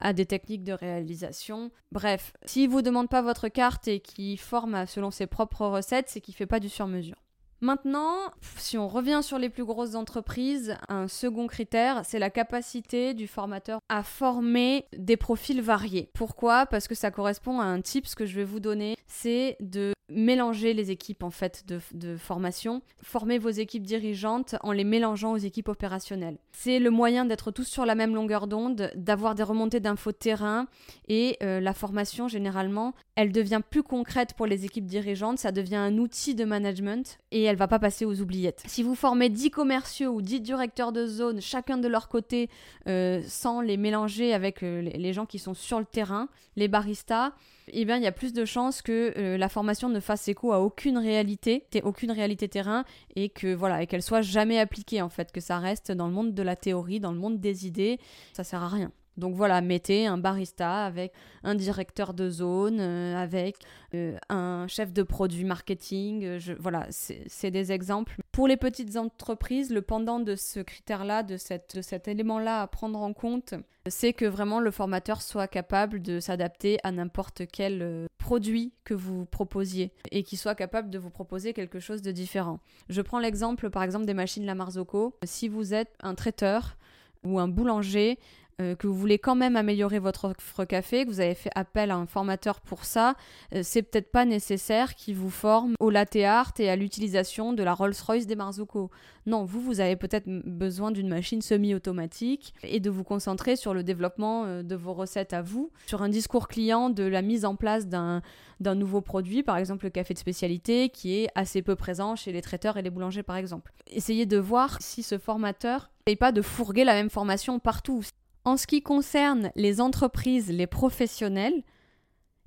à 0.00 0.12
des 0.12 0.26
techniques 0.26 0.64
de 0.64 0.72
réalisation. 0.72 1.70
Bref, 1.92 2.32
s'il 2.44 2.68
vous 2.68 2.82
demande 2.82 3.08
pas 3.08 3.22
votre 3.22 3.48
carte 3.48 3.88
et 3.88 4.00
qu'il 4.00 4.38
forme 4.38 4.86
selon 4.86 5.10
ses 5.10 5.26
propres 5.26 5.66
recettes, 5.66 6.08
c'est 6.08 6.20
qu'il 6.20 6.34
fait 6.34 6.46
pas 6.46 6.60
du 6.60 6.68
sur-mesure. 6.68 7.16
Maintenant, 7.60 8.16
si 8.58 8.76
on 8.76 8.88
revient 8.88 9.20
sur 9.22 9.38
les 9.38 9.48
plus 9.48 9.64
grosses 9.64 9.94
entreprises, 9.94 10.76
un 10.88 11.08
second 11.08 11.46
critère, 11.46 12.02
c'est 12.04 12.18
la 12.18 12.30
capacité 12.30 13.14
du 13.14 13.26
formateur 13.26 13.80
à 13.88 14.02
former 14.02 14.84
des 14.96 15.16
profils 15.16 15.62
variés. 15.62 16.10
Pourquoi? 16.12 16.66
Parce 16.66 16.86
que 16.88 16.94
ça 16.94 17.10
correspond 17.10 17.60
à 17.60 17.64
un 17.64 17.80
ce 17.86 18.16
que 18.16 18.26
je 18.26 18.34
vais 18.34 18.44
vous 18.44 18.60
donner, 18.60 18.96
c'est 19.06 19.56
de 19.60 19.92
mélanger 20.08 20.72
les 20.72 20.90
équipes 20.90 21.22
en 21.22 21.30
fait 21.30 21.64
de, 21.66 22.16
formation, 22.16 22.82
former 23.02 23.38
vos 23.38 23.50
équipes 23.50 23.82
dirigeantes 23.82 24.54
en 24.62 24.72
les 24.72 24.84
mélangeant 24.84 25.32
aux 25.32 25.38
équipes 25.38 25.68
opérationnelles. 25.68 26.38
C'est 26.52 26.78
le 26.78 26.90
moyen 26.90 27.24
d'être 27.24 27.50
tous 27.50 27.64
sur 27.64 27.84
la 27.86 27.94
même 27.94 28.14
longueur 28.14 28.46
d'onde, 28.46 28.92
d'avoir 28.94 29.34
des 29.34 29.42
remontées 29.42 29.80
d'infos 29.80 30.12
terrain 30.12 30.66
et 31.08 31.36
euh, 31.42 31.60
la 31.60 31.74
formation 31.74 32.28
généralement, 32.28 32.94
elle 33.16 33.32
devient 33.32 33.62
plus 33.68 33.82
concrète 33.82 34.34
pour 34.34 34.46
les 34.46 34.64
équipes 34.64 34.86
dirigeantes, 34.86 35.38
ça 35.38 35.52
devient 35.52 35.76
un 35.76 35.98
outil 35.98 36.34
de 36.34 36.44
management 36.44 37.18
et 37.32 37.45
elle 37.46 37.56
va 37.56 37.68
pas 37.68 37.78
passer 37.78 38.04
aux 38.04 38.20
oubliettes. 38.20 38.62
Si 38.66 38.82
vous 38.82 38.94
formez 38.94 39.28
10 39.28 39.50
commerciaux 39.50 40.10
ou 40.10 40.22
10 40.22 40.40
directeurs 40.40 40.92
de 40.92 41.06
zone, 41.06 41.40
chacun 41.40 41.78
de 41.78 41.88
leur 41.88 42.08
côté, 42.08 42.50
euh, 42.88 43.22
sans 43.26 43.60
les 43.60 43.76
mélanger 43.76 44.34
avec 44.34 44.62
euh, 44.62 44.82
les 44.82 45.12
gens 45.12 45.26
qui 45.26 45.38
sont 45.38 45.54
sur 45.54 45.78
le 45.78 45.84
terrain, 45.84 46.28
les 46.56 46.68
baristas, 46.68 47.32
eh 47.68 47.84
bien, 47.84 47.96
il 47.96 48.02
y 48.02 48.06
a 48.06 48.12
plus 48.12 48.32
de 48.32 48.44
chances 48.44 48.82
que 48.82 49.12
euh, 49.16 49.36
la 49.36 49.48
formation 49.48 49.88
ne 49.88 50.00
fasse 50.00 50.28
écho 50.28 50.52
à 50.52 50.60
aucune 50.60 50.98
réalité, 50.98 51.64
aucune 51.82 52.12
réalité 52.12 52.48
terrain, 52.48 52.84
et 53.16 53.28
que 53.28 53.54
voilà, 53.54 53.86
qu'elle 53.86 54.02
soit 54.02 54.22
jamais 54.22 54.58
appliquée 54.58 55.02
en 55.02 55.08
fait, 55.08 55.32
que 55.32 55.40
ça 55.40 55.58
reste 55.58 55.90
dans 55.92 56.06
le 56.06 56.12
monde 56.12 56.34
de 56.34 56.42
la 56.42 56.56
théorie, 56.56 57.00
dans 57.00 57.12
le 57.12 57.18
monde 57.18 57.40
des 57.40 57.66
idées, 57.66 57.98
ça 58.32 58.44
sert 58.44 58.62
à 58.62 58.68
rien. 58.68 58.92
Donc 59.16 59.34
voilà, 59.34 59.60
mettez 59.60 60.06
un 60.06 60.18
barista 60.18 60.84
avec 60.84 61.12
un 61.42 61.54
directeur 61.54 62.12
de 62.12 62.28
zone, 62.28 62.78
euh, 62.80 63.16
avec 63.16 63.56
euh, 63.94 64.16
un 64.28 64.66
chef 64.68 64.92
de 64.92 65.02
produit 65.02 65.44
marketing. 65.44 66.24
Euh, 66.24 66.38
voilà, 66.58 66.86
c'est 66.90 67.50
des 67.50 67.72
exemples. 67.72 68.16
Pour 68.32 68.48
les 68.48 68.56
petites 68.56 68.96
entreprises, 68.96 69.70
le 69.70 69.80
pendant 69.80 70.20
de 70.20 70.36
ce 70.36 70.60
critère-là, 70.60 71.22
de, 71.22 71.36
cet 71.36 72.08
élément-là 72.08 72.62
à 72.62 72.66
prendre 72.66 73.00
en 73.00 73.12
compte, 73.12 73.54
c'est 73.86 74.12
que 74.12 74.24
vraiment 74.24 74.60
le 74.60 74.70
formateur 74.70 75.22
soit 75.22 75.48
capable 75.48 76.02
de 76.02 76.20
s'adapter 76.20 76.78
à 76.82 76.90
n'importe 76.90 77.42
quel 77.50 78.06
produit 78.18 78.72
que 78.84 78.94
vous 78.94 79.24
proposiez 79.26 79.92
et 80.10 80.24
qu'il 80.24 80.38
soit 80.38 80.56
capable 80.56 80.90
de 80.90 80.98
vous 80.98 81.10
proposer 81.10 81.52
quelque 81.52 81.78
chose 81.78 82.02
de 82.02 82.10
différent. 82.10 82.58
Je 82.88 83.00
prends 83.00 83.20
l'exemple 83.20 83.70
par 83.70 83.84
exemple 83.84 84.04
des 84.04 84.14
machines 84.14 84.44
La 84.44 84.56
Marzocco. 84.56 85.14
Si 85.22 85.48
vous 85.48 85.72
êtes 85.72 85.94
un 86.02 86.16
traiteur 86.16 86.76
ou 87.24 87.38
un 87.38 87.48
boulanger, 87.48 88.18
euh, 88.62 88.74
que 88.74 88.86
vous 88.86 88.94
voulez 88.94 89.18
quand 89.18 89.34
même 89.34 89.54
améliorer 89.54 89.98
votre 89.98 90.28
offre 90.30 90.64
café, 90.64 91.04
que 91.04 91.10
vous 91.10 91.20
avez 91.20 91.34
fait 91.34 91.50
appel 91.54 91.90
à 91.90 91.96
un 91.96 92.06
formateur 92.06 92.62
pour 92.62 92.86
ça, 92.86 93.14
euh, 93.54 93.60
c'est 93.62 93.82
peut-être 93.82 94.10
pas 94.10 94.24
nécessaire 94.24 94.94
qu'il 94.94 95.14
vous 95.14 95.28
forme 95.28 95.74
au 95.78 95.90
latte 95.90 96.16
art 96.16 96.54
et 96.58 96.70
à 96.70 96.76
l'utilisation 96.76 97.52
de 97.52 97.62
la 97.62 97.74
Rolls-Royce 97.74 98.26
des 98.26 98.34
Marzocco. 98.34 98.90
Non, 99.26 99.44
vous, 99.44 99.60
vous 99.60 99.80
avez 99.80 99.96
peut-être 99.96 100.26
besoin 100.26 100.90
d'une 100.90 101.08
machine 101.08 101.42
semi-automatique 101.42 102.54
et 102.62 102.80
de 102.80 102.88
vous 102.88 103.04
concentrer 103.04 103.56
sur 103.56 103.74
le 103.74 103.82
développement 103.82 104.46
euh, 104.46 104.62
de 104.62 104.74
vos 104.74 104.94
recettes 104.94 105.34
à 105.34 105.42
vous, 105.42 105.70
sur 105.86 106.00
un 106.00 106.08
discours 106.08 106.48
client 106.48 106.88
de 106.88 107.02
la 107.02 107.20
mise 107.20 107.44
en 107.44 107.56
place 107.56 107.88
d'un 107.88 108.22
nouveau 108.60 109.02
produit, 109.02 109.42
par 109.42 109.58
exemple 109.58 109.84
le 109.84 109.90
café 109.90 110.14
de 110.14 110.18
spécialité, 110.18 110.88
qui 110.88 111.14
est 111.18 111.28
assez 111.34 111.60
peu 111.60 111.76
présent 111.76 112.16
chez 112.16 112.32
les 112.32 112.40
traiteurs 112.40 112.78
et 112.78 112.82
les 112.82 112.90
boulangers, 112.90 113.22
par 113.22 113.36
exemple. 113.36 113.74
Essayez 113.86 114.24
de 114.24 114.38
voir 114.38 114.78
si 114.80 115.02
ce 115.02 115.18
formateur 115.18 115.90
ne 116.08 116.14
pas 116.14 116.32
de 116.32 116.40
fourguer 116.40 116.84
la 116.84 116.94
même 116.94 117.10
formation 117.10 117.58
partout. 117.58 118.02
En 118.46 118.56
ce 118.56 118.68
qui 118.68 118.80
concerne 118.80 119.50
les 119.56 119.80
entreprises, 119.80 120.50
les 120.52 120.68
professionnels 120.68 121.64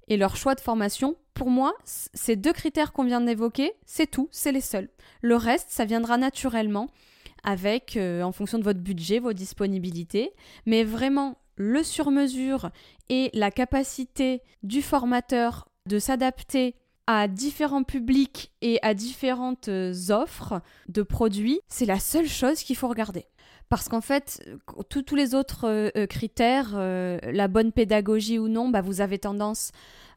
et 0.08 0.16
leur 0.16 0.38
choix 0.38 0.56
de 0.56 0.62
formation, 0.62 1.18
pour 1.34 1.50
moi, 1.50 1.74
ces 1.84 2.38
deux 2.38 2.54
critères 2.54 2.94
qu'on 2.94 3.04
vient 3.04 3.20
d'évoquer, 3.20 3.74
c'est 3.86 4.10
tout, 4.10 4.30
c'est 4.32 4.54
les 4.54 4.62
seuls. 4.62 4.88
Le 5.22 5.36
reste, 5.36 5.72
ça 5.72 5.84
viendra 5.84 6.18
naturellement 6.18 6.88
avec, 7.44 7.98
euh, 7.98 8.22
en 8.22 8.32
fonction 8.32 8.60
de 8.60 8.64
votre 8.64 8.80
budget, 8.80 9.20
vos 9.20 9.34
disponibilités, 9.34 10.32
mais 10.66 10.86
vraiment 10.86 11.38
le 11.58 11.84
sur-mesure 11.84 12.70
et 13.10 13.30
la 13.34 13.52
capacité 13.52 14.42
du 14.64 14.82
formateur 14.82 15.68
de 15.86 16.00
s'adapter 16.00 16.76
à 17.08 17.28
différents 17.28 17.84
publics 17.84 18.54
et 18.62 18.80
à 18.84 18.94
différentes 18.94 19.68
euh, 19.68 19.94
offres 20.12 20.62
de 20.88 21.02
produits, 21.02 21.60
c'est 21.68 21.86
la 21.86 22.00
seule 22.00 22.30
chose 22.30 22.64
qu'il 22.64 22.78
faut 22.78 22.88
regarder. 22.88 23.26
Parce 23.70 23.88
qu'en 23.88 24.02
fait, 24.02 24.44
tous 24.90 25.16
les 25.16 25.36
autres 25.36 25.66
euh, 25.68 25.90
euh, 25.96 26.08
critères, 26.08 26.72
euh, 26.74 27.20
la 27.32 27.48
bonne 27.48 27.72
pédagogie 27.72 28.40
ou 28.40 28.48
non, 28.48 28.70
bah, 28.70 28.82
vous 28.82 29.00
avez 29.00 29.20
tendance 29.20 29.72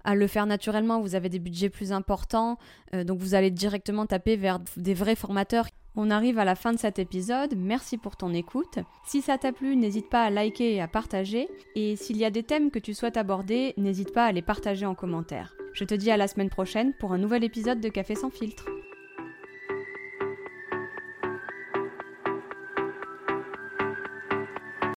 à 0.05 0.15
le 0.15 0.27
faire 0.27 0.47
naturellement, 0.47 1.01
vous 1.01 1.15
avez 1.15 1.29
des 1.29 1.39
budgets 1.39 1.69
plus 1.69 1.93
importants, 1.93 2.59
donc 2.93 3.21
vous 3.21 3.37
allez 3.37 3.53
directement 3.53 4.05
taper 4.05 4.35
vers 4.35 4.59
des 4.77 4.95
vrais 4.95 5.15
formateurs. 5.15 5.69
On 5.95 6.11
arrive 6.11 6.41
à 6.41 6.45
la 6.45 6.57
fin 6.57 6.73
de 6.73 6.79
cet 6.81 6.99
épisode, 6.99 7.55
merci 7.57 7.99
pour 7.99 8.17
ton 8.17 8.35
écoute. 8.35 8.81
Si 9.07 9.23
ça 9.23 9.39
t'a 9.39 9.53
plu, 9.53 9.77
n'hésite 9.77 10.11
pas 10.11 10.25
à 10.25 10.31
liker 10.31 10.75
et 10.75 10.81
à 10.81 10.89
partager. 10.89 11.49
Et 11.77 11.95
s'il 11.95 12.17
y 12.17 12.25
a 12.25 12.31
des 12.31 12.43
thèmes 12.43 12.73
que 12.73 12.81
tu 12.81 12.95
souhaites 12.95 13.17
aborder, 13.17 13.75
n'hésite 13.77 14.13
pas 14.13 14.25
à 14.25 14.33
les 14.33 14.43
partager 14.43 14.87
en 14.87 14.97
commentaire. 14.97 15.55
Je 15.73 15.85
te 15.85 15.95
dis 15.95 16.11
à 16.11 16.17
la 16.17 16.27
semaine 16.27 16.51
prochaine 16.51 16.95
pour 16.99 17.13
un 17.13 17.19
nouvel 17.19 17.45
épisode 17.45 17.81
de 17.81 17.89
Café 17.89 18.17
sans 18.17 18.31
filtre. 18.31 18.65